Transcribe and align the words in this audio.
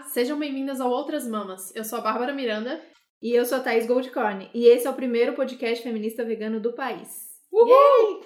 Olá, 0.00 0.08
sejam 0.08 0.38
bem-vindas 0.38 0.80
ao 0.80 0.90
Outras 0.90 1.28
Mamas. 1.28 1.76
Eu 1.76 1.84
sou 1.84 1.98
a 1.98 2.00
Bárbara 2.00 2.32
Miranda. 2.32 2.80
E 3.20 3.32
eu 3.32 3.44
sou 3.44 3.58
a 3.58 3.60
Thaís 3.60 3.86
Goldcorn. 3.86 4.48
E 4.54 4.64
esse 4.64 4.86
é 4.86 4.90
o 4.90 4.94
primeiro 4.94 5.34
podcast 5.34 5.84
feminista 5.84 6.24
vegano 6.24 6.58
do 6.58 6.72
país. 6.72 7.28
Uhul! 7.52 7.68
Yay! 7.68 8.20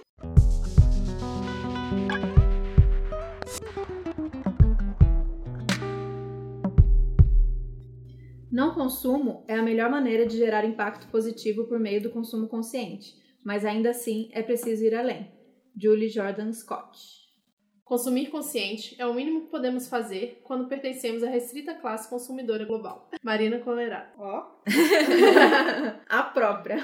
Não 8.52 8.72
consumo 8.72 9.44
é 9.48 9.54
a 9.56 9.62
melhor 9.62 9.90
maneira 9.90 10.24
de 10.26 10.36
gerar 10.36 10.64
impacto 10.64 11.08
positivo 11.08 11.64
por 11.64 11.80
meio 11.80 12.00
do 12.00 12.10
consumo 12.10 12.46
consciente, 12.46 13.16
mas 13.44 13.64
ainda 13.64 13.90
assim 13.90 14.28
é 14.32 14.44
preciso 14.44 14.84
ir 14.84 14.94
além. 14.94 15.28
Julie 15.76 16.08
Jordan 16.08 16.52
Scott 16.52 17.23
Consumir 17.84 18.30
consciente 18.30 18.96
é 18.98 19.04
o 19.04 19.12
mínimo 19.12 19.42
que 19.42 19.48
podemos 19.48 19.86
fazer 19.86 20.40
quando 20.42 20.66
pertencemos 20.66 21.22
à 21.22 21.28
restrita 21.28 21.74
classe 21.74 22.08
consumidora 22.08 22.64
global. 22.64 23.10
Marina 23.22 23.58
Colerato. 23.58 24.18
Ó. 24.18 24.46
a 26.08 26.22
própria. 26.22 26.78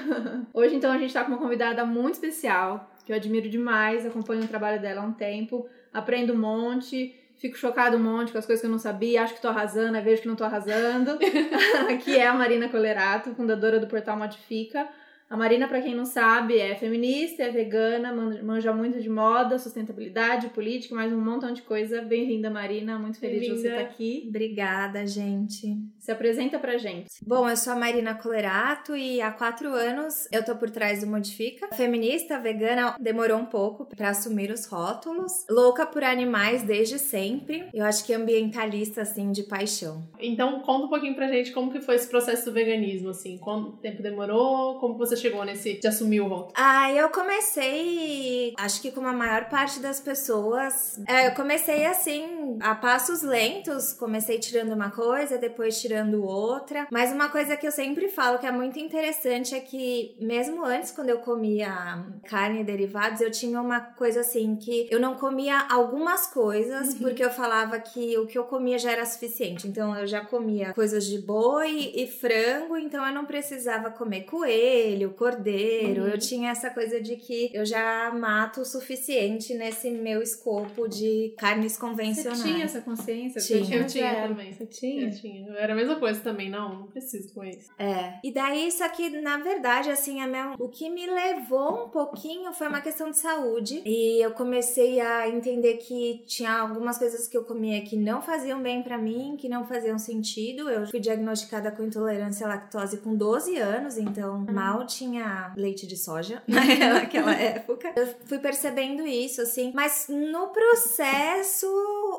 Hoje, 0.53 0.75
então, 0.75 0.91
a 0.91 0.99
gente 0.99 1.11
tá 1.11 1.23
com 1.23 1.31
uma 1.31 1.39
convidada 1.39 1.83
muito 1.83 2.13
especial, 2.15 2.91
que 3.03 3.11
eu 3.11 3.15
admiro 3.15 3.49
demais, 3.49 4.05
acompanho 4.05 4.43
o 4.43 4.47
trabalho 4.47 4.79
dela 4.79 5.01
há 5.01 5.03
um 5.03 5.11
tempo, 5.11 5.67
aprendo 5.91 6.33
um 6.33 6.37
monte, 6.37 7.15
fico 7.35 7.57
chocado 7.57 7.97
um 7.97 8.03
monte 8.03 8.31
com 8.31 8.37
as 8.37 8.45
coisas 8.45 8.61
que 8.61 8.67
eu 8.67 8.71
não 8.71 8.77
sabia, 8.77 9.23
acho 9.23 9.33
que 9.33 9.41
tô 9.41 9.47
arrasando, 9.47 9.99
vejo 10.03 10.21
que 10.21 10.27
não 10.27 10.35
tô 10.35 10.43
arrasando. 10.43 11.17
que 12.05 12.15
é 12.15 12.27
a 12.27 12.33
Marina 12.35 12.69
Colerato, 12.69 13.33
fundadora 13.33 13.79
do 13.79 13.87
portal 13.87 14.15
Modifica 14.15 14.87
a 15.31 15.37
Marina, 15.37 15.65
para 15.65 15.81
quem 15.81 15.95
não 15.95 16.03
sabe, 16.03 16.59
é 16.59 16.75
feminista, 16.75 17.43
é 17.43 17.49
vegana, 17.49 18.13
manja 18.43 18.73
muito 18.73 18.99
de 18.99 19.09
moda, 19.09 19.57
sustentabilidade, 19.57 20.49
política, 20.49 20.93
mais 20.93 21.13
um 21.13 21.21
montão 21.21 21.53
de 21.53 21.61
coisa. 21.61 22.01
Bem-vinda, 22.01 22.49
Marina. 22.49 22.99
Muito 22.99 23.17
feliz 23.17 23.43
de 23.43 23.51
você 23.51 23.69
estar 23.69 23.79
tá 23.79 23.85
aqui. 23.87 24.25
Obrigada, 24.27 25.07
gente. 25.07 25.77
Se 25.97 26.11
apresenta 26.11 26.59
pra 26.59 26.77
gente. 26.77 27.07
Bom, 27.25 27.49
eu 27.49 27.55
sou 27.55 27.71
a 27.71 27.77
Marina 27.77 28.13
Colerato 28.13 28.93
e 28.93 29.21
há 29.21 29.31
quatro 29.31 29.69
anos 29.69 30.27
eu 30.33 30.43
tô 30.43 30.53
por 30.57 30.69
trás 30.69 30.99
do 30.99 31.07
Modifica. 31.07 31.69
Feminista, 31.77 32.37
vegana, 32.37 32.97
demorou 32.99 33.37
um 33.37 33.45
pouco 33.45 33.85
para 33.85 34.09
assumir 34.09 34.51
os 34.51 34.65
rótulos. 34.65 35.45
Louca 35.49 35.85
por 35.85 36.03
animais 36.03 36.63
desde 36.63 36.99
sempre. 36.99 37.69
Eu 37.73 37.85
acho 37.85 38.05
que 38.05 38.13
ambientalista, 38.13 39.03
assim, 39.03 39.31
de 39.31 39.43
paixão. 39.43 40.03
Então, 40.19 40.59
conta 40.59 40.87
um 40.87 40.89
pouquinho 40.89 41.15
pra 41.15 41.29
gente 41.29 41.53
como 41.53 41.71
que 41.71 41.79
foi 41.79 41.95
esse 41.95 42.09
processo 42.09 42.43
do 42.43 42.51
veganismo, 42.51 43.11
assim. 43.11 43.37
Quanto 43.37 43.77
tempo 43.77 44.03
demorou? 44.03 44.77
Como 44.77 44.97
você 44.97 45.20
chegou 45.21 45.45
nesse 45.45 45.73
de 45.75 45.87
assumir 45.87 46.21
o 46.21 46.27
rótulo? 46.27 46.53
Ah, 46.55 46.91
eu 46.91 47.09
comecei, 47.09 48.53
acho 48.57 48.81
que 48.81 48.91
como 48.91 49.07
a 49.07 49.13
maior 49.13 49.49
parte 49.49 49.79
das 49.79 49.99
pessoas, 49.99 50.99
é, 51.07 51.27
eu 51.27 51.31
comecei 51.33 51.85
assim, 51.85 52.57
a 52.61 52.75
passos 52.75 53.21
lentos, 53.21 53.93
comecei 53.93 54.39
tirando 54.39 54.73
uma 54.73 54.89
coisa, 54.91 55.37
depois 55.37 55.79
tirando 55.79 56.23
outra. 56.23 56.87
Mas 56.91 57.11
uma 57.11 57.29
coisa 57.29 57.55
que 57.55 57.67
eu 57.67 57.71
sempre 57.71 58.09
falo 58.09 58.39
que 58.39 58.47
é 58.47 58.51
muito 58.51 58.79
interessante 58.79 59.55
é 59.55 59.59
que 59.59 60.15
mesmo 60.19 60.65
antes 60.65 60.91
quando 60.91 61.09
eu 61.09 61.19
comia 61.19 62.05
carne 62.27 62.61
e 62.61 62.63
derivados, 62.63 63.21
eu 63.21 63.31
tinha 63.31 63.61
uma 63.61 63.79
coisa 63.79 64.21
assim 64.21 64.55
que 64.55 64.87
eu 64.89 64.99
não 64.99 65.15
comia 65.15 65.67
algumas 65.69 66.27
coisas 66.27 66.93
uhum. 66.93 66.99
porque 66.99 67.23
eu 67.23 67.29
falava 67.29 67.79
que 67.79 68.17
o 68.17 68.25
que 68.25 68.37
eu 68.37 68.43
comia 68.45 68.77
já 68.77 68.91
era 68.91 69.05
suficiente. 69.05 69.67
Então 69.67 69.95
eu 69.95 70.07
já 70.07 70.21
comia 70.25 70.73
coisas 70.73 71.05
de 71.05 71.19
boi 71.19 71.91
e 71.95 72.07
frango, 72.07 72.77
então 72.77 73.05
eu 73.05 73.13
não 73.13 73.25
precisava 73.25 73.91
comer 73.91 74.21
coelho, 74.21 75.10
cordeiro. 75.13 76.03
Uhum. 76.03 76.07
Eu 76.09 76.17
tinha 76.17 76.51
essa 76.51 76.69
coisa 76.69 77.01
de 77.01 77.15
que 77.15 77.49
eu 77.53 77.65
já 77.65 78.11
mato 78.11 78.61
o 78.61 78.65
suficiente 78.65 79.53
nesse 79.53 79.89
meu 79.89 80.21
escopo 80.21 80.87
de 80.87 81.33
carnes 81.37 81.77
convencionais. 81.77 82.39
Você 82.39 82.47
tinha 82.47 82.65
essa 82.65 82.81
consciência? 82.81 83.41
Tinha. 83.41 83.77
Eu 83.77 83.87
tinha 83.87 84.27
também. 84.27 84.53
Você 84.53 84.65
tinha? 84.65 85.07
Eu 85.07 85.11
tinha. 85.11 85.47
Eu 85.47 85.55
era 85.55 85.73
a 85.73 85.75
mesma 85.75 85.95
coisa 85.95 86.19
também, 86.21 86.49
não, 86.49 86.79
não 86.79 86.87
preciso 86.87 87.33
com 87.33 87.43
isso. 87.43 87.69
É. 87.77 88.19
E 88.23 88.31
daí, 88.31 88.67
isso 88.67 88.83
aqui, 88.83 89.09
na 89.21 89.37
verdade, 89.37 89.89
assim, 89.89 90.21
a 90.21 90.27
minha... 90.27 90.55
o 90.59 90.69
que 90.69 90.89
me 90.89 91.05
levou 91.07 91.85
um 91.85 91.89
pouquinho 91.89 92.51
foi 92.53 92.67
uma 92.67 92.81
questão 92.81 93.09
de 93.09 93.17
saúde. 93.17 93.81
E 93.85 94.23
eu 94.23 94.31
comecei 94.31 94.99
a 94.99 95.27
entender 95.27 95.77
que 95.77 96.23
tinha 96.25 96.51
algumas 96.51 96.97
coisas 96.97 97.27
que 97.27 97.37
eu 97.37 97.43
comia 97.43 97.81
que 97.81 97.95
não 97.95 98.21
faziam 98.21 98.61
bem 98.61 98.81
para 98.83 98.97
mim, 98.97 99.35
que 99.37 99.49
não 99.49 99.65
faziam 99.65 99.97
sentido. 99.97 100.69
Eu 100.69 100.87
fui 100.87 100.99
diagnosticada 100.99 101.71
com 101.71 101.83
intolerância 101.83 102.45
à 102.45 102.49
lactose 102.49 102.97
com 102.97 103.15
12 103.15 103.57
anos, 103.57 103.97
então 103.97 104.35
uhum. 104.35 104.53
mal 104.53 104.85
tinha 104.85 105.00
tinha 105.01 105.51
leite 105.57 105.87
de 105.87 105.97
soja 105.97 106.43
naquela 106.47 107.33
época. 107.33 107.91
Eu 107.95 108.07
fui 108.25 108.37
percebendo 108.37 109.05
isso, 109.05 109.41
assim. 109.41 109.71
Mas 109.73 110.05
no 110.07 110.47
processo, 110.47 111.67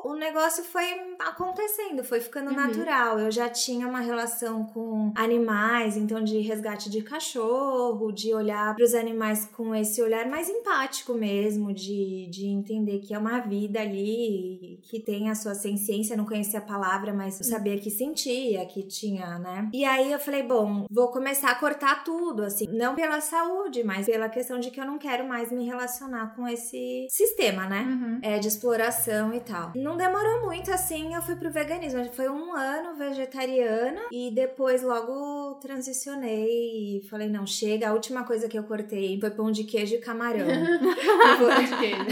o 0.03 0.13
negócio 0.15 0.63
foi 0.63 0.83
acontecendo, 1.19 2.03
foi 2.03 2.19
ficando 2.19 2.49
uhum. 2.49 2.55
natural. 2.55 3.19
Eu 3.19 3.31
já 3.31 3.49
tinha 3.49 3.87
uma 3.87 4.01
relação 4.01 4.65
com 4.65 5.13
animais, 5.15 5.95
então 5.95 6.21
de 6.21 6.39
resgate 6.39 6.89
de 6.89 7.01
cachorro, 7.01 8.11
de 8.11 8.33
olhar 8.33 8.75
para 8.75 8.83
os 8.83 8.93
animais 8.93 9.49
com 9.53 9.73
esse 9.73 10.01
olhar 10.01 10.27
mais 10.27 10.49
empático 10.49 11.13
mesmo, 11.13 11.73
de, 11.73 12.27
de 12.29 12.47
entender 12.47 12.99
que 12.99 13.13
é 13.13 13.17
uma 13.17 13.39
vida 13.39 13.79
ali, 13.79 14.79
que 14.83 14.99
tem 14.99 15.29
a 15.29 15.35
sua 15.35 15.55
ciência. 15.55 16.17
Não 16.17 16.25
conhecia 16.25 16.59
a 16.59 16.61
palavra, 16.61 17.13
mas 17.13 17.39
eu 17.39 17.45
sabia 17.45 17.77
que 17.77 17.89
sentia, 17.89 18.65
que 18.65 18.83
tinha, 18.83 19.39
né? 19.39 19.69
E 19.73 19.85
aí 19.85 20.11
eu 20.11 20.19
falei, 20.19 20.43
bom, 20.43 20.85
vou 20.89 21.07
começar 21.09 21.51
a 21.51 21.55
cortar 21.55 22.03
tudo, 22.03 22.43
assim. 22.43 22.65
Não 22.73 22.95
pela 22.95 23.21
saúde, 23.21 23.83
mas 23.83 24.07
pela 24.07 24.27
questão 24.27 24.59
de 24.59 24.71
que 24.71 24.79
eu 24.79 24.85
não 24.85 24.97
quero 24.97 25.27
mais 25.27 25.51
me 25.51 25.65
relacionar 25.65 26.35
com 26.35 26.47
esse 26.47 27.07
sistema, 27.09 27.67
né? 27.67 27.81
Uhum. 27.81 28.19
É, 28.21 28.39
de 28.39 28.47
exploração 28.47 29.33
e 29.33 29.39
tal. 29.39 29.71
Não 29.75 29.95
demorou 29.95 30.41
muito 30.41 30.71
assim, 30.71 31.13
eu 31.13 31.21
fui 31.21 31.35
pro 31.35 31.51
veganismo. 31.51 32.03
Foi 32.13 32.29
um 32.29 32.53
ano 32.53 32.95
vegetariana 32.95 34.01
e 34.11 34.31
depois 34.31 34.81
logo 34.81 35.55
transicionei 35.55 36.97
e 36.97 37.07
falei: 37.09 37.29
não, 37.29 37.45
chega. 37.45 37.89
A 37.89 37.93
última 37.93 38.23
coisa 38.23 38.47
que 38.47 38.57
eu 38.57 38.63
cortei 38.63 39.19
foi 39.19 39.29
pão 39.29 39.51
de 39.51 39.63
queijo 39.63 39.95
e 39.95 39.99
camarão. 39.99 40.47
pão 41.37 41.63
de 41.63 41.77
queijo. 41.77 42.03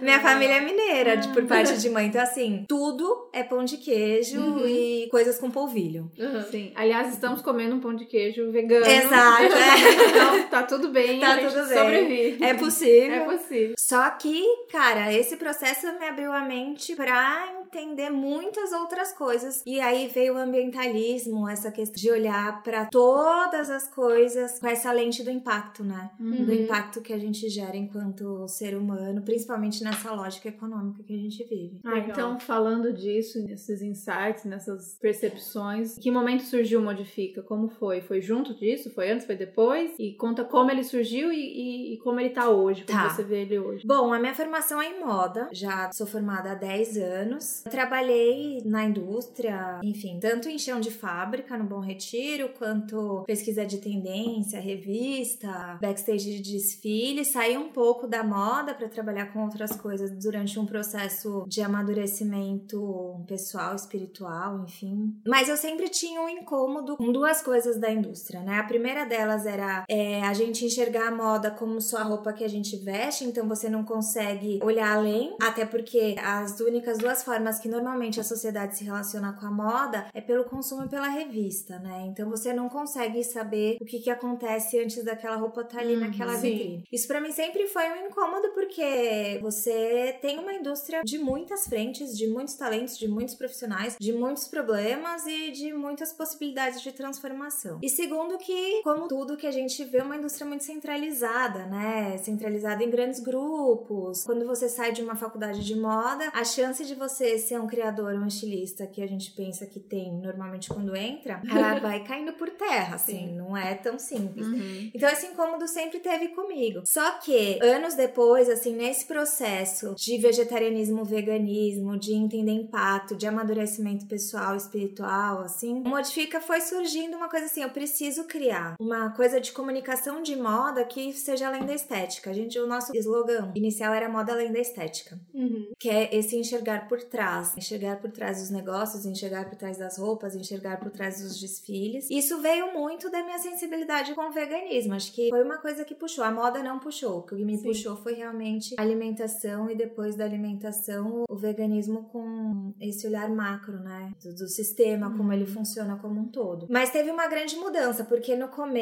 É. 0.00 0.02
Minha 0.02 0.20
família 0.20 0.54
é 0.54 0.60
mineira, 0.60 1.16
de, 1.16 1.28
por 1.28 1.44
parte 1.46 1.76
de 1.78 1.90
mãe. 1.90 2.06
Então, 2.06 2.22
assim, 2.22 2.64
tudo 2.68 3.28
é 3.32 3.42
pão 3.42 3.64
de 3.64 3.76
queijo 3.76 4.40
uhum. 4.40 4.66
e 4.66 5.08
coisas 5.10 5.38
com 5.38 5.50
polvilho. 5.50 6.10
Uhum. 6.18 6.42
Sim. 6.50 6.72
Aliás, 6.74 7.12
estamos 7.12 7.42
comendo 7.42 7.74
um 7.74 7.80
pão 7.80 7.94
de 7.94 8.06
queijo 8.06 8.50
vegano. 8.50 8.86
Exato. 8.86 9.23
É. 9.24 10.08
Então, 10.08 10.48
tá 10.50 10.62
tudo 10.62 10.88
bem. 10.88 11.20
Tá 11.20 11.38
tudo 11.38 11.66
bem. 11.68 11.78
Sobrevive. 11.78 12.44
É 12.44 12.54
possível. 12.54 13.14
É 13.14 13.36
possível. 13.36 13.74
Só 13.78 14.10
que, 14.10 14.42
cara, 14.70 15.12
esse 15.12 15.36
processo 15.36 15.86
me 15.98 16.06
abriu 16.06 16.32
a 16.32 16.42
mente 16.42 16.94
pra 16.94 17.52
entender 17.74 18.10
muitas 18.10 18.72
outras 18.72 19.12
coisas. 19.12 19.62
E 19.66 19.80
aí 19.80 20.08
veio 20.08 20.34
o 20.34 20.38
ambientalismo, 20.38 21.48
essa 21.48 21.70
questão 21.70 21.94
de 21.94 22.10
olhar 22.10 22.62
para 22.62 22.86
todas 22.86 23.70
as 23.70 23.88
coisas 23.88 24.58
com 24.58 24.66
essa 24.66 24.90
lente 24.92 25.22
do 25.22 25.30
impacto, 25.30 25.84
né? 25.84 26.10
Uhum. 26.18 26.44
Do 26.44 26.54
impacto 26.54 27.00
que 27.00 27.12
a 27.12 27.18
gente 27.18 27.48
gera 27.48 27.76
enquanto 27.76 28.46
ser 28.48 28.76
humano, 28.76 29.22
principalmente 29.22 29.82
nessa 29.82 30.12
lógica 30.12 30.48
econômica 30.48 31.02
que 31.02 31.14
a 31.14 31.18
gente 31.18 31.44
vive. 31.44 31.80
Ah, 31.84 31.98
então 31.98 32.38
falando 32.38 32.92
disso, 32.92 33.42
nesses 33.44 33.82
insights, 33.82 34.44
nessas 34.44 34.96
percepções, 35.00 35.98
que 35.98 36.10
momento 36.10 36.42
surgiu 36.42 36.80
o 36.80 36.82
Modifica? 36.82 37.42
Como 37.42 37.68
foi? 37.68 38.00
Foi 38.00 38.20
junto 38.20 38.54
disso? 38.54 38.90
Foi 38.90 39.10
antes? 39.14 39.26
Foi 39.26 39.36
depois? 39.36 39.92
E 39.98 40.12
conta 40.12 40.44
como 40.44 40.70
ele 40.70 40.84
surgiu 40.84 41.32
e, 41.32 41.36
e, 41.36 41.94
e 41.94 41.98
como 41.98 42.20
ele 42.20 42.30
tá 42.30 42.48
hoje, 42.48 42.84
como 42.84 42.98
tá. 42.98 43.08
você 43.08 43.22
vê 43.22 43.42
ele 43.42 43.58
hoje. 43.58 43.86
Bom, 43.86 44.12
a 44.12 44.18
minha 44.18 44.34
formação 44.34 44.80
é 44.80 44.90
em 44.90 45.04
moda, 45.04 45.48
já 45.52 45.90
sou 45.92 46.06
formada 46.06 46.52
há 46.52 46.54
10 46.54 46.96
anos. 46.98 47.62
Trabalhei 47.70 48.62
na 48.64 48.84
indústria, 48.84 49.80
enfim, 49.82 50.18
tanto 50.20 50.48
em 50.48 50.58
chão 50.58 50.80
de 50.80 50.90
fábrica 50.90 51.56
no 51.56 51.64
Bom 51.64 51.80
Retiro, 51.80 52.50
quanto 52.58 53.22
pesquisa 53.26 53.64
de 53.64 53.78
tendência, 53.78 54.60
revista, 54.60 55.78
backstage 55.80 56.40
de 56.40 56.52
desfile. 56.52 57.24
Saí 57.24 57.56
um 57.56 57.70
pouco 57.70 58.06
da 58.06 58.22
moda 58.22 58.74
para 58.74 58.88
trabalhar 58.88 59.32
com 59.32 59.44
outras 59.44 59.76
coisas 59.76 60.10
durante 60.10 60.58
um 60.58 60.66
processo 60.66 61.44
de 61.46 61.62
amadurecimento 61.62 63.24
pessoal, 63.26 63.74
espiritual, 63.74 64.60
enfim. 64.64 65.14
Mas 65.26 65.48
eu 65.48 65.56
sempre 65.56 65.88
tinha 65.88 66.20
um 66.20 66.28
incômodo 66.28 66.96
com 66.96 67.12
duas 67.12 67.42
coisas 67.42 67.78
da 67.78 67.90
indústria, 67.90 68.40
né? 68.40 68.58
A 68.58 68.64
primeira 68.64 69.03
delas 69.04 69.46
era 69.46 69.84
é, 69.88 70.22
a 70.22 70.32
gente 70.32 70.64
enxergar 70.64 71.08
a 71.08 71.10
moda 71.10 71.50
como 71.50 71.80
só 71.80 71.98
a 71.98 72.02
roupa 72.02 72.32
que 72.32 72.44
a 72.44 72.48
gente 72.48 72.76
veste, 72.76 73.24
então 73.24 73.48
você 73.48 73.68
não 73.68 73.84
consegue 73.84 74.60
olhar 74.62 74.96
além, 74.96 75.36
até 75.40 75.64
porque 75.64 76.16
as 76.22 76.58
únicas 76.60 76.98
duas 76.98 77.22
formas 77.22 77.44
formas 77.44 77.58
que 77.58 77.68
normalmente 77.68 78.20
a 78.20 78.24
sociedade 78.24 78.76
se 78.76 78.84
relaciona 78.84 79.32
com 79.32 79.46
a 79.46 79.50
moda 79.50 80.06
é 80.14 80.20
pelo 80.20 80.44
consumo 80.44 80.84
e 80.84 80.88
pela 80.88 81.08
revista, 81.08 81.78
né? 81.78 82.06
Então 82.06 82.30
você 82.30 82.52
não 82.52 82.68
consegue 82.68 83.22
saber 83.22 83.76
o 83.80 83.84
que, 83.84 83.98
que 83.98 84.10
acontece 84.10 84.78
antes 84.78 85.04
daquela 85.04 85.36
roupa 85.36 85.62
estar 85.62 85.78
tá 85.78 85.80
ali 85.80 85.96
hum, 85.96 86.00
naquela 86.00 86.34
sim. 86.36 86.50
vitrine. 86.50 86.84
Isso 86.92 87.06
para 87.06 87.20
mim 87.20 87.32
sempre 87.32 87.66
foi 87.66 87.84
um 87.90 88.06
incômodo 88.06 88.48
porque 88.54 89.38
você 89.42 90.16
tem 90.22 90.38
uma 90.38 90.54
indústria 90.54 91.02
de 91.04 91.18
muitas 91.18 91.66
frentes, 91.66 92.16
de 92.16 92.26
muitos 92.28 92.54
talentos, 92.54 92.96
de 92.96 93.08
muitos 93.08 93.34
profissionais, 93.34 93.96
de 94.00 94.12
muitos 94.12 94.46
problemas 94.46 95.26
e 95.26 95.50
de 95.50 95.72
muitas 95.72 96.12
possibilidades 96.12 96.80
de 96.80 96.92
transformação. 96.92 97.78
E 97.82 97.88
segundo 97.88 98.38
que, 98.38 98.80
como 98.94 99.08
tudo 99.08 99.36
que 99.36 99.46
a 99.46 99.50
gente 99.50 99.82
vê, 99.84 99.98
é 99.98 100.02
uma 100.02 100.16
indústria 100.16 100.46
muito 100.46 100.62
centralizada, 100.62 101.66
né? 101.66 102.16
Centralizada 102.18 102.84
em 102.84 102.90
grandes 102.90 103.20
grupos. 103.20 104.22
Quando 104.24 104.46
você 104.46 104.68
sai 104.68 104.92
de 104.92 105.02
uma 105.02 105.16
faculdade 105.16 105.64
de 105.64 105.74
moda, 105.74 106.30
a 106.32 106.44
chance 106.44 106.84
de 106.84 106.94
você 106.94 107.38
ser 107.38 107.60
um 107.60 107.66
criador, 107.66 108.14
um 108.14 108.26
estilista 108.26 108.86
que 108.86 109.02
a 109.02 109.06
gente 109.06 109.32
pensa 109.32 109.66
que 109.66 109.80
tem 109.80 110.12
normalmente 110.12 110.68
quando 110.68 110.94
entra, 110.94 111.42
ela 111.50 111.80
vai 111.80 112.04
caindo 112.04 112.32
por 112.34 112.50
terra, 112.50 112.94
assim, 112.94 113.28
Sim. 113.28 113.36
não 113.36 113.56
é 113.56 113.74
tão 113.74 113.98
simples. 113.98 114.46
Uhum. 114.46 114.90
Então 114.94 115.08
esse 115.08 115.26
incômodo 115.26 115.66
sempre 115.66 115.98
teve 115.98 116.28
comigo. 116.28 116.82
Só 116.84 117.18
que 117.18 117.58
anos 117.62 117.94
depois, 117.94 118.48
assim, 118.48 118.74
nesse 118.76 119.06
processo 119.06 119.94
de 119.96 120.18
vegetarianismo, 120.18 121.04
veganismo, 121.04 121.98
de 121.98 122.12
entender 122.12 122.52
impacto, 122.52 123.16
de 123.16 123.26
amadurecimento 123.26 124.06
pessoal, 124.06 124.54
espiritual, 124.54 125.40
assim, 125.40 125.82
Modifica 125.84 126.40
foi 126.40 126.60
surgindo 126.60 127.16
uma 127.16 127.28
coisa 127.28 127.46
assim, 127.46 127.62
eu 127.62 127.70
preciso 127.70 128.24
criar 128.24 128.76
uma 128.84 129.10
coisa 129.10 129.40
de 129.40 129.52
comunicação 129.52 130.22
de 130.22 130.36
moda 130.36 130.84
que 130.84 131.12
seja 131.12 131.48
além 131.48 131.64
da 131.64 131.74
estética. 131.74 132.30
A 132.30 132.32
gente, 132.32 132.58
o 132.58 132.66
nosso 132.66 132.94
slogan 132.96 133.52
inicial 133.54 133.94
era 133.94 134.08
moda 134.08 134.32
além 134.32 134.52
da 134.52 134.58
estética 134.58 135.18
Uhum. 135.32 135.72
que 135.78 135.88
é 135.88 136.14
esse 136.14 136.36
enxergar 136.36 136.88
por 136.88 137.02
trás, 137.02 137.56
enxergar 137.56 137.96
por 138.00 138.10
trás 138.10 138.40
dos 138.40 138.50
negócios, 138.50 139.04
enxergar 139.06 139.48
por 139.48 139.56
trás 139.56 139.78
das 139.78 139.98
roupas, 139.98 140.34
enxergar 140.34 140.78
por 140.78 140.90
trás 140.90 141.20
dos 141.22 141.40
desfiles. 141.40 142.08
Isso 142.10 142.40
veio 142.40 142.72
muito 142.72 143.10
da 143.10 143.22
minha 143.24 143.38
sensibilidade 143.38 144.14
com 144.14 144.28
o 144.28 144.32
veganismo. 144.32 144.94
Acho 144.94 145.12
que 145.12 145.28
foi 145.30 145.42
uma 145.42 145.58
coisa 145.58 145.84
que 145.84 145.94
puxou. 145.94 146.24
A 146.24 146.30
moda 146.30 146.62
não 146.62 146.78
puxou. 146.78 147.18
O 147.18 147.22
que 147.22 147.34
me 147.44 147.56
Sim. 147.56 147.64
puxou 147.64 147.96
foi 147.96 148.14
realmente 148.14 148.74
a 148.78 148.82
alimentação 148.82 149.70
e 149.70 149.74
depois 149.76 150.14
da 150.16 150.24
alimentação 150.24 151.24
o 151.28 151.36
veganismo 151.36 152.04
com 152.12 152.72
esse 152.80 153.06
olhar 153.06 153.28
macro, 153.28 153.78
né? 153.80 154.12
Do, 154.22 154.34
do 154.34 154.48
sistema, 154.48 155.14
como 155.16 155.32
ele 155.32 155.46
funciona 155.46 155.96
como 155.96 156.20
um 156.20 156.28
todo. 156.28 156.66
Mas 156.70 156.90
teve 156.90 157.10
uma 157.10 157.26
grande 157.26 157.56
mudança, 157.56 158.04
porque 158.04 158.36
no 158.36 158.48
começo, 158.48 158.73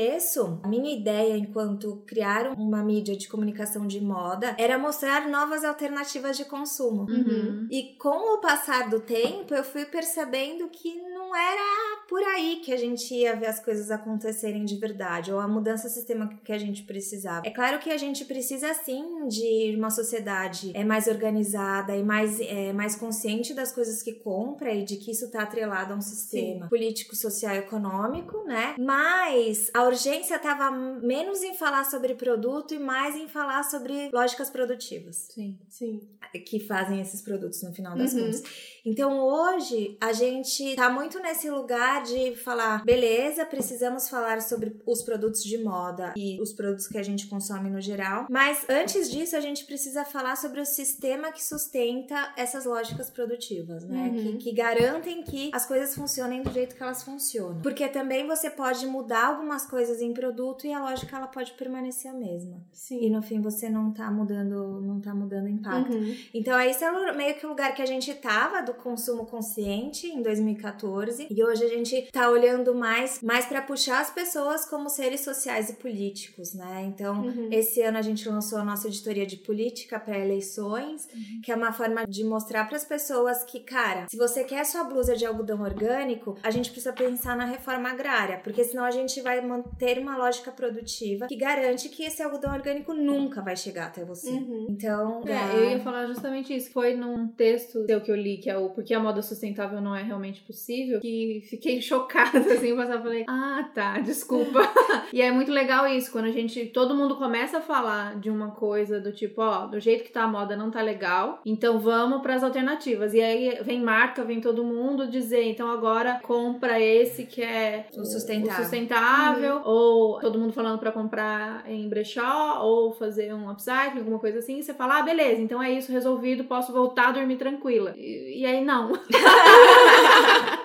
a 0.62 0.68
minha 0.68 0.94
ideia 0.94 1.36
enquanto 1.36 2.02
criar 2.06 2.52
uma 2.56 2.82
mídia 2.82 3.16
de 3.16 3.28
comunicação 3.28 3.86
de 3.86 4.00
moda 4.00 4.54
era 4.58 4.78
mostrar 4.78 5.28
novas 5.28 5.64
alternativas 5.64 6.36
de 6.36 6.44
consumo. 6.44 7.02
Uhum. 7.02 7.66
E 7.70 7.94
com 7.98 8.36
o 8.36 8.40
passar 8.40 8.88
do 8.88 9.00
tempo, 9.00 9.54
eu 9.54 9.64
fui 9.64 9.84
percebendo 9.84 10.68
que 10.68 10.94
não 10.96 11.34
era 11.34 12.02
por 12.08 12.22
aí 12.22 12.60
que 12.62 12.72
a 12.72 12.76
gente 12.76 13.14
ia 13.14 13.34
ver 13.34 13.46
as 13.46 13.58
coisas 13.58 13.90
acontecerem 13.90 14.64
de 14.64 14.76
verdade, 14.76 15.32
ou 15.32 15.40
a 15.40 15.48
mudança 15.48 15.88
sistêmica 15.88 16.36
que 16.44 16.52
a 16.52 16.58
gente 16.58 16.82
precisava. 16.82 17.46
É 17.46 17.50
claro 17.50 17.78
que 17.78 17.90
a 17.90 17.96
gente 17.96 18.24
precisa 18.24 18.74
sim 18.74 19.26
de 19.28 19.74
uma 19.76 19.90
sociedade 19.90 20.72
é 20.74 20.84
mais 20.84 21.06
organizada 21.06 21.96
e 21.96 22.02
mais, 22.02 22.40
é, 22.40 22.72
mais 22.72 22.96
consciente 22.96 23.54
das 23.54 23.72
coisas 23.72 24.02
que 24.02 24.12
compra 24.12 24.72
e 24.74 24.84
de 24.84 24.96
que 24.96 25.10
isso 25.10 25.26
está 25.26 25.42
atrelado 25.42 25.94
a 25.94 25.96
um 25.96 26.00
sistema 26.00 26.68
político, 26.68 27.16
social 27.16 27.54
e 27.54 27.58
econômico, 27.58 28.44
né? 28.44 28.74
Mas 28.78 29.70
a 29.82 29.86
urgência 29.88 30.36
estava 30.36 30.70
menos 30.70 31.42
em 31.42 31.54
falar 31.54 31.84
sobre 31.84 32.14
produto 32.14 32.72
e 32.74 32.78
mais 32.78 33.16
em 33.16 33.26
falar 33.28 33.62
sobre 33.64 34.10
lógicas 34.12 34.48
produtivas 34.48 35.28
Sim. 35.34 35.58
Sim. 35.68 36.00
que 36.46 36.60
fazem 36.60 37.00
esses 37.00 37.20
produtos 37.20 37.62
no 37.62 37.72
final 37.72 37.96
das 37.96 38.12
Uhum. 38.12 38.20
contas. 38.20 38.42
Então 38.84 39.18
hoje 39.20 39.96
a 40.00 40.12
gente 40.12 40.74
tá 40.76 40.88
muito 40.90 41.18
nesse 41.20 41.50
lugar 41.50 42.02
de 42.04 42.34
falar, 42.36 42.84
beleza, 42.84 43.44
precisamos 43.44 44.08
falar 44.08 44.40
sobre 44.40 44.80
os 44.86 45.02
produtos 45.02 45.42
de 45.42 45.58
moda 45.62 46.12
e 46.16 46.40
os 46.40 46.52
produtos 46.52 46.86
que 46.88 46.98
a 46.98 47.02
gente 47.02 47.26
consome 47.26 47.68
no 47.70 47.80
geral, 47.80 48.26
mas 48.30 48.64
antes 48.68 49.10
disso 49.10 49.36
a 49.36 49.40
gente 49.40 49.64
precisa 49.66 50.04
falar 50.04 50.36
sobre 50.36 50.60
o 50.60 50.66
sistema 50.66 51.30
que 51.32 51.44
sustenta 51.44 52.32
essas 52.36 52.64
lógicas 52.64 53.10
produtivas, 53.10 53.84
né? 53.84 54.08
Uhum. 54.08 54.22
Que, 54.22 54.36
que 54.38 54.52
garantem 54.52 55.22
que 55.22 55.50
as 55.52 55.66
coisas 55.66 55.94
funcionem 55.94 56.42
do 56.42 56.50
jeito 56.52 56.74
que 56.76 56.82
elas 56.82 57.02
funcionam. 57.02 57.60
Porque 57.62 57.86
também 57.88 58.26
você 58.26 58.48
pode 58.50 58.86
mudar 58.86 59.26
algumas 59.26 59.64
coisas 59.72 60.02
em 60.02 60.12
produto 60.12 60.66
e 60.66 60.72
a 60.74 60.78
lógica 60.82 61.16
ela 61.16 61.26
pode 61.26 61.52
permanecer 61.52 62.10
a 62.10 62.14
mesma. 62.14 62.58
E 62.74 62.76
Sim. 62.76 63.08
no 63.10 63.22
fim 63.22 63.40
você 63.40 63.70
não 63.70 63.90
tá 63.90 64.10
mudando, 64.10 64.82
não 64.82 65.00
tá 65.00 65.14
mudando 65.14 65.48
impacto. 65.48 65.94
Uhum. 65.96 66.14
Então, 66.34 66.60
esse 66.60 66.84
é 66.84 67.12
meio 67.14 67.34
que 67.36 67.46
o 67.46 67.48
lugar 67.48 67.74
que 67.74 67.80
a 67.80 67.86
gente 67.86 68.12
tava 68.16 68.60
do 68.62 68.74
consumo 68.74 69.24
consciente 69.24 70.06
em 70.06 70.20
2014. 70.22 71.26
E 71.30 71.42
hoje 71.42 71.64
a 71.64 71.68
gente 71.68 72.10
tá 72.12 72.28
olhando 72.28 72.74
mais, 72.74 73.22
mais 73.22 73.46
para 73.46 73.62
puxar 73.62 74.02
as 74.02 74.10
pessoas 74.10 74.66
como 74.66 74.90
seres 74.90 75.22
sociais 75.22 75.70
e 75.70 75.74
políticos, 75.76 76.52
né? 76.52 76.84
Então, 76.86 77.22
Uhum. 77.22 77.48
esse 77.50 77.80
ano 77.80 77.96
a 77.96 78.02
gente 78.02 78.28
lançou 78.28 78.58
a 78.58 78.64
nossa 78.64 78.88
editoria 78.88 79.24
de 79.24 79.38
política 79.38 79.98
para 79.98 80.18
eleições, 80.18 81.08
que 81.42 81.50
é 81.50 81.56
uma 81.56 81.72
forma 81.72 82.06
de 82.06 82.24
mostrar 82.24 82.66
para 82.66 82.76
as 82.76 82.84
pessoas 82.84 83.42
que, 83.44 83.60
cara, 83.60 84.06
se 84.10 84.18
você 84.18 84.44
quer 84.44 84.66
sua 84.66 84.84
blusa 84.84 85.16
de 85.16 85.24
algodão 85.24 85.62
orgânico, 85.62 86.36
a 86.42 86.50
gente 86.50 86.70
precisa 86.70 86.92
pensar 86.92 87.34
na 87.36 87.46
reforma 87.46 87.88
agrária, 87.90 88.38
porque 88.44 88.62
senão 88.64 88.84
a 88.84 88.90
gente 88.90 89.20
vai 89.22 89.40
manter 89.52 89.98
uma 89.98 90.16
lógica 90.16 90.50
produtiva 90.50 91.26
que 91.26 91.36
garante 91.36 91.88
que 91.88 92.04
esse 92.04 92.22
algodão 92.22 92.52
orgânico 92.52 92.92
nunca 92.94 93.40
vai 93.40 93.56
chegar 93.56 93.86
até 93.86 94.04
você. 94.04 94.30
Uhum. 94.30 94.66
Então, 94.70 95.22
É, 95.26 95.56
eu 95.56 95.70
ia 95.70 95.80
falar 95.80 96.06
justamente 96.06 96.54
isso. 96.54 96.70
Foi 96.72 96.94
num 96.94 97.28
texto 97.28 97.84
seu 97.86 98.00
que 98.00 98.10
eu 98.10 98.16
li, 98.16 98.38
que 98.38 98.50
é 98.50 98.56
o 98.56 98.70
Porque 98.70 98.94
a 98.94 99.00
Moda 99.00 99.22
Sustentável 99.22 99.80
Não 99.80 99.94
É 99.94 100.02
Realmente 100.02 100.40
Possível, 100.42 101.00
que 101.00 101.42
fiquei 101.48 101.80
chocada, 101.82 102.38
assim, 102.38 102.68
eu 102.68 102.76
passava 102.76 103.00
e 103.00 103.02
falei, 103.02 103.24
ah, 103.28 103.70
tá, 103.74 103.98
desculpa. 104.00 104.60
e 105.12 105.20
é 105.20 105.30
muito 105.30 105.50
legal 105.52 105.86
isso, 105.86 106.10
quando 106.10 106.26
a 106.26 106.30
gente, 106.32 106.66
todo 106.66 106.94
mundo 106.94 107.16
começa 107.16 107.58
a 107.58 107.60
falar 107.60 108.18
de 108.18 108.30
uma 108.30 108.50
coisa 108.52 109.00
do 109.00 109.12
tipo, 109.12 109.40
ó, 109.42 109.66
do 109.66 109.78
jeito 109.80 110.04
que 110.04 110.10
tá 110.12 110.22
a 110.22 110.28
moda 110.28 110.56
não 110.56 110.70
tá 110.70 110.80
legal, 110.80 111.40
então 111.44 111.78
vamos 111.78 112.22
pras 112.22 112.42
alternativas. 112.42 113.14
E 113.14 113.20
aí 113.20 113.58
vem 113.62 113.80
marca, 113.82 114.24
vem 114.24 114.40
todo 114.40 114.64
mundo 114.64 115.06
dizer, 115.08 115.44
então 115.44 115.70
agora 115.70 116.20
compra 116.22 116.80
esse 116.80 117.24
que 117.24 117.42
é 117.42 117.86
O 117.96 118.04
sustentável. 118.04 118.60
o 118.60 118.62
sustentável, 118.62 119.41
ou 119.64 120.20
todo 120.20 120.38
mundo 120.38 120.52
falando 120.52 120.78
pra 120.78 120.92
comprar 120.92 121.64
em 121.68 121.88
brechó, 121.88 122.60
ou 122.62 122.92
fazer 122.92 123.32
um 123.34 123.50
upcycling, 123.50 123.98
alguma 123.98 124.18
coisa 124.18 124.38
assim, 124.38 124.58
e 124.58 124.62
você 124.62 124.74
fala, 124.74 124.98
ah, 124.98 125.02
beleza, 125.02 125.40
então 125.40 125.62
é 125.62 125.70
isso, 125.70 125.92
resolvido, 125.92 126.44
posso 126.44 126.72
voltar 126.72 127.08
a 127.08 127.12
dormir 127.12 127.36
tranquila. 127.36 127.94
E, 127.96 128.40
e 128.40 128.46
aí, 128.46 128.64
não. 128.64 128.92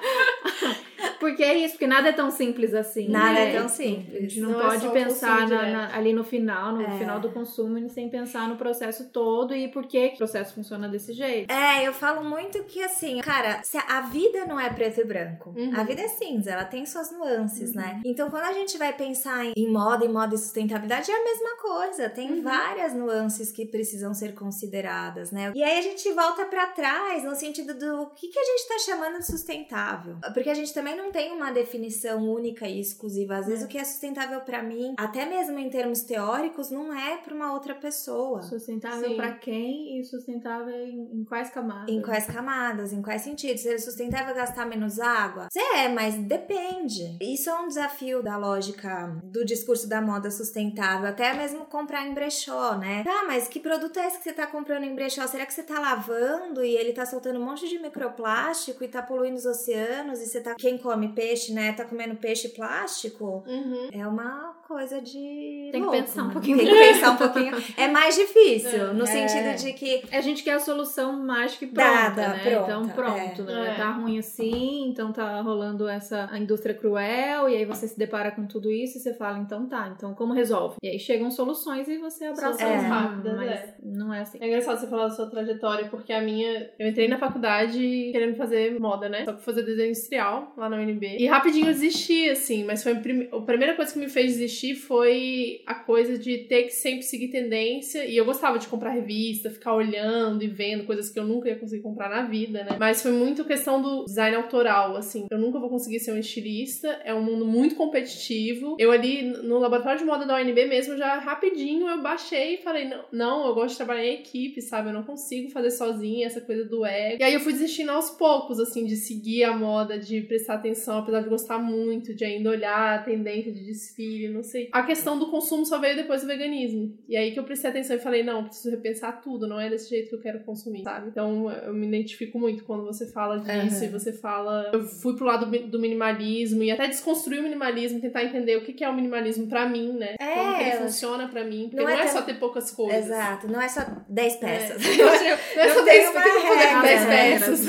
Porque 1.20 1.44
é 1.44 1.58
isso, 1.58 1.74
porque 1.74 1.88
nada 1.88 2.10
é 2.10 2.12
tão 2.14 2.30
simples 2.32 2.74
assim. 2.74 3.10
Nada 3.10 3.34
né? 3.34 3.50
é 3.54 3.58
tão 3.58 3.66
A 3.66 3.70
simples. 3.70 4.22
gente 4.22 4.40
não, 4.42 4.52
Não 4.52 4.60
é 4.62 4.64
pode 4.70 4.88
o 4.88 4.92
pensar 4.92 5.48
na- 5.48 5.68
na- 5.70 5.96
ali 5.96 6.14
no 6.14 6.24
final, 6.24 6.74
no 6.74 6.82
É. 6.82 6.98
final 6.98 7.20
do 7.20 7.30
consumo, 7.32 7.78
sem 7.90 8.10
pensar 8.10 8.48
no 8.48 8.56
processo 8.56 9.10
todo 9.10 9.56
e 9.56 9.68
por 9.68 9.86
que 9.88 10.08
o 10.08 10.18
processo 10.18 10.54
funciona 10.54 10.88
desse 10.88 11.14
jeito. 11.14 11.52
É, 11.52 11.88
eu 11.88 11.94
falo 11.94 12.24
muito 12.24 12.64
que 12.64 12.82
assim, 12.84 13.20
cara, 13.22 13.62
a 13.88 14.02
vida 14.02 14.46
não 14.46 14.60
é 14.60 14.70
preto 14.70 15.02
e 15.02 15.04
branco. 15.06 15.54
Uhum. 15.56 15.72
A 15.76 15.84
vida 15.84 16.02
é 16.02 16.08
cinza, 16.08 16.52
ela 16.52 16.66
tem 16.66 16.86
suas 16.86 17.12
nuances, 17.12 17.74
né? 17.74 18.02
Então, 18.06 18.30
quando 18.30 18.44
a 18.44 18.54
gente 18.54 18.78
vai 18.78 18.94
pensar 18.94 19.46
em- 19.46 19.68
moda, 19.72 20.06
em 20.06 20.10
moda 20.10 20.36
e 20.36 20.38
sustentabilidade, 20.38 21.12
é 21.12 21.16
a 21.16 21.24
mesma 21.24 21.58
coisa. 21.62 22.10
Tem 22.10 22.32
Uhum. 22.32 22.42
várias 22.44 22.94
nuances 22.94 23.52
que 23.52 23.66
precisam 23.66 24.14
ser 24.14 24.34
consideradas, 24.34 25.32
né? 25.32 25.52
E 25.56 25.64
aí 25.64 25.78
a 25.80 25.82
gente 25.82 26.12
volta 26.14 26.46
pra 26.46 26.68
trás 26.68 27.24
no 27.24 27.36
sentido 27.36 27.74
do 27.74 28.08
que, 28.16 28.28
que 28.28 28.40
a 28.40 28.44
gente 28.44 28.68
tá 28.68 28.80
chamando 28.80 29.20
de 29.20 29.26
sustentável. 29.26 30.18
Porque 30.34 30.50
a 30.50 30.54
gente 30.54 30.74
também 30.74 30.96
não 30.96 31.07
tem 31.12 31.32
uma 31.32 31.52
definição 31.52 32.28
única 32.30 32.68
e 32.68 32.80
exclusiva. 32.80 33.38
Às 33.38 33.48
vezes, 33.48 33.66
o 33.66 33.68
que 33.68 33.78
é 33.78 33.84
sustentável 33.84 34.42
pra 34.42 34.64
mim, 34.64 34.94
até 34.98 35.26
mesmo 35.26 35.58
em 35.60 35.70
termos 35.70 36.02
teóricos, 36.02 36.70
não 36.70 36.94
é 36.94 37.18
pra 37.18 37.34
uma 37.34 37.54
outra 37.54 37.76
pessoa. 37.76 38.42
Sustentável 38.42 39.16
pra 39.16 39.34
quem 39.34 40.00
e 40.00 40.04
sustentável 40.04 40.74
em, 40.74 41.20
em 41.20 41.24
quais 41.24 41.50
camadas? 41.50 41.94
Em 41.94 42.02
quais 42.02 42.26
camadas, 42.26 42.94
em 42.94 43.02
quais 43.02 43.22
sentidos? 43.22 43.62
Ser 43.62 43.80
sustentável 43.80 44.34
é 44.34 44.38
gastar 44.38 44.66
menos 44.66 45.00
água? 45.00 45.48
É, 45.56 45.88
mas 45.88 46.16
depende. 46.16 47.18
Isso 47.22 47.50
é 47.50 47.60
um 47.60 47.68
desafio 47.68 48.24
da 48.24 48.38
lógica 48.38 49.20
do 49.24 49.46
discurso 49.46 49.88
da 49.88 50.02
moda 50.02 50.32
sustentável, 50.32 51.08
até 51.08 51.34
mesmo 51.34 51.66
comprar 51.66 52.06
em 52.08 52.14
brechó, 52.14 52.78
né? 52.78 53.04
Tá, 53.04 53.24
mas 53.28 53.48
que 53.48 53.60
produto 53.60 53.98
é 54.00 54.08
esse 54.08 54.18
que 54.18 54.24
você 54.24 54.34
tá 54.34 54.48
comprando 54.48 54.84
em 54.84 54.96
brechó? 54.96 55.26
Será 55.28 55.46
que 55.46 55.54
você 55.54 55.64
tá 55.64 55.80
lavando 55.80 56.64
e 56.64 56.76
ele 56.76 56.94
tá 56.94 57.06
soltando 57.06 57.40
um 57.40 57.46
monte 57.46 57.68
de 57.68 57.80
microplástico 57.80 58.84
e 58.84 58.88
tá 58.88 59.02
poluindo 59.02 59.38
os 59.38 59.46
oceanos 59.46 60.20
e 60.22 60.26
você 60.26 60.42
tá 60.42 60.56
quem 60.56 60.78
come 60.78 60.97
peixe, 61.10 61.54
né? 61.54 61.74
Tá 61.74 61.86
comendo 61.86 62.16
peixe 62.16 62.50
plástico? 62.50 63.44
Uhum. 63.46 63.90
É 63.92 64.08
uma 64.08 64.57
coisa 64.68 65.02
de 65.02 65.70
Tem 65.72 65.72
que 65.72 65.80
louco, 65.80 65.92
pensar 65.98 66.24
um 66.24 66.28
né? 66.28 66.34
pouquinho. 66.34 66.58
Tem 66.58 66.68
que 66.68 66.74
pensar 66.74 67.12
um 67.12 67.16
pouquinho. 67.18 67.54
É 67.78 67.88
mais 67.88 68.16
difícil, 68.16 68.94
no 68.94 69.04
É. 69.04 69.06
sentido 69.06 69.56
de 69.64 69.74
que 69.74 70.04
A 70.12 70.22
gente 70.22 70.44
quer 70.44 70.54
a 70.54 70.60
solução 70.60 71.14
mágica 71.24 71.64
e 71.66 71.68
pronta, 71.70 71.90
Dada, 71.90 72.28
né? 72.30 72.50
pronta, 72.50 72.64
então 72.72 72.90
pronto, 72.90 73.42
é. 73.44 73.46
né? 73.46 73.70
É. 73.72 73.76
Tá 73.76 73.92
ruim 73.92 74.20
assim, 74.20 74.90
então 74.90 75.12
tá 75.14 75.40
rolando 75.42 75.88
essa 75.88 76.28
a 76.32 76.38
indústria 76.38 76.76
cruel, 76.76 77.48
e 77.50 77.56
aí 77.56 77.66
você 77.66 77.88
se 77.88 77.98
depara 77.98 78.32
com 78.32 78.46
tudo 78.46 78.70
isso 78.70 78.98
e 78.98 79.02
você 79.02 79.14
fala, 79.14 79.38
então 79.40 79.66
tá, 79.68 79.94
então 79.96 80.14
como 80.14 80.34
resolve? 80.34 80.76
E 80.84 80.88
aí 80.90 81.00
chegam 81.00 81.32
soluções 81.32 81.88
e 81.88 81.98
você 81.98 82.26
abraça 82.26 82.58
Soluções 82.58 82.84
elas, 82.84 82.86
rápidas, 82.86 83.36
mas 83.38 83.50
é. 83.52 83.76
não 83.84 84.14
é 84.14 84.22
assim. 84.22 84.38
É 84.42 84.48
engraçado 84.48 84.80
você 84.80 84.88
falar 84.88 85.04
da 85.08 85.12
sua 85.12 85.28
trajetória, 85.30 85.88
porque 85.90 86.12
a 86.12 86.22
minha. 86.22 86.70
Eu 86.78 86.88
entrei 86.90 87.08
na 87.08 87.18
faculdade 87.18 88.10
querendo 88.12 88.36
fazer 88.36 88.78
moda, 88.80 89.08
né? 89.08 89.24
Só 89.24 89.34
que 89.34 89.44
fazer 89.44 89.64
desenho 89.64 89.90
industrial 89.90 90.54
lá 90.58 90.70
na 90.70 90.78
UNB. 90.78 91.18
E 91.20 91.26
rapidinho 91.28 91.68
eu 91.68 91.74
desisti, 91.74 92.30
assim, 92.30 92.66
mas 92.66 92.84
foi 92.84 92.94
a 92.94 93.42
primeira 93.42 93.76
coisa 93.76 93.94
que 93.94 94.00
me 94.00 94.10
fez 94.10 94.34
desistir 94.34 94.57
foi 94.76 95.62
a 95.66 95.76
coisa 95.76 96.18
de 96.18 96.40
ter 96.40 96.64
que 96.64 96.72
sempre 96.72 97.04
seguir 97.04 97.30
tendência. 97.30 98.06
E 98.06 98.18
eu 98.18 98.26
gostava 98.26 98.60
de 98.60 98.68
comprar 98.68 98.92
revista, 98.92 99.50
ficar 99.50 99.74
olhando 99.74 100.44
e 100.44 100.48
vendo 100.48 100.86
coisas 100.86 101.10
que 101.10 101.20
eu 101.20 101.26
nunca 101.26 101.50
ia 101.50 101.56
conseguir 101.56 101.82
comprar 101.82 102.10
na 102.10 102.24
vida, 102.24 102.64
né? 102.64 102.78
Mas 102.80 103.02
foi 103.02 103.12
muito 103.12 103.46
questão 103.46 103.82
do 103.82 104.06
design 104.06 104.36
autoral, 104.36 104.96
assim. 104.96 105.28
Eu 105.30 105.40
nunca 105.40 105.60
vou 105.60 105.70
conseguir 105.70 106.00
ser 106.00 106.12
um 106.12 106.18
estilista. 106.18 106.88
É 107.04 107.14
um 107.14 107.22
mundo 107.22 107.46
muito 107.46 107.76
competitivo. 107.76 108.76
Eu 108.80 108.92
ali 108.92 109.24
no 109.24 109.60
laboratório 109.60 110.00
de 110.00 110.06
moda 110.06 110.26
da 110.26 110.36
UNB 110.36 110.66
mesmo, 110.66 110.98
já 110.98 111.18
rapidinho 111.20 111.88
eu 111.88 112.02
baixei 112.02 112.56
e 112.56 112.58
falei: 112.58 112.86
não, 112.86 113.04
não, 113.12 113.48
eu 113.48 113.54
gosto 113.54 113.72
de 113.72 113.78
trabalhar 113.78 114.06
em 114.06 114.16
equipe, 114.16 114.62
sabe? 114.62 114.90
Eu 114.90 114.94
não 114.94 115.04
consigo 115.04 115.50
fazer 115.50 115.72
sozinha 115.72 116.28
essa 116.28 116.42
coisa 116.42 116.66
do 116.66 116.86
ego. 116.86 117.18
E 117.20 117.24
aí 117.24 117.34
eu 117.34 117.40
fui 117.40 117.54
desistindo 117.54 117.92
aos 117.92 118.10
poucos, 118.10 118.60
assim, 118.60 118.86
de 118.86 118.96
seguir 118.96 119.44
a 119.44 119.56
moda, 119.56 119.98
de 119.98 120.22
prestar 120.22 120.56
atenção, 120.56 121.00
apesar 121.00 121.22
de 121.22 121.30
gostar 121.30 121.60
muito, 121.60 122.14
de 122.14 122.26
ainda 122.26 122.50
olhar 122.50 123.00
a 123.00 123.04
tendência 123.04 123.52
de 123.52 123.64
desfile, 123.64 124.30
não 124.30 124.44
sei. 124.48 124.70
A 124.72 124.84
questão 124.84 125.20
do 125.20 125.30
consumo 125.30 125.66
só 125.66 125.80
veio 125.80 125.96
depois 125.96 126.22
do 126.22 126.28
veganismo. 126.28 126.98
E 127.08 127.16
aí 127.16 127.32
que 127.32 127.40
eu 127.40 127.44
prestei 127.44 127.70
atenção 127.70 127.96
e 127.96 128.00
falei: 128.00 128.24
não, 128.24 128.46
preciso 128.46 128.72
repensar 128.72 129.22
tudo, 129.22 129.48
não 129.48 129.60
é 129.60 129.70
desse 129.70 129.90
jeito 129.90 130.10
que 130.10 130.16
eu 130.16 130.22
quero 130.22 130.40
consumir, 130.40 130.84
sabe? 130.84 131.10
Então 131.10 131.52
eu 131.52 131.74
me 131.74 131.88
identifico 131.88 132.40
muito 132.40 132.64
quando 132.64 132.84
você 132.84 133.06
fala 133.06 133.40
disso 133.40 133.80
uhum. 133.80 133.86
e 133.86 133.90
você 133.90 134.12
fala. 134.12 134.72
Eu 134.74 134.84
fui 134.84 135.16
pro 135.16 135.26
lado 135.26 135.46
do 135.46 135.80
minimalismo 135.80 136.64
e 136.64 136.72
até 136.72 136.88
desconstruir 136.88 137.40
o 137.40 137.44
minimalismo, 137.44 138.02
tentar 138.02 138.24
entender 138.24 138.58
o 138.58 138.62
que 138.62 138.84
é 138.84 138.90
o 138.90 138.96
minimalismo 138.96 139.48
para 139.48 139.68
mim, 139.68 139.94
né? 139.94 140.16
É, 140.20 140.36
Como 140.36 140.58
que 140.58 140.64
ele 140.64 140.72
funciona 140.78 141.28
para 141.28 141.44
mim. 141.44 141.68
Porque 141.70 141.84
não, 141.84 141.92
não 141.92 142.00
é, 142.00 142.06
é 142.06 142.08
só 142.08 142.22
ter 142.22 142.36
poucas 142.36 142.72
coisas. 142.72 143.06
Exato, 143.06 143.48
não 143.48 143.62
é 143.62 143.68
só 143.68 143.82
10 144.08 144.34
é. 144.34 144.38
peças. 144.38 144.78
É. 144.88 145.58
não 145.58 145.64
é 145.64 145.74
só 145.74 145.84
10 145.84 146.12
peças. 146.12 147.66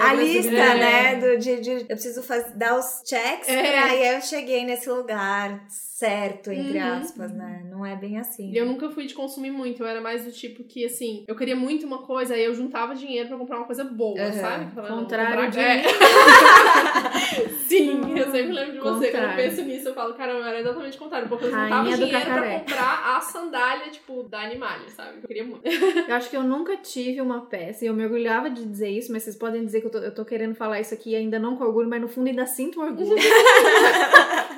A 0.00 0.14
lista, 0.14 0.50
é. 0.50 0.78
né? 0.78 1.14
Do, 1.16 1.38
de, 1.38 1.60
de, 1.60 1.70
eu 1.70 1.86
preciso 1.86 2.22
fazer, 2.22 2.52
dar 2.56 2.78
os 2.78 3.02
checks 3.04 3.48
é. 3.48 3.70
pra 3.70 3.84
aí 3.84 4.14
eu 4.14 4.20
cheguei 4.20 4.64
nesse 4.64 4.88
lugar 4.88 5.64
certo, 5.84 6.50
entre 6.50 6.78
uhum. 6.78 6.92
aspas, 6.94 7.32
né? 7.32 7.64
Não 7.70 7.84
é 7.84 7.94
bem 7.94 8.18
assim. 8.18 8.52
Eu 8.56 8.66
nunca 8.66 8.90
fui 8.90 9.06
de 9.06 9.14
consumir 9.14 9.50
muito, 9.50 9.82
eu 9.82 9.86
era 9.86 10.00
mais 10.00 10.24
do 10.24 10.32
tipo 10.32 10.64
que, 10.64 10.84
assim, 10.84 11.24
eu 11.28 11.36
queria 11.36 11.54
muito 11.54 11.86
uma 11.86 11.98
coisa, 11.98 12.34
aí 12.34 12.44
eu 12.44 12.54
juntava 12.54 12.94
dinheiro 12.94 13.28
pra 13.28 13.38
comprar 13.38 13.58
uma 13.58 13.66
coisa 13.66 13.84
boa, 13.84 14.18
uhum. 14.18 14.32
sabe? 14.32 14.74
Falando, 14.74 15.02
Contrário 15.02 15.50
de 15.50 15.60
é. 15.60 15.82
Sim, 17.68 18.18
eu 18.18 18.24
sempre 18.30 18.52
lembro 18.52 18.72
de 18.72 18.78
você, 18.80 19.10
quando 19.10 19.24
eu 19.24 19.36
penso 19.36 19.62
nisso, 19.62 19.88
eu 19.88 19.94
falo, 19.94 20.14
caramba, 20.14 20.48
era 20.48 20.60
exatamente 20.60 20.96
o 20.96 21.00
contrário, 21.00 21.28
porque 21.28 21.44
eu 21.44 21.50
juntava 21.50 21.92
dinheiro 21.92 22.26
pra 22.26 22.58
comprar 22.58 23.16
a 23.16 23.20
sandália, 23.20 23.90
tipo, 23.90 24.22
da 24.24 24.40
Animalia, 24.40 24.88
sabe? 24.88 25.18
Eu 25.22 25.28
queria 25.28 25.44
muito. 25.44 25.62
Eu 26.08 26.14
acho 26.14 26.28
que 26.28 26.36
eu 26.36 26.42
nunca 26.42 26.76
tive 26.76 27.20
uma 27.20 27.42
peça, 27.46 27.84
e 27.84 27.88
eu 27.88 27.94
me 27.94 28.04
orgulhava 28.04 28.50
de 28.50 28.64
dizer 28.64 28.90
isso, 28.90 29.12
mas 29.12 29.22
vocês 29.22 29.36
podem 29.36 29.64
dizer 29.64 29.80
que 29.80 29.86
eu 29.86 29.90
tô, 29.90 29.98
eu 29.98 30.14
tô 30.14 30.24
querendo 30.24 30.54
falar 30.54 30.80
isso 30.80 30.92
aqui 30.92 31.14
ainda 31.14 31.38
não 31.38 31.56
com 31.56 31.64
orgulho, 31.64 31.88
mas 31.88 32.00
no 32.00 32.08
fundo 32.08 32.28
ainda 32.28 32.46
sinto 32.46 32.80
orgulho. 32.80 33.16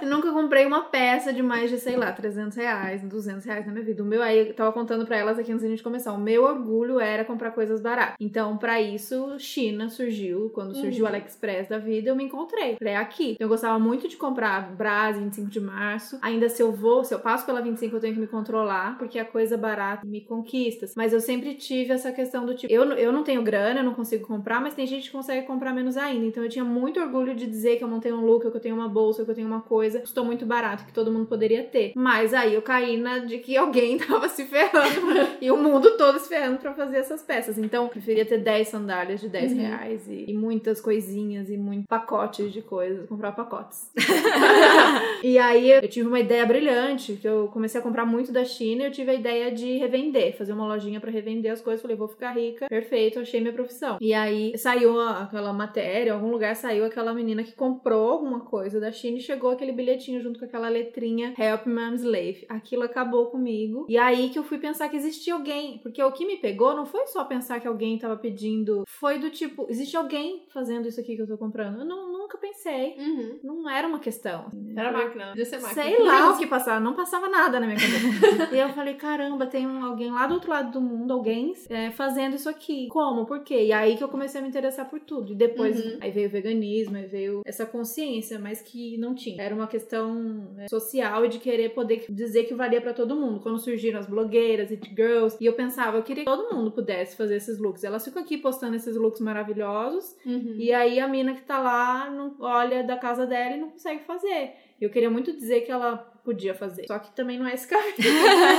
eu 0.02 0.08
nunca 0.08 0.32
comprei 0.32 0.66
uma 0.66 0.84
peça 0.84 1.15
de 1.24 1.42
mais 1.42 1.70
de, 1.70 1.78
sei 1.78 1.96
lá, 1.96 2.12
300 2.12 2.56
reais, 2.56 3.02
200 3.02 3.44
reais 3.44 3.66
na 3.66 3.72
minha 3.72 3.84
vida. 3.84 4.02
O 4.02 4.06
meu, 4.06 4.22
aí 4.22 4.48
eu 4.48 4.54
tava 4.54 4.72
contando 4.72 5.06
pra 5.06 5.16
elas 5.16 5.38
aqui 5.38 5.50
antes 5.50 5.62
da 5.62 5.68
gente 5.68 5.82
começar, 5.82 6.12
o 6.12 6.18
meu 6.18 6.44
orgulho 6.44 7.00
era 7.00 7.24
comprar 7.24 7.50
coisas 7.50 7.80
baratas. 7.80 8.16
Então, 8.20 8.56
pra 8.56 8.80
isso, 8.80 9.38
China 9.38 9.88
surgiu, 9.88 10.50
quando 10.50 10.74
surgiu 10.74 11.04
uhum. 11.04 11.10
o 11.10 11.14
AliExpress 11.14 11.68
da 11.68 11.78
vida, 11.78 12.10
eu 12.10 12.16
me 12.16 12.24
encontrei. 12.24 12.76
Falei, 12.76 12.94
é 12.94 12.96
aqui. 12.96 13.32
Então, 13.32 13.44
eu 13.44 13.48
gostava 13.48 13.78
muito 13.78 14.08
de 14.08 14.16
comprar 14.16 14.74
Brás 14.74 15.18
25 15.18 15.48
de 15.48 15.60
março. 15.60 16.18
Ainda 16.22 16.48
se 16.48 16.62
eu 16.62 16.72
vou, 16.72 17.04
se 17.04 17.14
eu 17.14 17.18
passo 17.18 17.46
pela 17.46 17.60
25, 17.60 17.96
eu 17.96 18.00
tenho 18.00 18.14
que 18.14 18.20
me 18.20 18.26
controlar, 18.26 18.98
porque 18.98 19.18
a 19.18 19.24
coisa 19.24 19.56
barata 19.56 20.06
me 20.06 20.20
conquista. 20.20 20.86
Mas 20.96 21.12
eu 21.12 21.20
sempre 21.20 21.54
tive 21.54 21.92
essa 21.92 22.12
questão 22.12 22.44
do 22.44 22.54
tipo, 22.54 22.72
eu, 22.72 22.84
eu 22.92 23.12
não 23.12 23.22
tenho 23.22 23.42
grana, 23.42 23.80
eu 23.80 23.84
não 23.84 23.94
consigo 23.94 24.26
comprar, 24.26 24.60
mas 24.60 24.74
tem 24.74 24.86
gente 24.86 25.06
que 25.06 25.16
consegue 25.16 25.46
comprar 25.46 25.72
menos 25.72 25.96
ainda. 25.96 26.26
Então, 26.26 26.42
eu 26.42 26.48
tinha 26.48 26.64
muito 26.64 27.00
orgulho 27.00 27.34
de 27.34 27.46
dizer 27.46 27.76
que 27.76 27.84
eu 27.84 27.88
montei 27.88 28.12
um 28.12 28.24
look, 28.24 28.50
que 28.50 28.56
eu 28.56 28.60
tenho 28.60 28.74
uma 28.74 28.88
bolsa, 28.88 29.24
que 29.24 29.30
eu 29.30 29.34
tenho 29.34 29.46
uma 29.46 29.60
coisa, 29.60 30.00
custou 30.00 30.24
muito 30.24 30.44
barato, 30.44 30.84
que 30.84 30.92
todo 30.92 31.05
mundo 31.10 31.26
poderia 31.26 31.64
ter. 31.64 31.92
Mas 31.94 32.34
aí 32.34 32.54
eu 32.54 32.62
caí 32.62 32.96
na 32.96 33.18
de 33.18 33.38
que 33.38 33.56
alguém 33.56 33.98
tava 33.98 34.28
se 34.28 34.44
ferrando 34.44 35.36
e 35.40 35.50
o 35.50 35.56
mundo 35.56 35.96
todo 35.96 36.18
se 36.18 36.28
ferrando 36.28 36.58
pra 36.58 36.74
fazer 36.74 36.98
essas 36.98 37.22
peças. 37.22 37.58
Então, 37.58 37.88
preferia 37.88 38.24
ter 38.24 38.38
10 38.38 38.68
sandálias 38.68 39.20
de 39.20 39.28
10 39.28 39.52
uhum. 39.52 39.58
reais 39.58 40.08
e, 40.08 40.24
e, 40.28 40.34
muitas 40.34 40.80
coisinhas 40.80 41.50
e 41.50 41.56
muitos 41.56 41.86
pacotes 41.86 42.52
de 42.52 42.62
coisas. 42.62 43.08
Comprar 43.08 43.32
pacotes. 43.32 43.90
e 45.22 45.38
aí 45.38 45.70
eu 45.70 45.88
tive 45.88 46.08
uma 46.08 46.20
ideia 46.20 46.44
brilhante, 46.44 47.14
que 47.14 47.26
eu 47.26 47.48
comecei 47.52 47.80
a 47.80 47.82
comprar 47.82 48.04
muito 48.04 48.32
da 48.32 48.44
China 48.44 48.82
e 48.82 48.86
eu 48.86 48.90
tive 48.90 49.10
a 49.10 49.14
ideia 49.14 49.50
de 49.50 49.76
revender, 49.78 50.36
fazer 50.36 50.52
uma 50.52 50.66
lojinha 50.66 51.00
para 51.00 51.10
revender 51.10 51.52
as 51.52 51.60
coisas. 51.60 51.82
Falei, 51.82 51.96
vou 51.96 52.08
ficar 52.08 52.32
rica, 52.32 52.66
perfeito, 52.68 53.18
achei 53.18 53.40
minha 53.40 53.52
profissão. 53.52 53.98
E 54.00 54.12
aí 54.12 54.56
saiu 54.56 55.00
aquela 55.00 55.52
matéria, 55.52 56.10
em 56.10 56.14
algum 56.14 56.30
lugar 56.30 56.54
saiu 56.56 56.84
aquela 56.84 57.12
menina 57.12 57.42
que 57.42 57.52
comprou 57.52 58.10
alguma 58.10 58.40
coisa 58.40 58.80
da 58.80 58.92
China 58.92 59.18
e 59.18 59.20
chegou 59.20 59.50
aquele 59.50 59.72
bilhetinho 59.72 60.20
junto 60.20 60.38
com 60.38 60.44
aquela 60.44 60.68
letrinha 60.68 60.95
Help 61.04 61.66
Mom's 61.66 62.00
Slave. 62.00 62.46
Aquilo 62.48 62.82
acabou 62.82 63.26
comigo. 63.26 63.86
E 63.88 63.98
aí 63.98 64.30
que 64.30 64.38
eu 64.38 64.44
fui 64.44 64.58
pensar 64.58 64.88
que 64.88 64.96
existia 64.96 65.34
alguém. 65.34 65.78
Porque 65.78 66.02
o 66.02 66.12
que 66.12 66.26
me 66.26 66.36
pegou 66.36 66.74
não 66.74 66.86
foi 66.86 67.06
só 67.06 67.24
pensar 67.24 67.60
que 67.60 67.68
alguém 67.68 67.98
tava 67.98 68.16
pedindo. 68.16 68.84
Foi 68.86 69.18
do 69.18 69.30
tipo, 69.30 69.66
existe 69.68 69.96
alguém 69.96 70.46
fazendo 70.52 70.88
isso 70.88 71.00
aqui 71.00 71.16
que 71.16 71.22
eu 71.22 71.26
tô 71.26 71.36
comprando? 71.36 71.80
Eu 71.80 71.84
não, 71.84 72.12
nunca 72.12 72.38
pensei. 72.38 72.96
Uhum. 72.98 73.38
Não 73.42 73.70
era 73.70 73.86
uma 73.86 73.98
questão. 73.98 74.46
Era 74.74 74.90
máquina. 74.90 75.26
Devia 75.28 75.44
ser 75.44 75.60
máquina. 75.60 75.82
Sei 75.82 76.02
lá 76.02 76.30
o 76.32 76.38
que 76.38 76.46
passava. 76.46 76.80
Não 76.80 76.94
passava 76.94 77.28
nada 77.28 77.60
na 77.60 77.66
minha 77.66 77.78
cabeça. 77.78 78.48
e 78.54 78.58
eu 78.58 78.70
falei, 78.70 78.94
caramba, 78.94 79.46
tem 79.46 79.66
alguém 79.66 80.10
lá 80.10 80.26
do 80.26 80.34
outro 80.34 80.50
lado 80.50 80.70
do 80.70 80.80
mundo, 80.80 81.12
alguém 81.12 81.52
é, 81.68 81.90
fazendo 81.90 82.36
isso 82.36 82.48
aqui. 82.48 82.88
Como? 82.88 83.26
Por 83.26 83.40
quê? 83.40 83.66
E 83.66 83.72
aí 83.72 83.96
que 83.96 84.04
eu 84.04 84.08
comecei 84.08 84.40
a 84.40 84.42
me 84.42 84.48
interessar 84.48 84.88
por 84.88 85.00
tudo. 85.00 85.32
E 85.32 85.36
depois, 85.36 85.78
uhum. 85.78 85.98
aí 86.00 86.10
veio 86.10 86.28
o 86.28 86.32
veganismo, 86.32 86.96
aí 86.96 87.06
veio 87.06 87.42
essa 87.44 87.66
consciência, 87.66 88.38
mas 88.38 88.62
que 88.62 88.96
não 88.98 89.14
tinha. 89.14 89.42
Era 89.42 89.54
uma 89.54 89.66
questão 89.66 90.14
né, 90.54 90.68
social 90.68 90.85
e 90.94 91.28
de 91.28 91.38
querer 91.38 91.70
poder 91.70 92.04
dizer 92.08 92.44
que 92.44 92.54
valia 92.54 92.80
para 92.80 92.92
todo 92.92 93.16
mundo. 93.16 93.40
Quando 93.40 93.58
surgiram 93.58 93.98
as 93.98 94.06
blogueiras, 94.06 94.70
it 94.70 94.88
girls, 94.94 95.36
e 95.40 95.46
eu 95.46 95.52
pensava, 95.52 95.96
eu 95.96 96.02
queria 96.02 96.24
que 96.24 96.30
todo 96.30 96.54
mundo 96.54 96.70
pudesse 96.70 97.16
fazer 97.16 97.36
esses 97.36 97.58
looks. 97.58 97.84
Elas 97.84 98.04
ficam 98.04 98.22
aqui 98.22 98.38
postando 98.38 98.76
esses 98.76 98.96
looks 98.96 99.20
maravilhosos, 99.20 100.16
uhum. 100.24 100.54
e 100.58 100.72
aí 100.72 101.00
a 101.00 101.08
mina 101.08 101.34
que 101.34 101.42
tá 101.42 101.58
lá 101.58 102.10
não 102.10 102.36
olha 102.40 102.84
da 102.84 102.96
casa 102.96 103.26
dela 103.26 103.56
e 103.56 103.60
não 103.60 103.70
consegue 103.70 104.04
fazer. 104.04 104.54
Eu 104.80 104.90
queria 104.90 105.10
muito 105.10 105.32
dizer 105.32 105.62
que 105.62 105.72
ela 105.72 106.15
podia 106.26 106.54
fazer. 106.54 106.86
Só 106.88 106.98
que 106.98 107.14
também 107.14 107.38
não 107.38 107.46
é 107.46 107.54
esse 107.54 107.66
caminho. 107.70 107.94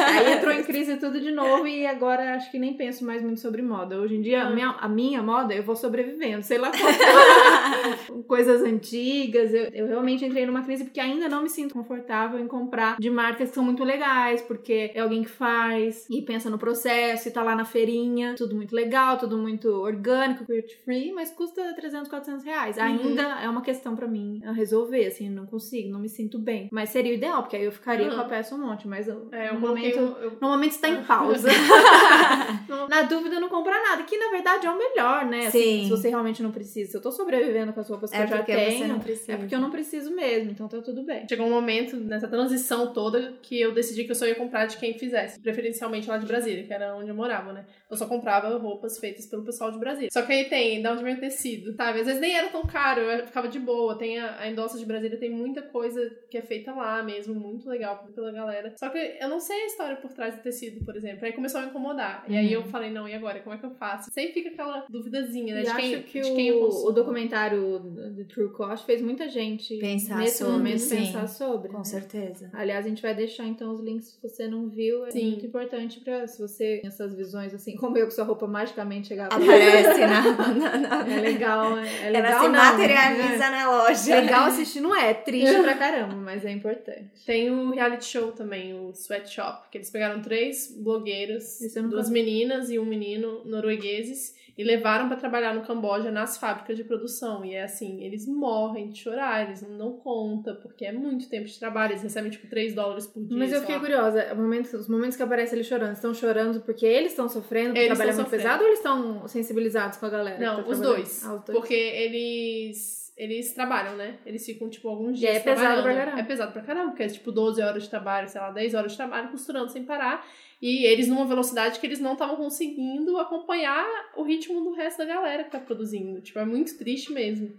Aí 0.08 0.34
entrou 0.34 0.54
em 0.54 0.64
crise 0.64 0.96
tudo 0.96 1.20
de 1.20 1.32
novo 1.32 1.68
e 1.68 1.86
agora 1.86 2.36
acho 2.36 2.50
que 2.50 2.58
nem 2.58 2.74
penso 2.74 3.06
mais 3.06 3.22
muito 3.22 3.42
sobre 3.42 3.62
moda. 3.62 4.00
Hoje 4.00 4.16
em 4.16 4.22
dia, 4.22 4.44
a, 4.44 4.50
minha, 4.50 4.70
a 4.70 4.88
minha 4.88 5.22
moda, 5.22 5.54
eu 5.54 5.62
vou 5.62 5.76
sobrevivendo, 5.76 6.44
sei 6.44 6.58
lá 6.58 6.72
como. 6.72 8.24
Coisas 8.24 8.62
antigas. 8.62 9.54
Eu, 9.54 9.66
eu 9.74 9.88
realmente 9.88 10.24
entrei 10.24 10.46
numa 10.46 10.64
crise 10.64 10.86
porque 10.86 11.02
ainda 11.02 11.28
não 11.28 11.44
me 11.44 11.50
sinto 11.50 11.74
confortável 11.74 12.40
em 12.40 12.48
comprar 12.48 12.98
de 12.98 13.10
marcas 13.10 13.50
que 13.50 13.56
são 13.56 13.64
muito 13.64 13.84
legais, 13.84 14.42
porque 14.42 14.92
é 14.96 15.02
alguém 15.02 15.24
que 15.24 15.30
faz 15.30 16.08
e 16.10 16.22
pensa 16.22 16.50
no 16.50 16.58
processo 16.58 17.28
e 17.28 17.32
tá 17.32 17.44
lá 17.44 17.54
na 17.54 17.66
feirinha. 17.66 18.36
Tudo 18.38 18.56
muito 18.56 18.74
legal, 18.74 19.18
tudo 19.18 19.38
muito 19.38 19.68
orgânico, 19.70 20.46
cruelty 20.46 20.78
free, 20.86 21.12
mas 21.12 21.32
custa 21.32 21.74
300, 21.74 22.08
400 22.08 22.46
reais. 22.46 22.78
Uhum. 22.78 22.84
Ainda 22.84 23.42
é 23.42 23.50
uma 23.50 23.62
questão 23.62 23.94
para 23.94 24.08
mim 24.08 24.42
a 24.46 24.54
resolver, 24.54 25.06
assim, 25.06 25.30
não 25.30 25.46
consigo, 25.46 25.90
não 25.90 26.00
me 26.00 26.08
sinto 26.08 26.40
bem. 26.40 26.70
Mas 26.72 26.90
seria 26.92 27.12
o 27.12 27.16
ideal, 27.16 27.42
porque 27.42 27.57
aí 27.58 27.66
eu 27.66 27.72
ficaria 27.72 28.08
uhum. 28.08 28.16
com 28.16 28.22
a 28.22 28.26
peça 28.26 28.56
um 28.56 28.60
monte, 28.60 28.88
mas 28.88 29.08
eu, 29.08 29.28
é, 29.32 29.50
eu 29.50 29.56
no, 29.56 29.60
momento, 29.60 29.98
eu... 29.98 30.38
no 30.40 30.50
momento 30.50 30.72
está 30.72 30.90
em 30.90 31.04
pausa. 31.04 31.50
na 32.90 33.02
dúvida, 33.04 33.40
não 33.40 33.50
comprar 33.50 33.82
nada, 33.82 34.04
que 34.04 34.18
na 34.18 34.30
verdade 34.30 34.66
é 34.66 34.72
o 34.72 34.78
melhor, 34.78 35.26
né? 35.26 35.48
Assim, 35.48 35.84
se 35.84 35.90
você 35.90 36.10
realmente 36.10 36.42
não 36.42 36.52
precisa. 36.52 36.92
Se 36.92 36.98
eu 36.98 37.02
tô 37.02 37.12
sobrevivendo 37.12 37.74
com 37.74 37.80
as 37.80 37.90
roupas 37.90 38.12
que 38.12 38.18
é 38.18 38.24
eu 38.24 38.28
já 38.28 38.44
tenho, 38.44 39.02
é 39.28 39.38
porque 39.38 39.56
eu 39.56 39.60
não 39.60 39.70
preciso 39.70 40.14
mesmo, 40.16 40.52
então 40.52 40.68
tá 40.68 40.82
tudo 40.82 41.04
bem. 41.04 41.28
Chegou 41.28 41.46
um 41.46 41.52
momento 41.52 41.98
nessa 41.98 42.28
transição 42.28 42.94
toda 42.94 43.34
que 43.42 43.60
eu 43.60 43.74
decidi 43.74 44.04
que 44.04 44.12
eu 44.12 44.16
só 44.16 44.26
ia 44.26 44.36
comprar 44.36 44.66
de 44.66 44.78
quem 44.78 44.98
fizesse, 44.98 45.40
preferencialmente 45.40 46.08
lá 46.08 46.18
de 46.18 46.26
Brasília, 46.26 46.64
que 46.64 46.74
era 46.74 46.96
onde 46.96 47.10
eu 47.10 47.16
morava, 47.16 47.54
né? 47.54 47.66
Eu 47.90 47.98
só 47.98 48.06
comprava 48.06 48.56
roupas 48.58 49.00
feitas 49.00 49.26
pelo 49.26 49.44
pessoal 49.44 49.72
de 49.72 49.80
Brasília. 49.80 50.10
Só 50.12 50.22
que 50.22 50.34
aí 50.34 50.46
tem, 50.46 50.82
da 50.82 50.92
onde 50.92 51.04
vem 51.04 51.16
o 51.16 51.20
tecido, 51.20 51.74
sabe? 51.76 52.02
Às 52.02 52.06
vezes 52.06 52.22
nem 52.22 52.36
era 52.36 52.50
tão 52.50 52.66
caro, 52.66 53.02
eu 53.02 53.26
ficava 53.26 53.48
de 53.48 53.60
boa. 53.60 53.98
Tem 53.98 54.20
a, 54.20 54.40
a 54.40 54.50
Endossa 54.50 54.78
de 54.78 54.86
Brasília, 54.86 55.18
tem 55.18 55.30
muita 55.30 55.62
coisa 55.62 56.10
que 56.30 56.38
é 56.38 56.42
feita 56.42 56.74
lá 56.74 57.02
mesmo, 57.02 57.34
muito 57.48 57.70
legal 57.70 58.08
pela 58.14 58.32
galera. 58.32 58.74
Só 58.78 58.90
que 58.90 58.98
eu 58.98 59.30
não 59.30 59.40
sei 59.40 59.64
a 59.64 59.66
história 59.66 59.96
por 59.98 60.12
trás 60.14 60.36
do 60.36 60.42
tecido, 60.42 60.84
por 60.84 60.96
exemplo. 60.96 61.26
Aí 61.26 61.34
começou 61.34 61.60
a 61.60 61.64
me 61.64 61.70
incomodar. 61.70 62.26
Uhum. 62.28 62.34
E 62.34 62.38
aí 62.38 62.54
eu 62.54 62.62
uhum. 62.62 62.68
falei, 62.68 62.92
não, 62.92 63.08
e 63.08 63.14
agora? 63.14 63.40
Como 63.40 63.56
é 63.56 63.58
que 63.58 63.66
eu 63.66 63.72
faço? 63.72 64.12
Sempre 64.12 64.34
fica 64.34 64.50
aquela 64.50 64.86
duvidazinha, 64.90 65.56
né? 65.56 65.62
E 65.62 65.66
de 65.66 65.76
quem, 65.76 65.96
acho 65.96 66.04
que 66.04 66.22
de 66.22 66.36
quem 66.36 66.52
o, 66.52 66.68
o 66.68 66.92
documentário 66.92 67.80
do 67.80 68.26
True 68.26 68.52
Cost 68.52 68.86
fez 68.86 69.02
muita 69.02 69.30
gente 69.30 69.78
pensar 69.78 70.18
nesse 70.18 70.40
sobre, 70.40 70.54
momento 70.54 70.80
sim. 70.80 70.98
pensar 70.98 71.28
sobre. 71.28 71.70
Com 71.70 71.80
né? 71.80 71.84
certeza. 71.84 72.50
Aliás, 72.54 72.86
a 72.86 72.90
gente 72.90 73.02
vai 73.02 73.14
deixar 73.14 73.46
então 73.46 73.72
os 73.72 73.82
links 73.82 74.08
se 74.08 74.22
você 74.22 74.48
não 74.48 74.70
viu. 74.70 75.06
É 75.06 75.12
sim. 75.12 75.32
muito 75.32 75.46
importante 75.46 76.00
pra 76.00 76.28
se 76.28 76.42
você 76.42 76.80
tem 76.82 76.88
essas 76.88 77.14
visões 77.14 77.54
assim, 77.54 77.76
como 77.76 77.98
eu 77.98 78.06
com 78.06 78.12
sua 78.12 78.26
roupa 78.26 78.48
magicamente 78.48 79.08
chegar 79.08 79.28
Aparece 79.28 80.00
na, 80.06 80.54
na, 80.54 80.78
na, 80.78 81.14
É 81.14 81.20
legal, 81.20 81.78
é 81.78 82.10
legal. 82.10 82.32
Ela 82.32 82.40
se 82.40 82.48
não, 82.48 82.52
materializa 82.52 83.46
é. 83.46 83.50
na 83.50 83.70
loja. 83.70 84.16
Legal 84.22 84.46
assistir, 84.46 84.82
não 84.82 84.96
é? 84.96 85.14
Triste 85.14 85.60
pra 85.62 85.76
caramba, 85.76 86.16
mas 86.16 86.46
é 86.46 86.52
importante. 86.52 87.26
Tem 87.26 87.37
o 87.50 87.72
reality 87.72 88.06
show 88.06 88.32
também, 88.32 88.74
o 88.74 88.90
Sweatshop, 88.92 89.70
que 89.70 89.78
eles 89.78 89.90
pegaram 89.90 90.22
três 90.22 90.76
blogueiras, 90.80 91.60
duas 91.90 92.10
meninas 92.10 92.70
e 92.70 92.80
um 92.80 92.86
menino 92.86 93.44
noruegueses, 93.46 94.36
e 94.58 94.64
levaram 94.64 95.08
para 95.08 95.18
trabalhar 95.18 95.54
no 95.54 95.62
Camboja 95.62 96.10
nas 96.10 96.36
fábricas 96.38 96.76
de 96.76 96.84
produção. 96.84 97.46
E 97.46 97.54
é 97.54 97.64
assim, 97.64 98.04
eles 98.04 98.26
morrem 98.28 98.90
de 98.90 98.98
chorar, 98.98 99.46
eles 99.46 99.62
não 99.62 99.78
dão 99.78 99.92
conta, 99.98 100.56
porque 100.56 100.84
é 100.84 100.92
muito 100.92 101.30
tempo 101.30 101.46
de 101.46 101.60
trabalho, 101.60 101.92
eles 101.92 102.02
recebem 102.02 102.32
tipo 102.32 102.48
3 102.48 102.74
dólares 102.74 103.06
por 103.06 103.24
dia. 103.24 103.38
Mas 103.38 103.52
eu 103.54 103.60
fiquei 103.60 103.76
lá. 103.76 103.82
curiosa, 103.82 104.34
momentos, 104.34 104.74
os 104.74 104.88
momentos 104.88 105.16
que 105.16 105.22
aparece 105.22 105.54
ele 105.54 105.64
chorando, 105.64 105.94
estão 105.94 106.12
chorando 106.12 106.62
porque 106.62 106.88
eles 106.88 107.12
estão 107.12 107.30
sofrendo, 107.30 107.68
porque 107.68 107.80
Eles 107.82 107.90
trabalho 107.90 108.08
é 108.08 108.12
estão 108.12 108.26
muito 108.26 108.36
pesado, 108.36 108.62
ou 108.64 108.68
eles 108.68 108.80
estão 108.80 109.28
sensibilizados 109.28 110.00
com 110.00 110.08
a 110.08 110.10
galera? 110.10 110.40
Não, 110.40 110.64
tá 110.64 110.70
os 110.70 110.80
dois, 110.80 111.24
Ah, 111.24 111.36
os 111.36 111.44
dois. 111.44 111.60
Porque 111.60 111.76
eles. 111.76 112.97
Eles 113.18 113.52
trabalham, 113.54 113.96
né? 113.98 114.20
Eles 114.26 114.46
ficam, 114.46 114.70
tipo, 114.70 114.88
alguns 114.88 115.18
E 115.18 115.22
dias 115.22 115.38
é 115.38 115.40
pesado 115.40 115.60
trabalhando. 115.60 115.84
pra 115.84 115.96
caramba. 115.96 116.20
É 116.20 116.24
pesado 116.24 116.52
pra 116.54 116.62
caramba, 116.62 116.88
porque 116.90 117.04
é, 117.04 117.08
tipo, 117.08 117.32
12 117.32 117.62
horas 117.62 117.84
de 117.84 117.90
trabalho, 117.90 118.30
sei 118.30 118.40
lá, 118.40 118.52
10 118.52 118.76
horas 118.76 118.92
de 118.92 118.98
trabalho, 118.98 119.30
costurando 119.30 119.70
sem 119.72 119.84
parar. 119.84 120.26
E 120.62 120.86
eles 120.86 121.08
numa 121.08 121.26
velocidade 121.26 121.80
que 121.80 121.86
eles 121.88 122.00
não 122.00 122.14
estavam 122.14 122.36
conseguindo 122.36 123.18
acompanhar 123.18 123.86
o 124.16 124.22
ritmo 124.24 124.62
do 124.64 124.72
resto 124.74 125.00
da 125.00 125.06
galera 125.06 125.44
que 125.44 125.50
tá 125.52 125.60
produzindo. 125.60 126.22
Tipo, 126.22 126.38
é 126.40 126.46
muito 126.46 126.78
triste 126.78 127.12
mesmo. 127.12 127.52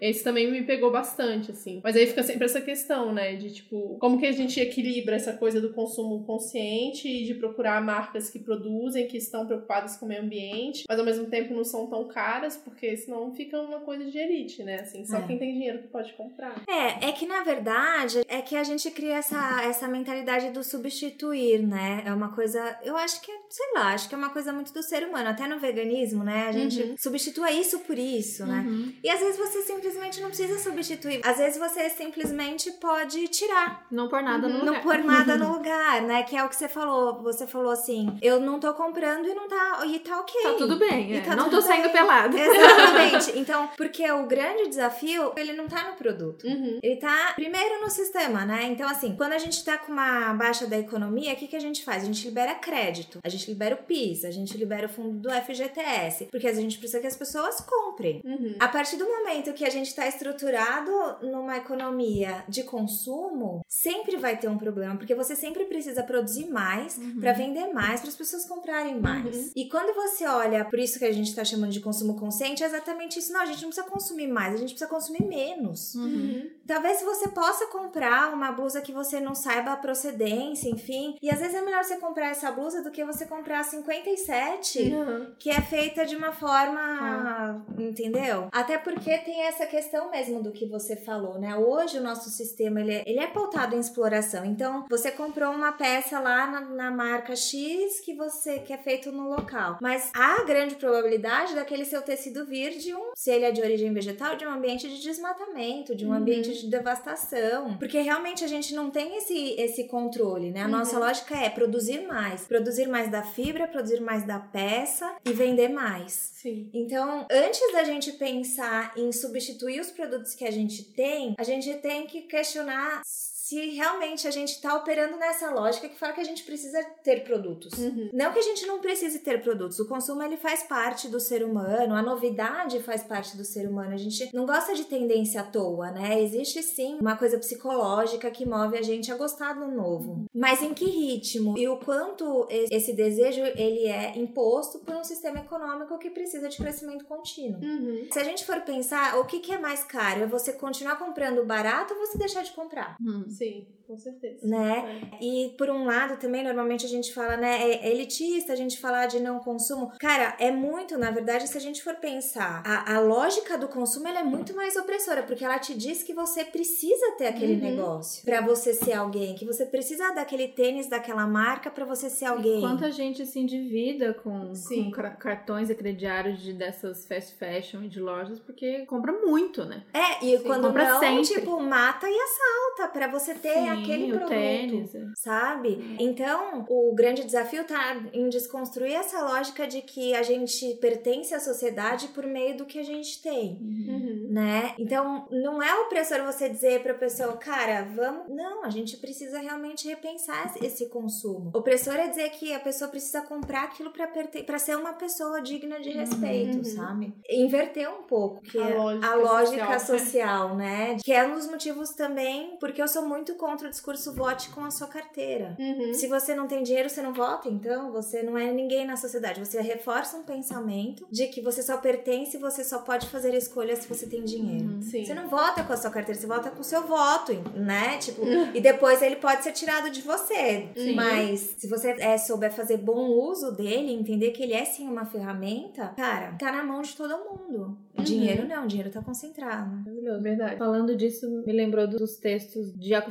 Esse 0.00 0.22
também 0.22 0.50
me 0.50 0.62
pegou 0.62 0.90
bastante, 0.90 1.50
assim. 1.50 1.80
Mas 1.82 1.96
aí 1.96 2.06
fica 2.06 2.22
sempre 2.22 2.44
essa 2.44 2.60
questão, 2.60 3.12
né? 3.12 3.34
De, 3.36 3.52
tipo, 3.52 3.96
como 3.98 4.18
que 4.18 4.26
a 4.26 4.32
gente 4.32 4.60
equilibra 4.60 5.16
essa 5.16 5.32
coisa 5.32 5.60
do 5.60 5.72
consumo 5.72 6.24
consciente 6.24 7.08
e 7.08 7.24
de 7.24 7.34
procurar 7.34 7.82
marcas 7.82 8.28
que 8.30 8.38
produzem, 8.38 9.06
que 9.06 9.16
estão 9.16 9.46
preocupadas 9.46 9.96
com 9.96 10.04
o 10.06 10.08
meio 10.08 10.22
ambiente, 10.22 10.84
mas 10.88 10.98
ao 10.98 11.04
mesmo 11.04 11.26
tempo 11.26 11.54
não 11.54 11.64
são 11.64 11.86
tão 11.86 12.06
caras, 12.08 12.56
porque 12.56 12.96
senão 12.96 13.34
fica 13.34 13.60
uma 13.60 13.80
coisa 13.80 14.04
de 14.10 14.18
elite, 14.18 14.62
né? 14.62 14.80
Assim, 14.80 15.04
só 15.04 15.18
É. 15.18 15.22
quem 15.26 15.38
tem 15.38 15.52
dinheiro 15.54 15.78
que 15.82 15.88
pode 15.88 16.12
comprar. 16.14 16.62
É, 16.68 17.08
é 17.08 17.12
que 17.12 17.26
na 17.26 17.42
verdade 17.42 18.20
é 18.28 18.42
que 18.42 18.54
a 18.56 18.64
gente 18.64 18.90
cria 18.90 19.16
essa, 19.16 19.62
essa 19.64 19.88
mentalidade 19.88 20.50
do 20.50 20.62
substituir, 20.62 21.66
né? 21.66 22.02
É 22.04 22.12
uma 22.12 22.34
coisa, 22.34 22.78
eu 22.84 22.96
acho 22.96 23.20
que, 23.22 23.30
é, 23.30 23.38
sei 23.50 23.66
lá, 23.74 23.92
acho 23.94 24.08
que 24.08 24.14
é 24.14 24.18
uma 24.18 24.30
coisa 24.30 24.52
muito 24.52 24.72
do 24.72 24.82
ser 24.82 25.06
humano. 25.06 25.28
Até 25.28 25.46
no 25.46 25.58
veganismo, 25.58 26.22
né? 26.24 26.46
A 26.48 26.52
gente 26.52 26.80
Uhum. 26.82 26.94
substitua 26.98 27.50
isso 27.50 27.78
por 27.80 27.98
isso, 27.98 28.44
né? 28.46 28.64
Uhum. 28.66 28.92
E 29.02 29.08
às 29.10 29.20
vezes 29.20 29.36
você 29.38 29.62
simplesmente 29.62 30.20
não 30.20 30.28
precisa 30.28 30.58
substituir. 30.58 31.20
Às 31.24 31.38
vezes 31.38 31.58
você 31.58 31.88
simplesmente 31.90 32.70
pode 32.72 33.26
tirar. 33.28 33.86
Não 33.90 34.08
por 34.08 34.22
nada 34.22 34.48
no 34.48 34.54
Uhum. 34.54 34.60
lugar. 34.60 34.74
Não 34.74 34.80
pôr 34.82 34.98
nada 35.04 35.36
no 35.36 35.52
lugar, 35.52 36.02
né? 36.02 36.22
Que 36.22 36.36
é 36.36 36.44
o 36.44 36.48
que 36.48 36.56
você 36.56 36.68
falou. 36.68 37.22
Você 37.22 37.46
falou 37.46 37.70
assim: 37.72 38.16
eu 38.22 38.40
não 38.40 38.58
tô 38.60 38.72
comprando 38.74 39.26
e 39.26 39.34
não 39.34 39.48
tá. 39.48 39.82
E 39.86 39.98
tá 40.00 40.20
ok. 40.20 40.42
Tá 40.42 40.52
tudo 40.54 40.76
bem, 40.78 41.16
é. 41.16 41.20
tá 41.20 41.36
não 41.36 41.44
tudo 41.44 41.56
tô 41.56 41.62
saindo 41.62 41.84
bem. 41.84 41.92
pelado. 41.92 42.36
Exatamente. 42.38 43.36
Então, 43.46 43.68
porque 43.76 44.10
o 44.10 44.26
grande 44.26 44.68
desafio, 44.68 45.32
ele 45.36 45.52
não 45.52 45.68
tá 45.68 45.88
no 45.88 45.94
produto. 45.94 46.46
Uhum. 46.46 46.80
Ele 46.82 46.96
tá 46.96 47.32
primeiro 47.34 47.80
no 47.82 47.90
sistema, 47.90 48.44
né? 48.44 48.64
Então, 48.64 48.88
assim, 48.88 49.14
quando 49.14 49.32
a 49.32 49.38
gente 49.38 49.62
tá 49.64 49.76
com 49.78 49.92
uma 49.92 50.32
baixa 50.34 50.66
da 50.66 50.76
economia, 50.78 51.32
o 51.32 51.36
que, 51.36 51.46
que 51.46 51.54
a 51.56 51.60
gente 51.60 51.84
faz? 51.84 52.02
A 52.02 52.06
gente 52.06 52.26
libera 52.26 52.54
crédito, 52.54 53.18
a 53.22 53.28
gente 53.28 53.35
libera 53.44 53.74
o 53.74 53.84
PIS, 53.84 54.24
a 54.24 54.30
gente 54.30 54.56
libera 54.56 54.86
o 54.86 54.88
fundo 54.88 55.18
do 55.18 55.30
FGTS, 55.30 56.26
porque 56.30 56.46
a 56.46 56.54
gente 56.54 56.78
precisa 56.78 57.00
que 57.00 57.06
as 57.06 57.16
pessoas 57.16 57.60
comprem. 57.60 58.22
Uhum. 58.24 58.54
A 58.58 58.68
partir 58.68 58.96
do 58.96 59.04
momento 59.06 59.52
que 59.52 59.64
a 59.64 59.70
gente 59.70 59.88
está 59.88 60.06
estruturado 60.06 60.90
numa 61.22 61.56
economia 61.56 62.44
de 62.48 62.62
consumo, 62.62 63.60
sempre 63.68 64.16
vai 64.16 64.36
ter 64.38 64.48
um 64.48 64.58
problema, 64.58 64.96
porque 64.96 65.14
você 65.14 65.36
sempre 65.36 65.64
precisa 65.64 66.02
produzir 66.02 66.46
mais 66.48 66.96
Uhum. 66.98 67.20
para 67.20 67.32
vender 67.32 67.72
mais, 67.72 68.00
para 68.00 68.08
as 68.08 68.16
pessoas 68.16 68.46
comprarem 68.46 69.00
mais. 69.00 69.36
Uhum. 69.36 69.50
E 69.54 69.68
quando 69.68 69.94
você 69.94 70.26
olha, 70.26 70.64
por 70.64 70.78
isso 70.78 70.98
que 70.98 71.04
a 71.04 71.12
gente 71.12 71.28
está 71.28 71.44
chamando 71.44 71.70
de 71.72 71.80
consumo 71.80 72.16
consciente, 72.16 72.62
é 72.62 72.66
exatamente 72.66 73.18
isso. 73.18 73.32
Não, 73.32 73.40
a 73.40 73.46
gente 73.46 73.62
não 73.62 73.68
precisa 73.68 73.86
consumir 73.86 74.26
mais, 74.26 74.54
a 74.54 74.56
gente 74.56 74.70
precisa 74.70 74.88
consumir 74.88 75.24
menos. 75.26 75.94
Uhum. 75.94 76.48
Talvez 76.66 77.02
você 77.02 77.28
possa 77.28 77.66
comprar 77.66 78.32
uma 78.32 78.52
blusa 78.52 78.80
que 78.80 78.92
você 78.92 79.20
não 79.20 79.34
saiba 79.34 79.72
a 79.72 79.76
procedência, 79.76 80.68
enfim. 80.68 81.16
E 81.22 81.30
às 81.30 81.38
vezes 81.38 81.54
é 81.54 81.62
melhor 81.62 81.84
você 81.84 81.96
comprar 81.96 82.30
essa 82.30 82.50
blusa 82.50 82.82
do 82.82 82.90
que 82.90 83.04
você 83.04 83.25
comprar 83.26 83.60
a 83.60 83.64
57 83.64 84.92
Uhum. 84.92 85.32
que 85.38 85.50
é 85.50 85.60
feita 85.60 86.04
de 86.06 86.16
uma 86.16 86.32
forma, 86.32 87.64
entendeu? 87.78 88.48
Até 88.52 88.78
porque 88.78 89.16
tem 89.18 89.42
essa 89.46 89.66
questão 89.66 90.10
mesmo 90.10 90.42
do 90.42 90.52
que 90.52 90.66
você 90.66 90.96
falou, 90.96 91.38
né? 91.38 91.56
Hoje 91.56 91.98
o 91.98 92.02
nosso 92.02 92.30
sistema 92.30 92.80
ele 92.80 92.92
é, 92.94 93.02
ele 93.06 93.18
é 93.20 93.26
pautado 93.26 93.74
em 93.76 93.80
exploração. 93.80 94.44
Então, 94.44 94.84
você 94.88 95.10
comprou 95.10 95.50
uma 95.52 95.72
peça 95.72 96.18
lá 96.20 96.46
na, 96.46 96.60
na 96.60 96.90
marca 96.90 97.34
X 97.36 98.00
que 98.00 98.14
você 98.14 98.58
que 98.60 98.72
é 98.72 98.78
feito 98.78 99.10
no 99.12 99.28
local, 99.28 99.78
mas 99.80 100.10
há 100.14 100.42
grande 100.44 100.74
probabilidade 100.76 101.54
daquele 101.54 101.84
seu 101.84 102.02
tecido 102.02 102.46
vir 102.46 102.76
de 102.78 102.94
um, 102.94 103.10
se 103.14 103.30
ele 103.30 103.44
é 103.44 103.50
de 103.52 103.60
origem 103.60 103.92
vegetal, 103.92 104.36
de 104.36 104.46
um 104.46 104.50
ambiente 104.50 104.88
de 104.88 105.00
desmatamento, 105.02 105.94
de 105.94 106.04
um 106.04 106.10
Uhum. 106.10 106.14
ambiente 106.16 106.52
de 106.54 106.68
devastação, 106.70 107.76
porque 107.78 108.00
realmente 108.00 108.44
a 108.44 108.48
gente 108.48 108.74
não 108.74 108.90
tem 108.90 109.16
esse 109.18 109.54
esse 109.58 109.84
controle, 109.84 110.50
né? 110.50 110.62
A 110.62 110.68
nossa 110.68 110.94
Uhum. 110.96 111.00
lógica 111.04 111.36
é 111.36 111.48
produzir 111.50 112.06
mais, 112.06 112.42
produzir 112.46 112.86
mais 112.88 113.08
da 113.16 113.22
fibra, 113.22 113.66
produzir 113.66 114.00
mais 114.00 114.26
da 114.26 114.38
peça 114.38 115.16
e 115.24 115.32
vender 115.32 115.68
mais. 115.68 116.32
Sim. 116.34 116.68
Então, 116.74 117.26
antes 117.30 117.72
da 117.72 117.82
gente 117.82 118.12
pensar 118.12 118.92
em 118.94 119.10
substituir 119.10 119.80
os 119.80 119.90
produtos 119.90 120.34
que 120.34 120.44
a 120.44 120.50
gente 120.50 120.84
tem, 120.84 121.34
a 121.38 121.42
gente 121.42 121.72
tem 121.76 122.06
que 122.06 122.22
questionar 122.22 123.00
se 123.46 123.70
realmente 123.70 124.26
a 124.26 124.30
gente 124.32 124.48
está 124.48 124.74
operando 124.74 125.16
nessa 125.16 125.48
lógica 125.52 125.88
que 125.88 125.96
fala 125.96 126.12
que 126.12 126.20
a 126.20 126.24
gente 126.24 126.42
precisa 126.42 126.82
ter 127.04 127.22
produtos. 127.22 127.78
Uhum. 127.78 128.10
Não 128.12 128.32
que 128.32 128.40
a 128.40 128.42
gente 128.42 128.66
não 128.66 128.80
precise 128.80 129.20
ter 129.20 129.40
produtos. 129.40 129.78
O 129.78 129.86
consumo 129.86 130.20
ele 130.20 130.36
faz 130.36 130.64
parte 130.64 131.06
do 131.06 131.20
ser 131.20 131.44
humano, 131.44 131.94
a 131.94 132.02
novidade 132.02 132.82
faz 132.82 133.04
parte 133.04 133.36
do 133.36 133.44
ser 133.44 133.68
humano. 133.68 133.94
A 133.94 133.96
gente 133.96 134.34
não 134.34 134.44
gosta 134.44 134.74
de 134.74 134.82
tendência 134.82 135.42
à 135.42 135.44
toa, 135.44 135.92
né? 135.92 136.20
Existe 136.20 136.60
sim 136.60 136.98
uma 137.00 137.16
coisa 137.16 137.38
psicológica 137.38 138.32
que 138.32 138.44
move 138.44 138.76
a 138.76 138.82
gente 138.82 139.12
a 139.12 139.16
gostar 139.16 139.52
do 139.52 139.68
novo. 139.68 140.24
Mas 140.34 140.60
em 140.60 140.74
que 140.74 140.86
ritmo 140.86 141.56
e 141.56 141.68
o 141.68 141.76
quanto 141.76 142.48
esse 142.50 142.94
desejo 142.94 143.42
ele 143.54 143.86
é 143.86 144.18
imposto 144.18 144.80
por 144.80 144.96
um 144.96 145.04
sistema 145.04 145.38
econômico 145.38 145.96
que 145.98 146.10
precisa 146.10 146.48
de 146.48 146.56
crescimento 146.56 147.04
contínuo. 147.04 147.60
Uhum. 147.62 148.08
Se 148.10 148.18
a 148.18 148.24
gente 148.24 148.44
for 148.44 148.60
pensar, 148.62 149.20
o 149.20 149.24
que, 149.24 149.38
que 149.38 149.52
é 149.52 149.58
mais 149.58 149.84
caro? 149.84 150.22
É 150.22 150.26
você 150.26 150.52
continuar 150.52 150.98
comprando 150.98 151.46
barato 151.46 151.94
ou 151.94 152.00
você 152.00 152.18
deixar 152.18 152.42
de 152.42 152.50
comprar? 152.50 152.96
Hum. 153.00 153.35
Sim, 153.36 153.75
com 153.86 153.96
certeza. 153.98 154.46
Né? 154.46 155.10
É. 155.20 155.24
E 155.24 155.54
por 155.56 155.70
um 155.70 155.84
lado 155.84 156.18
também, 156.18 156.42
normalmente 156.42 156.84
a 156.84 156.88
gente 156.88 157.12
fala, 157.14 157.36
né, 157.36 157.62
é 157.62 157.90
elitista 157.90 158.52
a 158.52 158.56
gente 158.56 158.78
falar 158.80 159.06
de 159.06 159.20
não 159.20 159.38
consumo. 159.38 159.92
Cara, 160.00 160.36
é 160.38 160.50
muito, 160.50 160.98
na 160.98 161.10
verdade, 161.10 161.46
se 161.48 161.56
a 161.56 161.60
gente 161.60 161.82
for 161.82 161.94
pensar, 161.96 162.62
a, 162.66 162.94
a 162.96 163.00
lógica 163.00 163.56
do 163.56 163.68
consumo 163.68 164.08
ela 164.08 164.20
é 164.20 164.24
muito 164.24 164.54
mais 164.54 164.76
opressora, 164.76 165.22
porque 165.22 165.44
ela 165.44 165.58
te 165.58 165.74
diz 165.74 166.02
que 166.02 166.12
você 166.14 166.44
precisa 166.44 167.12
ter 167.18 167.26
aquele 167.28 167.54
Uhum. 167.54 167.60
negócio 167.76 168.24
pra 168.24 168.40
você 168.40 168.74
ser 168.74 168.92
alguém, 168.94 169.34
que 169.34 169.44
você 169.44 169.64
precisa 169.64 170.12
daquele 170.12 170.48
tênis 170.48 170.88
daquela 170.88 171.26
marca 171.26 171.70
pra 171.70 171.84
você 171.84 172.10
ser 172.10 172.26
alguém. 172.26 172.60
Quanta 172.60 172.90
gente 172.90 173.24
se 173.26 173.38
endivida 173.38 174.12
com, 174.14 174.52
com 174.52 174.90
car- 174.90 175.16
cartões 175.18 175.70
e 175.70 175.74
crediários 175.74 176.40
de, 176.42 176.52
dessas 176.52 177.06
fast 177.06 177.34
fashion 177.38 177.82
e 177.84 177.88
de 177.88 178.00
lojas, 178.00 178.38
porque 178.40 178.84
compra 178.86 179.12
muito, 179.12 179.64
né? 179.64 179.82
É, 179.94 180.24
e 180.24 180.38
Sim, 180.38 180.44
quando 180.44 180.66
compra 180.66 180.84
não, 180.94 181.00
sempre. 181.00 181.22
tipo, 181.24 181.60
mata 181.60 182.06
e 182.08 182.18
assalta 182.18 182.92
pra 182.92 183.08
você 183.08 183.34
ter 183.34 183.52
Sim, 183.54 183.68
aquele 183.78 184.08
produto. 184.08 184.28
tênis. 184.28 184.94
é. 184.94 185.04
sabe? 185.16 185.96
Então, 185.98 186.64
o 186.68 186.94
grande 186.94 187.24
desafio 187.24 187.64
tá 187.64 187.96
em 188.12 188.28
desconstruir 188.28 188.94
essa 188.94 189.20
lógica 189.22 189.66
de 189.66 189.82
que 189.82 190.14
a 190.14 190.22
gente 190.22 190.74
pertence 190.80 191.34
à 191.34 191.40
sociedade 191.40 192.08
por 192.08 192.26
meio 192.26 192.56
do 192.56 192.64
que 192.66 192.78
a 192.78 192.82
gente 192.84 193.22
tem. 193.22 193.58
Uhum. 193.60 194.26
Né? 194.30 194.74
Então, 194.78 195.26
não 195.30 195.62
é 195.62 195.74
opressor 195.82 196.22
você 196.24 196.48
dizer 196.48 196.82
pra 196.82 196.94
pessoa, 196.94 197.36
cara, 197.36 197.84
vamos. 197.94 198.28
Não, 198.28 198.64
a 198.64 198.70
gente 198.70 198.96
precisa 198.96 199.38
realmente 199.38 199.86
repensar 199.88 200.46
esse- 200.46 200.64
esse 200.66 200.88
consumo. 200.88 201.50
Opressor 201.54 201.94
é 201.94 202.08
dizer 202.08 202.30
que 202.30 202.52
a 202.52 202.60
pessoa 202.60 202.90
precisa 202.90 203.22
comprar 203.22 203.64
aquilo 203.64 203.90
pra, 203.90 204.06
perte... 204.08 204.42
pra 204.42 204.58
ser 204.58 204.76
uma 204.76 204.92
pessoa 204.92 205.40
digna 205.40 205.80
de 205.80 205.90
respeito, 205.90 206.58
Uhum. 206.58 206.64
sabe? 206.64 207.14
Inverter 207.30 207.88
um 207.90 208.02
pouco, 208.02 208.40
que 208.42 208.58
A 208.58 208.68
é 208.70 208.74
lógica 208.74 209.06
a 209.06 209.14
lógica 209.14 209.78
social. 209.78 209.98
social, 209.98 210.56
né? 210.56 210.96
Que 211.04 211.12
é 211.12 211.24
um 211.26 211.34
dos 211.34 211.46
motivos 211.48 211.90
também, 211.90 212.56
porque 212.58 212.82
eu 212.82 212.88
sou 212.88 213.06
muito 213.08 213.34
contra 213.36 213.65
o 213.66 213.70
discurso 213.70 214.12
vote 214.12 214.50
com 214.50 214.64
a 214.64 214.70
sua 214.70 214.86
carteira. 214.86 215.56
Uhum. 215.58 215.94
Se 215.94 216.06
você 216.06 216.34
não 216.34 216.46
tem 216.46 216.62
dinheiro, 216.62 216.88
você 216.88 217.02
não 217.02 217.12
vota, 217.12 217.48
então 217.48 217.92
você 217.92 218.22
não 218.22 218.36
é 218.36 218.52
ninguém 218.52 218.86
na 218.86 218.96
sociedade. 218.96 219.44
Você 219.44 219.60
reforça 219.60 220.16
um 220.16 220.22
pensamento 220.22 221.06
de 221.10 221.26
que 221.28 221.40
você 221.40 221.62
só 221.62 221.76
pertence 221.78 222.36
e 222.36 222.40
você 222.40 222.64
só 222.64 222.80
pode 222.80 223.06
fazer 223.08 223.34
escolhas 223.34 223.80
se 223.80 223.88
você 223.88 224.06
tem 224.06 224.24
dinheiro. 224.24 224.66
Uhum. 224.66 224.82
Você 224.82 225.14
não 225.14 225.28
vota 225.28 225.62
com 225.62 225.72
a 225.72 225.76
sua 225.76 225.90
carteira, 225.90 226.20
você 226.20 226.26
vota 226.26 226.50
com 226.50 226.60
o 226.60 226.64
seu 226.64 226.82
voto, 226.86 227.32
né? 227.54 227.98
Tipo, 227.98 228.22
e 228.54 228.60
depois 228.60 229.02
ele 229.02 229.16
pode 229.16 229.42
ser 229.42 229.52
tirado 229.52 229.90
de 229.90 230.02
você. 230.02 230.68
Sim. 230.74 230.94
Mas 230.94 231.54
se 231.56 231.68
você 231.68 231.90
é, 231.98 232.16
souber 232.18 232.52
fazer 232.52 232.78
bom 232.78 233.08
uso 233.08 233.52
dele, 233.52 233.92
entender 233.92 234.30
que 234.30 234.42
ele 234.42 234.52
é 234.52 234.64
sim 234.64 234.88
uma 234.88 235.06
ferramenta, 235.06 235.88
cara, 235.96 236.32
tá 236.38 236.52
na 236.52 236.62
mão 236.62 236.82
de 236.82 236.96
todo 236.96 237.16
mundo. 237.18 237.76
Uhum. 237.96 238.04
Dinheiro 238.04 238.46
não, 238.46 238.66
dinheiro 238.66 238.90
tá 238.90 239.02
concentrado. 239.02 239.84
Verdade. 240.20 240.56
Falando 240.56 240.96
disso, 240.96 241.28
me 241.46 241.52
lembrou 241.52 241.86
dos 241.86 242.16
textos 242.16 242.72
de 242.74 242.94
A 242.94 243.02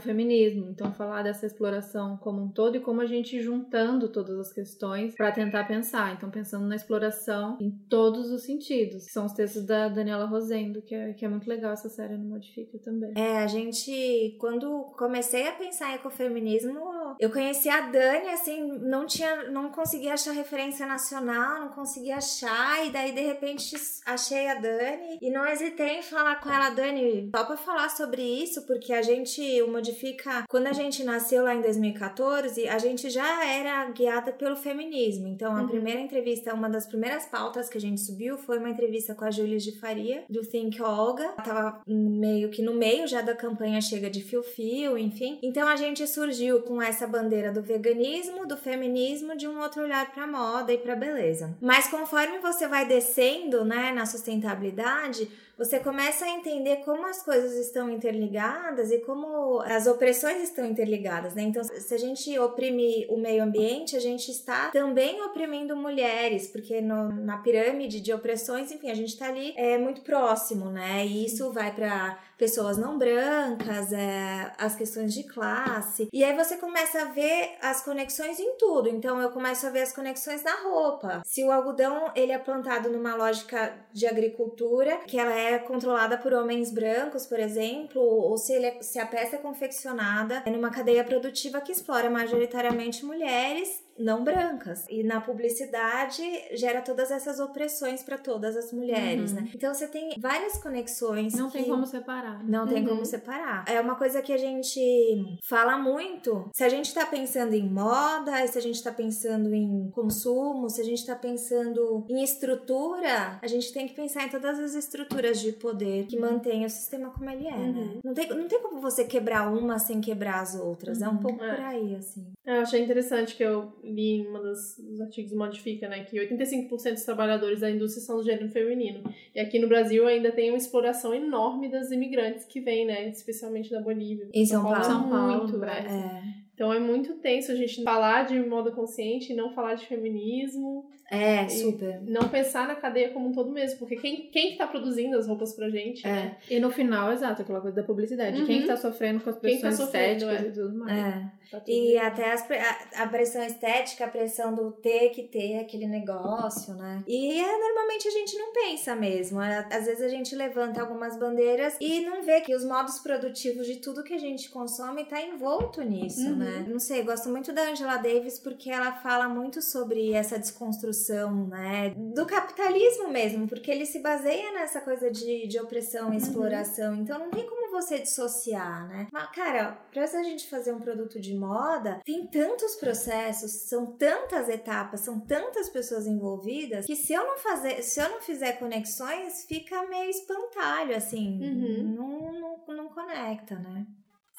ecofeminismo. 0.46 0.70
Então, 0.70 0.94
falar 0.94 1.24
dessa 1.24 1.46
exploração 1.46 2.18
como 2.18 2.44
um 2.44 2.50
todo 2.50 2.78
e 2.78 2.80
como 2.80 3.02
a 3.02 3.06
gente 3.06 3.42
juntando 3.42 4.10
todas 4.10 4.38
as 4.40 4.54
questões 4.54 5.16
para 5.16 5.32
tentar 5.32 5.66
pensar. 5.66 6.14
Então, 6.14 6.30
pensando 6.30 6.68
na 6.68 6.76
exploração 6.76 7.58
em 7.60 7.72
todos 7.90 8.32
os 8.32 8.44
sentidos, 8.44 9.06
são 9.12 9.26
os 9.26 9.34
textos 9.34 9.66
da 9.66 9.88
Daniela 9.88 10.26
Rosendo, 10.26 10.82
que 10.82 10.94
é, 10.94 11.14
que 11.14 11.26
é 11.26 11.28
muito 11.28 11.48
legal 11.48 11.74
essa 11.74 11.90
série 11.90 12.18
no 12.18 12.26
Modifica 12.26 12.78
também. 12.80 13.14
É, 13.16 13.40
a 13.40 13.48
gente, 13.48 14.36
quando 14.40 14.94
comecei 14.98 15.48
a 15.48 15.54
pensar 15.54 15.92
em 15.92 15.96
ecofeminismo, 15.96 16.80
eu 17.20 17.32
conheci 17.32 17.70
a 17.70 17.82
Dani, 17.82 18.30
assim, 18.30 18.62
não 18.80 19.06
tinha, 19.06 19.50
não 19.50 19.70
conseguia 19.70 20.14
achar 20.14 20.32
referência 20.32 20.86
nacional, 20.86 21.62
não 21.62 21.70
conseguia 21.70 22.18
achar, 22.18 22.86
e 22.86 22.92
daí 22.92 23.14
de 23.14 23.22
repente 23.22 23.76
achei 24.06 24.48
a 24.48 24.56
Dani 24.56 25.18
e 25.22 25.32
não 25.32 25.46
hesitei 25.46 26.00
em 26.00 26.02
falar 26.02 26.36
com 26.42 26.50
ela, 26.50 26.70
Dani, 26.70 27.30
só 27.36 27.46
pra 27.46 27.58
falar 27.58 27.90
sobre 27.90 28.22
isso, 28.22 28.66
porque 28.66 28.94
a 28.94 29.02
gente, 29.02 29.62
o 29.62 29.72
Modifica, 29.72 30.35
quando 30.50 30.68
a 30.68 30.74
gente 30.74 31.04
nasceu 31.04 31.44
lá 31.44 31.54
em 31.56 31.62
2014, 31.62 32.68
a 32.68 32.78
gente 32.78 33.10
já 33.10 33.46
era 33.46 33.90
guiada 33.92 34.32
pelo 34.32 34.56
feminismo. 34.56 35.28
Então, 35.28 35.56
a 35.56 35.62
uhum. 35.62 35.68
primeira 35.68 36.00
entrevista, 36.00 36.54
uma 36.54 36.70
das 36.70 36.86
primeiras 36.86 37.26
pautas 37.26 37.70
que 37.70 37.78
a 37.78 37.82
gente 37.82 38.02
subiu 38.02 38.38
foi 38.38 38.58
uma 38.58 38.70
entrevista 38.70 39.14
com 39.14 39.26
a 39.26 39.32
Júlia 39.32 39.58
de 39.58 39.78
Faria, 39.80 40.24
do 40.30 40.42
Think 40.42 40.82
Olga. 40.82 41.24
Ela 41.24 41.34
tava 41.34 41.82
meio 41.88 42.50
que 42.50 42.62
no 42.62 42.74
meio 42.74 43.08
já 43.08 43.22
da 43.22 43.36
campanha 43.36 43.82
Chega 43.82 44.10
de 44.10 44.22
Fio 44.22 44.44
Fio, 44.44 44.98
enfim. 44.98 45.40
Então, 45.42 45.68
a 45.68 45.76
gente 45.76 46.06
surgiu 46.08 46.62
com 46.62 46.82
essa 46.82 47.08
bandeira 47.08 47.52
do 47.52 47.62
veganismo, 47.62 48.48
do 48.48 48.58
feminismo, 48.58 49.36
de 49.36 49.48
um 49.48 49.60
outro 49.60 49.84
olhar 49.84 50.12
pra 50.12 50.28
moda 50.28 50.72
e 50.74 50.78
pra 50.78 50.96
beleza. 50.96 51.56
Mas 51.62 51.88
conforme 51.88 52.40
você 52.40 52.68
vai 52.68 52.88
descendo, 52.88 53.64
né, 53.64 53.92
na 53.92 54.06
sustentabilidade, 54.06 55.30
você 55.58 55.80
começa 55.80 56.26
a 56.26 56.30
entender 56.30 56.78
como 56.78 57.06
as 57.08 57.24
coisas 57.24 57.54
estão 57.54 57.90
interligadas 57.90 58.92
e 58.92 59.00
como 59.00 59.62
as 59.62 59.88
opressões 59.88 60.44
estão 60.44 60.66
interligadas, 60.66 61.34
né? 61.34 61.44
Então, 61.44 61.64
se 61.64 61.94
a 61.94 61.98
gente 61.98 62.38
oprime 62.40 63.06
o 63.10 63.18
meio 63.18 63.44
ambiente, 63.44 63.96
a 63.96 64.00
gente 64.00 64.30
está 64.32 64.70
também 64.72 65.22
oprimindo 65.24 65.76
mulheres, 65.76 66.48
porque 66.48 66.82
no, 66.82 67.12
na 67.12 67.38
pirâmide 67.38 68.02
de 68.02 68.14
opressões, 68.14 68.72
enfim, 68.72 68.92
a 68.92 68.96
gente 68.96 69.10
está 69.10 69.28
ali 69.28 69.54
é 69.56 69.78
muito 69.78 70.02
próximo, 70.02 70.70
né? 70.70 71.06
E 71.06 71.26
isso 71.26 71.52
vai 71.52 71.74
para 71.74 72.18
pessoas 72.38 72.78
não 72.78 72.98
brancas, 72.98 73.94
é, 73.94 74.52
as 74.58 74.76
questões 74.76 75.14
de 75.14 75.24
classe. 75.24 76.10
E 76.12 76.24
aí 76.24 76.36
você 76.36 76.58
começa 76.58 77.02
a 77.02 77.06
ver 77.06 77.56
as 77.62 77.84
conexões 77.84 78.40
em 78.40 78.58
tudo. 78.58 78.90
Então 78.90 79.22
eu 79.22 79.30
começo 79.32 79.66
a 79.66 79.70
ver 79.70 79.82
as 79.82 79.94
conexões 79.94 80.44
na 80.44 80.56
roupa. 80.64 81.22
Se 81.26 81.44
o 81.44 81.52
algodão 81.52 82.12
ele 82.16 82.32
é 82.32 82.38
plantado 82.38 82.90
numa 82.90 83.16
lógica 83.16 83.74
de 83.94 84.06
agricultura, 84.06 84.98
que 85.08 85.18
ela 85.18 85.34
é 85.34 85.45
controlada 85.60 86.18
por 86.18 86.34
homens 86.34 86.72
brancos, 86.72 87.26
por 87.26 87.40
exemplo, 87.40 88.02
ou 88.02 88.38
se, 88.38 88.54
é, 88.54 88.82
se 88.82 89.00
a 89.00 89.06
peça 89.06 89.36
é 89.36 89.40
confeccionada 89.40 90.44
numa 90.48 90.70
cadeia 90.70 91.04
produtiva 91.04 91.62
que 91.62 91.72
explora 91.72 92.10
majoritariamente 92.10 93.06
mulheres, 93.06 93.85
não 93.98 94.24
brancas. 94.24 94.86
E 94.90 95.04
na 95.04 95.22
publicidade 95.22 96.22
gera 96.54 96.82
todas 96.82 97.12
essas 97.12 97.40
opressões 97.40 98.04
para 98.04 98.18
todas 98.18 98.56
as 98.56 98.72
mulheres, 98.72 99.32
uhum. 99.32 99.42
né? 99.42 99.50
Então 99.56 99.74
você 99.74 99.88
tem 99.88 100.16
várias 100.20 100.58
conexões. 100.58 101.34
Não 101.34 101.50
que... 101.50 101.58
tem 101.58 101.70
como 101.70 101.86
separar. 101.86 102.44
Não 102.44 102.64
uhum. 102.64 102.68
tem 102.68 102.86
como 102.86 103.06
separar. 103.06 103.66
É 103.68 103.80
uma 103.80 103.96
coisa 103.96 104.22
que 104.22 104.34
a 104.34 104.38
gente 104.38 105.40
fala 105.48 105.78
muito. 105.78 106.50
Se 106.54 106.64
a 106.64 106.70
gente 106.70 106.94
tá 106.94 107.06
pensando 107.06 107.54
em 107.54 107.68
moda, 107.70 108.46
se 108.48 108.58
a 108.58 108.62
gente 108.62 108.84
tá 108.84 108.92
pensando 108.92 109.54
em 109.54 109.90
consumo, 109.92 110.70
se 110.70 110.82
a 110.82 110.86
gente 110.86 111.06
tá 111.06 111.16
pensando 111.16 112.06
em 112.10 112.24
estrutura, 112.24 113.40
a 113.42 113.48
gente 113.48 113.72
tem 113.72 113.88
que 113.88 113.94
pensar 113.94 114.26
em 114.26 114.30
todas 114.30 114.60
as 114.60 114.76
estruturas 114.76 115.40
de 115.40 115.52
poder 115.54 116.06
que 116.08 116.20
mantêm 116.20 116.66
o 116.66 116.70
sistema 116.70 117.10
como 117.10 117.30
ele 117.30 117.48
é, 117.48 117.58
né? 117.58 117.66
uhum. 117.68 117.96
né? 117.96 118.00
Não 118.04 118.14
tem, 118.14 118.30
não 118.30 118.48
tem 118.48 118.62
como 118.62 118.82
você 118.82 119.06
quebrar 119.06 119.52
uma 119.52 119.80
sem 119.80 120.02
quebrar 120.02 120.42
as 120.42 120.56
outras. 120.56 121.02
É 121.02 121.08
um 121.08 121.12
uhum. 121.12 121.18
pouco 121.18 121.44
é. 121.44 121.56
por 121.56 121.66
aí, 121.66 121.96
assim. 121.96 122.34
Eu 122.46 122.62
achei 122.62 122.84
interessante 122.84 123.36
que 123.36 123.44
eu 123.44 123.74
li 123.86 124.18
em 124.18 124.28
um 124.28 124.42
dos 124.42 125.02
artigos 125.02 125.32
do 125.32 125.38
Modifica, 125.38 125.88
né, 125.88 126.04
que 126.04 126.18
85% 126.18 126.94
dos 126.94 127.04
trabalhadores 127.04 127.62
da 127.62 127.70
indústria 127.70 128.04
são 128.04 128.18
do 128.18 128.24
gênero 128.24 128.50
feminino. 128.50 129.04
E 129.34 129.40
aqui 129.40 129.60
no 129.60 129.68
Brasil 129.68 130.08
ainda 130.08 130.32
tem 130.32 130.50
uma 130.50 130.58
exploração 130.58 131.14
enorme 131.14 131.70
das 131.70 131.92
imigrantes 131.92 132.46
que 132.46 132.60
vêm, 132.62 132.86
né, 132.86 133.10
especialmente 133.10 133.70
da 133.70 133.82
Bolívia. 133.82 134.28
Em 134.34 134.46
São, 134.46 134.64
Paulo. 134.64 134.84
São 134.84 135.10
Paulo, 135.10 135.38
muito, 135.44 135.58
né? 135.58 136.42
É. 136.42 136.45
Então 136.56 136.72
é 136.74 136.80
muito 136.80 137.16
tenso 137.16 137.52
a 137.52 137.56
gente 137.56 137.84
falar 137.84 138.24
de 138.24 138.40
moda 138.40 138.72
consciente 138.72 139.34
e 139.34 139.36
não 139.36 139.54
falar 139.54 139.76
de 139.76 139.86
feminismo. 139.86 140.90
É, 141.12 141.48
super. 141.48 142.02
Não 142.02 142.28
pensar 142.30 142.68
na 142.68 142.76
cadeia 142.76 143.10
como 143.10 143.30
um 143.30 143.32
todo 143.32 143.52
mesmo, 143.52 143.78
porque 143.78 143.96
quem, 143.96 144.28
quem 144.32 144.52
que 144.52 144.58
tá 144.58 144.66
produzindo 144.66 145.16
as 145.16 145.28
roupas 145.28 145.54
pra 145.54 145.70
gente, 145.70 146.06
é. 146.06 146.12
né? 146.12 146.38
E 146.50 146.60
no 146.60 146.72
final, 146.72 147.12
exato, 147.12 147.44
aquela 147.44 147.62
coisa 147.62 147.76
da 147.76 147.84
publicidade. 147.84 148.40
Uhum. 148.40 148.46
Quem 148.48 148.62
que 148.62 148.68
tá 148.68 148.76
sofrendo 148.76 149.20
com 149.24 149.30
as 149.30 149.38
pressões 149.38 149.78
tá 149.78 149.84
estéticas 149.84 150.44
é. 150.44 150.48
e 150.48 150.52
tudo 150.52 150.80
mais. 150.80 150.98
É. 150.98 151.32
Tá 151.52 151.62
e 151.68 151.98
até 151.98 152.34
as, 152.34 152.50
a, 152.50 153.04
a, 153.04 153.08
pressão 153.08 153.44
estética, 153.44 154.06
a 154.06 154.08
pressão 154.08 154.56
do 154.56 154.72
ter 154.72 155.10
que 155.10 155.24
ter 155.24 155.60
aquele 155.60 155.86
negócio, 155.86 156.74
né? 156.74 157.04
E 157.06 157.40
é, 157.40 157.58
normalmente 157.60 158.08
a 158.08 158.12
gente 158.12 158.36
não 158.36 158.52
pensa 158.52 158.96
mesmo. 158.96 159.40
É, 159.40 159.68
às 159.72 159.86
vezes 159.86 160.02
a 160.02 160.10
gente 160.10 160.36
levanta 160.36 160.82
algumas 160.82 161.20
bandeiras 161.20 161.78
e 161.80 162.02
não 162.02 162.24
vê 162.24 162.42
que 162.42 162.56
os 162.56 162.66
modos 162.66 162.98
produtivos 163.00 163.68
de 163.68 163.76
tudo 163.76 164.04
que 164.04 164.14
a 164.14 164.20
gente 164.20 164.50
consome 164.50 165.06
tá 165.06 165.22
envolto 165.22 165.84
nisso, 165.84 166.28
uhum. 166.30 166.38
né? 166.38 166.45
Não 166.68 166.80
sei, 166.80 167.04
gosto 167.04 167.30
muito 167.30 167.54
da 167.54 167.70
Angela 167.70 167.98
Davis 167.98 168.40
porque 168.40 168.70
ela 168.70 168.92
fala 168.94 169.28
muito 169.28 169.62
sobre 169.62 170.14
essa 170.14 170.38
desconstrução 170.38 170.66
construção, 170.66 171.48
né, 171.48 171.94
do 171.96 172.26
capitalismo 172.26 173.10
mesmo, 173.10 173.48
porque 173.48 173.70
ele 173.70 173.86
se 173.86 174.00
baseia 174.00 174.52
nessa 174.54 174.82
coisa 174.82 175.12
de, 175.12 175.48
de 175.48 175.60
opressão 175.60 176.08
e 176.08 176.12
uhum. 176.12 176.18
exploração. 176.18 176.96
Então 176.96 177.20
não 177.20 177.30
tem 177.30 177.48
como 177.48 177.72
você 177.72 178.00
dissociar, 178.00 178.88
né? 178.88 179.08
Mas, 179.12 179.30
cara, 179.32 179.78
pra 179.92 180.04
a 180.06 180.24
gente 180.24 180.50
fazer 180.50 180.72
um 180.72 180.80
produto 180.80 181.20
de 181.20 181.36
moda, 181.36 182.00
tem 182.06 182.26
tantos 182.28 182.76
processos, 182.76 183.52
são 183.52 183.86
tantas 183.86 184.48
etapas, 184.48 185.02
são 185.02 185.20
tantas 185.20 185.70
pessoas 185.70 186.08
envolvidas, 186.08 186.86
que 186.86 186.96
se 186.96 187.14
eu 187.14 187.26
não 187.26 187.38
fazer, 187.38 187.82
se 187.82 188.00
eu 188.00 188.10
não 188.10 188.22
fizer 188.22 188.54
conexões, 188.54 189.46
fica 189.46 189.86
meio 189.88 190.10
espantalho, 190.10 190.96
assim. 190.96 191.40
Uhum. 191.42 191.96
Não, 191.96 192.32
não, 192.34 192.76
não 192.76 192.90
conecta, 192.90 193.56
né? 193.56 193.86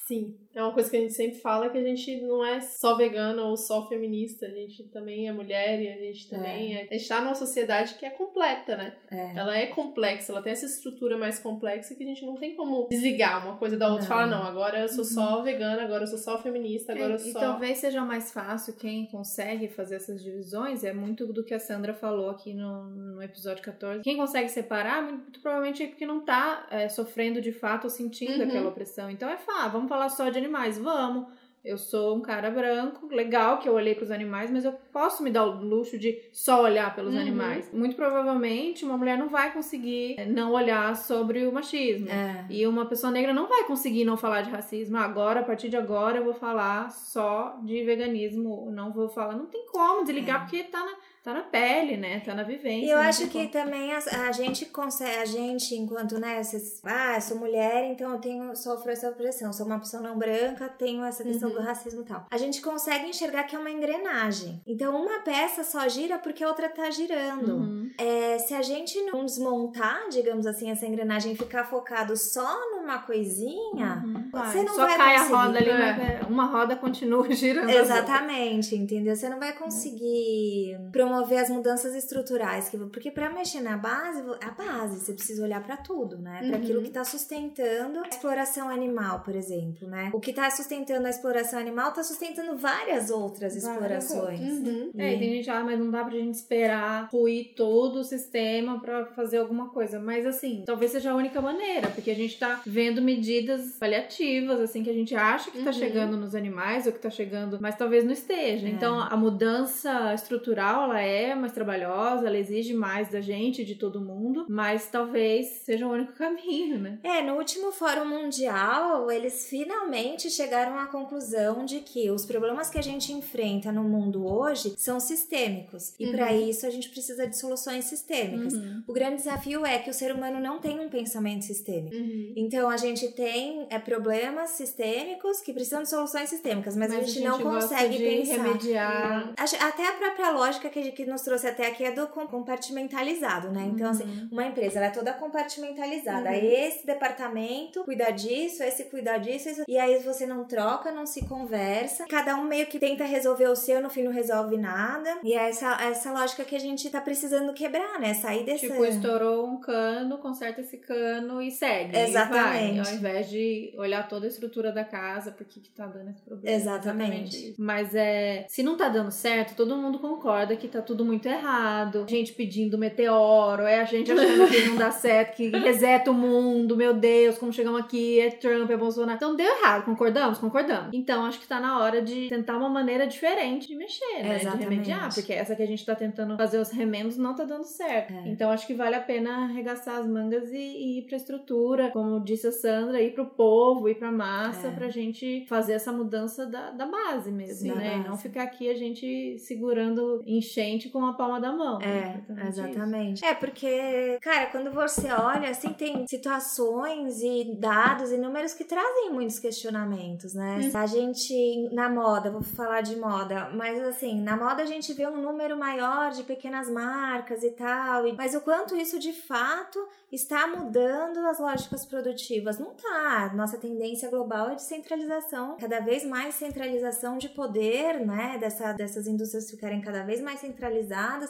Sim, 0.07 0.37
é 0.55 0.63
uma 0.63 0.73
coisa 0.73 0.89
que 0.89 0.97
a 0.97 1.01
gente 1.01 1.13
sempre 1.13 1.39
fala 1.41 1.69
que 1.69 1.77
a 1.77 1.83
gente 1.83 2.23
não 2.23 2.45
é 2.45 2.61
só 2.61 2.97
vegana 2.97 3.43
ou 3.43 3.57
só 3.57 3.89
feminista, 3.89 4.47
a 4.47 4.51
gente 4.51 4.85
também 4.85 5.29
é 5.29 5.33
mulher 5.33 5.83
e 5.83 5.89
a 5.89 5.97
gente 5.97 6.31
também 6.31 6.77
é. 6.77 6.83
é 6.83 6.89
a 6.89 6.97
gente 6.97 7.09
tá 7.09 7.21
numa 7.21 7.35
sociedade 7.35 7.95
que 7.95 8.07
é 8.07 8.11
completa, 8.11 8.77
né? 8.77 8.97
É. 9.11 9.37
Ela 9.37 9.59
é 9.59 9.67
complexa, 9.67 10.31
ela 10.31 10.41
tem 10.41 10.53
essa 10.53 10.65
estrutura 10.65 11.19
mais 11.19 11.41
complexa 11.41 11.95
que 11.95 12.05
a 12.05 12.07
gente 12.07 12.25
não 12.25 12.37
tem 12.37 12.55
como 12.55 12.87
desligar 12.89 13.45
uma 13.47 13.59
coisa 13.59 13.77
da 13.77 13.89
outra 13.89 14.05
e 14.05 14.09
falar, 14.09 14.29
não, 14.29 14.45
agora 14.45 14.79
eu 14.79 14.89
sou 14.89 14.99
uhum. 15.01 15.05
só 15.05 15.43
vegana, 15.43 15.83
agora 15.83 16.05
eu 16.05 16.07
sou 16.07 16.19
só 16.19 16.41
feminista, 16.41 16.93
agora 16.93 17.15
eu 17.15 17.19
sou. 17.19 17.31
E 17.31 17.35
talvez 17.35 17.79
seja 17.79 18.03
mais 18.03 18.33
fácil 18.33 18.75
quem 18.77 19.07
consegue 19.07 19.69
fazer 19.69 19.97
essas 19.97 20.23
divisões, 20.23 20.85
é 20.85 20.93
muito 20.93 21.31
do 21.33 21.45
que 21.45 21.53
a 21.53 21.59
Sandra 21.59 21.93
falou 21.93 22.31
aqui 22.31 22.55
no, 22.55 22.85
no 22.85 23.23
episódio 23.23 23.63
14. 23.63 24.03
Quem 24.03 24.17
consegue 24.17 24.49
separar, 24.49 25.03
muito 25.03 25.41
provavelmente 25.41 25.83
é 25.83 25.87
porque 25.89 26.07
não 26.07 26.25
tá 26.25 26.67
é, 26.71 26.89
sofrendo 26.89 27.41
de 27.43 27.53
fato 27.53 27.85
ou 27.85 27.91
sentindo 27.91 28.39
uhum. 28.43 28.49
aquela 28.49 28.69
opressão. 28.69 29.11
Então 29.11 29.29
é 29.29 29.37
fácil, 29.37 29.73
vamos 29.73 29.89
falar 29.89 29.96
falar 29.97 30.09
só 30.11 30.29
de 30.29 30.39
animais. 30.39 30.79
Vamos. 30.79 31.27
Eu 31.65 31.77
sou 31.77 32.17
um 32.17 32.21
cara 32.21 32.49
branco, 32.49 33.09
legal 33.13 33.59
que 33.59 33.69
eu 33.69 33.75
olhei 33.75 33.93
para 33.93 34.05
os 34.05 34.11
animais, 34.13 34.53
mas 34.53 34.65
eu 34.65 34.73
posso 34.93 35.21
me 35.21 35.33
dar 35.33 35.45
o 35.45 35.65
luxo 35.65 35.99
de 35.99 36.23
só 36.33 36.63
olhar 36.63 36.95
pelos 36.95 37.13
uhum. 37.13 37.21
animais. 37.21 37.69
Muito 37.73 37.97
provavelmente 37.97 38.85
uma 38.85 38.97
mulher 38.97 39.19
não 39.19 39.29
vai 39.29 39.53
conseguir 39.53 40.15
não 40.29 40.53
olhar 40.53 40.95
sobre 40.95 41.45
o 41.45 41.51
machismo. 41.51 42.09
É. 42.09 42.47
E 42.49 42.65
uma 42.69 42.87
pessoa 42.87 43.11
negra 43.11 43.35
não 43.35 43.49
vai 43.49 43.65
conseguir 43.65 44.05
não 44.05 44.17
falar 44.17 44.43
de 44.43 44.51
racismo. 44.51 44.97
Agora, 44.97 45.41
a 45.41 45.43
partir 45.43 45.69
de 45.69 45.77
agora, 45.77 46.19
eu 46.19 46.25
vou 46.25 46.35
falar 46.35 46.89
só 46.93 47.59
de 47.65 47.83
veganismo. 47.83 48.71
Não 48.71 48.93
vou 48.93 49.09
falar. 49.09 49.35
Não 49.35 49.47
tem 49.47 49.67
como 49.67 50.05
desligar, 50.05 50.37
é. 50.37 50.45
porque 50.45 50.63
tá 50.63 50.79
na 50.79 50.95
tá 51.27 51.35
na 51.35 51.43
pele, 51.43 51.97
né? 51.97 52.21
Tá 52.21 52.35
na 52.37 52.45
vivência. 52.45 52.87
E 52.87 52.91
eu 52.91 52.99
acho 52.99 53.27
que 53.27 53.49
também 53.49 53.93
a, 53.93 53.99
a, 54.29 54.33
gente 54.33 54.65
consegue, 54.67 55.19
a 55.19 55.25
gente, 55.25 55.75
enquanto, 55.75 56.21
né, 56.21 56.41
esses, 56.41 56.81
ah, 56.85 57.21
sou 57.21 57.37
mulher, 57.37 57.91
então 57.91 58.13
eu 58.13 58.21
tenho, 58.21 58.55
sofro 58.55 58.93
essa 58.93 59.11
opressão, 59.11 59.53
sou 59.53 59.67
uma 59.67 59.81
pessoa 59.81 60.01
não 60.01 60.17
branca, 60.17 60.69
tenho 60.69 61.05
essa 61.05 61.25
questão 61.25 61.49
uhum. 61.49 61.57
do 61.57 61.61
racismo 61.63 62.03
e 62.03 62.05
tal. 62.05 62.27
A 62.31 62.39
gente 62.39 62.63
consegue 62.63 63.09
enxergar 63.09 63.43
que 63.43 63.57
é 63.57 63.59
uma 63.59 63.71
engrenagem. 63.71 64.63
Então, 64.65 64.95
uma 64.95 65.19
peça 65.21 65.65
só 65.65 65.89
gira 65.89 66.17
porque 66.17 66.45
a 66.45 66.49
outra 66.49 66.69
tá 66.69 66.89
girando. 66.93 67.57
Uhum. 67.57 67.91
É, 67.99 68.39
se 68.39 68.55
a 68.55 68.63
gente 68.63 69.03
não 69.03 69.25
desmontar, 69.25 70.09
digamos 70.09 70.47
assim, 70.47 70.71
essa 70.71 70.87
engrenagem 70.87 71.33
e 71.33 71.37
ficar 71.37 71.65
focado 71.65 72.17
só 72.17 72.71
numa 72.71 72.99
coisinha, 72.99 74.05
uhum. 74.07 74.31
você 74.33 74.63
não 74.63 74.75
só 74.75 74.87
vai 74.87 74.97
cai 74.97 75.19
conseguir. 75.19 75.35
a 75.35 75.43
roda 75.43 75.59
ali, 75.59 75.73
né? 75.73 76.21
uma 76.29 76.47
roda 76.47 76.77
continua 76.77 77.29
girando. 77.35 77.69
Exatamente, 77.69 78.77
entendeu? 78.77 79.17
Você 79.17 79.29
não 79.29 79.41
vai 79.41 79.53
conseguir 79.55 80.79
promover 80.93 81.16
promover 81.17 81.39
as 81.39 81.49
mudanças 81.51 81.95
estruturais, 81.95 82.69
que, 82.69 82.77
porque 82.77 83.11
para 83.11 83.31
mexer 83.31 83.61
na 83.61 83.77
base, 83.77 84.23
a 84.45 84.51
base, 84.51 85.01
você 85.01 85.13
precisa 85.13 85.43
olhar 85.43 85.63
para 85.63 85.77
tudo, 85.77 86.19
né? 86.19 86.39
Para 86.39 86.49
Uhum. 86.49 86.55
aquilo 86.63 86.83
que 86.83 86.91
tá 86.91 87.05
sustentando 87.05 88.01
a 88.01 88.09
exploração 88.09 88.69
animal, 88.69 89.21
por 89.21 89.35
exemplo, 89.35 89.89
né? 89.89 90.11
O 90.13 90.21
que 90.21 90.33
tá 90.33 90.51
sustentando 90.51 91.07
a 91.07 91.11
exploração 91.11 91.59
animal 91.59 91.93
tá 91.93 92.03
sustentando 92.03 92.57
várias 92.57 93.11
outras 93.11 93.37
Várias 93.63 94.05
explorações. 94.05 94.41
Uhum. 94.41 94.91
É, 94.97 95.15
e 95.15 95.19
tem 95.19 95.33
gente, 95.37 95.51
ah, 95.51 95.63
mas 95.65 95.79
não 95.79 95.91
dá 95.91 96.05
pra 96.05 96.15
gente 96.15 96.35
esperar 96.35 97.09
ruir 97.11 97.55
todo 97.57 98.01
o 98.01 98.05
sistema 98.05 98.81
pra 98.81 99.07
fazer 99.07 99.39
alguma 99.39 99.69
coisa. 99.71 99.99
Mas 99.99 100.27
assim, 100.27 100.63
talvez 100.67 100.91
seja 100.93 101.13
a 101.13 101.15
única 101.15 101.41
maneira, 101.41 101.89
porque 101.91 102.11
a 102.11 102.15
gente 102.15 102.39
tá 102.39 102.61
vendo 102.67 103.01
medidas 103.01 103.77
paliativas, 103.79 104.61
assim, 104.61 104.83
que 104.83 104.91
a 104.91 104.95
gente 104.95 105.15
acha 105.15 105.51
que 105.51 105.59
tá 105.63 105.67
Uhum. 105.71 105.73
chegando 105.73 106.17
nos 106.17 106.35
animais 106.35 106.87
ou 106.87 106.93
que 106.93 106.99
tá 106.99 107.11
chegando, 107.11 107.59
mas 107.61 107.77
talvez 107.77 108.05
não 108.05 108.13
esteja. 108.13 108.67
É. 108.67 108.71
Então, 108.71 109.01
a 109.01 109.17
mudança 109.17 110.13
estrutural, 110.15 110.85
ela 110.85 111.01
é 111.01 111.06
mais 111.37 111.53
trabalhosa, 111.53 112.27
ela 112.27 112.39
exige 112.39 112.75
mais 112.75 113.09
da 113.09 113.21
gente, 113.21 113.65
de 113.65 113.75
todo 113.75 114.01
mundo, 114.01 114.47
mas 114.49 114.89
talvez 114.89 115.47
seja 115.65 115.87
o 115.87 115.91
único 115.91 116.13
caminho, 116.19 116.79
né? 116.79 116.99
É, 117.03 117.23
no 117.23 117.35
último 117.35 117.73
Fórum 117.73 118.07
Mundial, 118.07 119.11
eles 119.11 119.47
finalmente 119.49 120.31
chegaram 120.31 120.79
à 120.79 120.87
conclusão 120.87 121.65
de 121.65 121.81
que 121.81 122.11
os 122.11 122.25
problemas 122.27 122.71
que 122.71 122.79
a 122.79 122.83
gente 122.83 123.13
enfrenta 123.13 123.71
no 123.73 123.83
mundo 123.85 124.27
hoje 124.27 124.75
são 124.77 124.99
sistêmicos. 125.01 125.95
E 125.99 126.07
Uhum. 126.07 126.13
para 126.13 126.33
isso 126.33 126.67
a 126.67 126.71
gente 126.71 126.89
precisa 126.89 127.27
de 127.27 127.37
soluções 127.37 127.85
sistêmicas. 127.87 128.55
Uhum. 128.55 128.83
O 128.87 128.93
grande 128.93 129.17
desafio 129.17 129.65
é 129.67 129.79
que 129.79 129.91
o 129.91 129.95
ser 129.95 130.15
humano 130.15 130.41
não 130.41 130.59
tem 130.61 130.79
um 130.81 130.89
pensamento 130.89 131.45
sistêmico. 131.45 131.95
Uhum. 131.97 132.33
Então 132.37 132.69
a 132.71 132.77
gente 132.77 133.09
tem 133.13 133.67
é, 133.71 133.79
problemas 133.79 134.51
sistêmicos 134.51 135.41
que 135.41 135.53
precisam 135.53 135.83
de 135.83 135.89
soluções 135.89 136.29
sistêmicas, 136.29 136.77
mas, 136.77 136.93
a 136.93 137.01
gente, 137.01 137.21
não 137.21 137.41
gosta 137.43 137.75
consegue 137.75 137.97
de 137.99 138.05
pensar. 138.05 138.43
remediar. 138.43 139.35
Até 139.61 139.89
a 139.89 139.93
própria 139.93 140.31
lógica 140.31 140.69
que, 140.69 140.86
que 140.93 141.05
nos 141.05 141.23
trouxe 141.23 141.47
até 141.47 141.67
aqui 141.69 141.85
é 141.85 141.93
do 141.93 142.07
com- 142.09 142.27
compartimentalizado, 142.27 143.51
né? 143.51 143.71
Então, 143.73 143.91
assim, 143.91 144.05
Uhum. 144.05 144.29
uma 144.33 144.47
empresa 144.47 144.79
ela 144.79 144.87
é 144.87 144.91
toda 144.91 145.13
compartimentalizada. 145.13 146.29
Uhum. 146.31 146.35
Esse 146.35 146.87
departamento 146.87 147.85
cuida 147.85 148.11
disso, 148.11 148.63
esse 148.63 148.85
cuida 148.85 149.19
disso, 149.19 149.49
isso- 149.49 149.65
e 149.69 149.79
aí 149.79 149.99
você 149.99 150.27
não 150.27 150.45
troca, 150.45 150.91
não 150.93 151.07
se 151.07 151.25
conversa. 151.27 152.07
Cada 152.09 152.37
um 152.37 152.45
meio 152.45 152.67
que 152.67 152.79
tenta 152.79 153.05
resolver 153.05 153.47
o 153.49 153.57
seu, 153.57 153.81
no 153.81 153.91
fim 153.91 154.03
não 154.03 154.13
resolve 154.13 154.57
nada. 154.57 155.19
E 155.23 155.33
é 155.35 155.49
essa, 155.49 155.77
essa 155.83 156.13
lógica 156.13 156.45
que 156.45 156.55
a 156.57 156.61
gente 156.61 156.89
tá 156.91 157.01
precisando 157.01 157.53
quebrar, 157.53 157.99
né? 158.01 158.15
Sair 158.15 158.45
desse. 158.45 158.69
Tipo, 158.69 158.85
estourou 158.85 159.47
um 159.47 159.61
cano, 159.61 160.19
conserta 160.19 160.61
esse 160.61 160.77
cano 160.79 161.41
e 161.41 161.51
segue. 161.51 161.97
Exatamente. 161.97 162.79
E 162.79 162.83
vai, 162.83 162.91
ao 162.93 162.95
invés 162.99 163.29
de 163.31 163.75
olhar 163.77 164.09
toda 164.09 164.27
a 164.27 164.29
estrutura 164.29 164.73
da 164.73 164.85
casa, 164.85 165.31
por 165.31 165.47
que 165.47 165.61
que 165.61 165.71
tá 165.71 165.87
dando 165.87 166.11
esse 166.11 166.23
problema. 166.23 166.57
Exatamente. 166.57 167.51
isso. 167.51 167.55
Mas 167.63 167.95
é, 167.95 168.47
se 168.49 168.63
não 168.63 168.77
tá 168.77 168.89
dando 168.89 169.11
certo, 169.11 169.55
todo 169.57 169.77
mundo 169.77 169.99
concorda 169.99 170.57
que 170.57 170.69
tá 170.69 170.76
tudo 170.83 171.05
muito 171.05 171.27
errado. 171.29 172.05
Gente 172.09 172.33
pedindo 172.33 172.79
meteoro, 172.79 173.63
é 173.63 173.81
a 173.81 173.85
gente 173.85 174.11
achando 174.13 174.49
que 174.49 174.69
não 174.69 174.77
dá 174.77 174.91
certo, 174.91 175.37
que 175.37 175.49
reseta 175.51 176.11
o 176.11 176.15
mundo, 176.15 176.77
meu 176.77 176.95
Deus, 176.95 177.39
como 177.39 177.53
chegamos 177.53 177.81
aqui, 177.81 178.21
é 178.21 178.31
Trump, 178.31 178.71
é 178.71 178.77
Bolsonaro. 178.77 179.17
Então 179.17 179.35
deu 179.37 179.47
errado, 179.47 179.85
concordamos? 179.85 180.39
Concordamos. 180.39 180.91
Então 180.93 181.25
acho 181.25 181.41
que 181.41 181.47
tá 181.47 181.61
na 181.61 181.79
hora 181.81 182.03
de 182.03 182.29
tentar 182.29 182.57
uma 182.57 182.69
maneira 182.69 183.07
diferente 183.07 183.69
de 183.69 183.75
mexer, 183.77 184.23
né? 184.23 184.37
Exatamente. 184.37 184.59
De 184.59 184.65
remediar, 184.91 185.15
porque 185.15 185.33
essa 185.33 185.55
que 185.57 185.63
a 185.63 185.67
gente 185.67 185.85
tá 185.85 185.95
tentando 185.95 186.37
fazer 186.37 186.59
os 186.59 186.71
remendos 186.71 187.17
não 187.17 187.35
tá 187.35 187.45
dando 187.45 187.65
certo. 187.65 188.13
É. 188.13 188.29
Então 188.29 188.51
acho 188.51 188.67
que 188.67 188.75
vale 188.75 188.95
a 188.95 189.01
pena 189.01 189.45
arregaçar 189.45 189.99
as 190.01 190.07
mangas 190.07 190.51
e, 190.53 190.57
e 190.57 190.99
ir 190.99 191.03
pra 191.07 191.17
estrutura, 191.17 191.91
como 191.91 192.21
disse 192.21 192.47
a 192.47 192.53
Sandra, 192.53 193.01
ir 193.01 193.13
pro 193.13 193.27
povo, 193.27 193.89
ir 193.89 193.95
pra 193.97 194.11
massa, 194.13 194.69
É. 194.69 194.71
pra 194.71 194.89
gente 194.89 195.45
fazer 195.49 195.75
essa 195.75 195.93
mudança 195.93 196.47
da, 196.47 196.71
da 196.71 196.87
base 196.87 197.31
mesmo, 197.31 197.69
Da 197.69 197.75
né? 197.81 197.87
E 197.87 197.97
base. 197.99 198.09
não 198.09 198.17
ficar 198.17 198.43
aqui 198.43 198.69
a 198.71 198.75
gente 198.75 199.39
segurando 199.39 200.23
enchente 200.67 200.89
com 200.91 201.05
a 201.07 201.13
palma 201.15 201.41
da 201.41 201.53
mão. 201.53 201.81
É, 201.81 202.21
Exatamente 202.49 203.15
isso. 203.17 203.25
É, 203.25 203.35
porque, 203.35 204.19
cara, 204.21 204.47
quando 204.47 204.71
você 204.73 205.11
olha, 205.11 205.51
assim, 205.51 205.73
tem 205.73 206.07
situações 206.07 207.23
e 207.23 207.57
dados 207.59 208.11
e 208.13 208.17
números 208.17 208.53
que 208.55 208.65
trazem 208.65 209.11
muitos 209.13 209.39
questionamentos, 209.39 210.35
né? 210.35 210.61
Hum. 210.63 210.71
A 210.79 210.87
gente, 210.87 211.69
na 211.73 211.89
moda, 211.89 212.31
vou 212.31 212.43
falar 212.43 212.81
de 212.81 212.97
moda, 212.97 213.51
mas 213.55 213.81
assim, 213.83 214.21
na 214.21 214.37
moda 214.37 214.63
a 214.63 214.67
gente 214.67 214.93
vê 214.93 215.07
um 215.07 215.21
número 215.21 215.57
maior 215.59 216.11
de 216.11 216.23
pequenas 216.23 216.69
marcas 216.71 217.43
e 217.43 217.51
tal, 217.53 218.07
e- 218.07 218.13
mas 218.15 218.35
o 218.35 218.41
quanto 218.41 218.77
isso 218.77 218.99
de 218.99 219.13
fato 219.13 219.79
está 220.11 220.47
mudando 220.47 221.19
as 221.27 221.39
lógicas 221.39 221.85
produtivas? 221.85 222.59
Não 222.59 222.75
tá. 222.75 223.33
Nossa 223.35 223.59
tendência 223.59 224.11
global 224.11 224.51
é 224.51 224.55
de 224.55 224.63
centralização, 224.63 225.57
cada 225.59 225.81
vez 225.81 226.05
mais 226.05 226.35
centralização 226.35 227.19
de 227.19 227.29
poder, 227.29 228.01
né? 228.05 228.39
Dessa, 228.39 228.73
dessas 228.73 229.07
indústrias 229.07 229.51
ficarem 229.51 229.81
cada 229.81 230.03
vez 230.03 230.21
mais 230.21 230.41
centralizadas. 230.41 230.56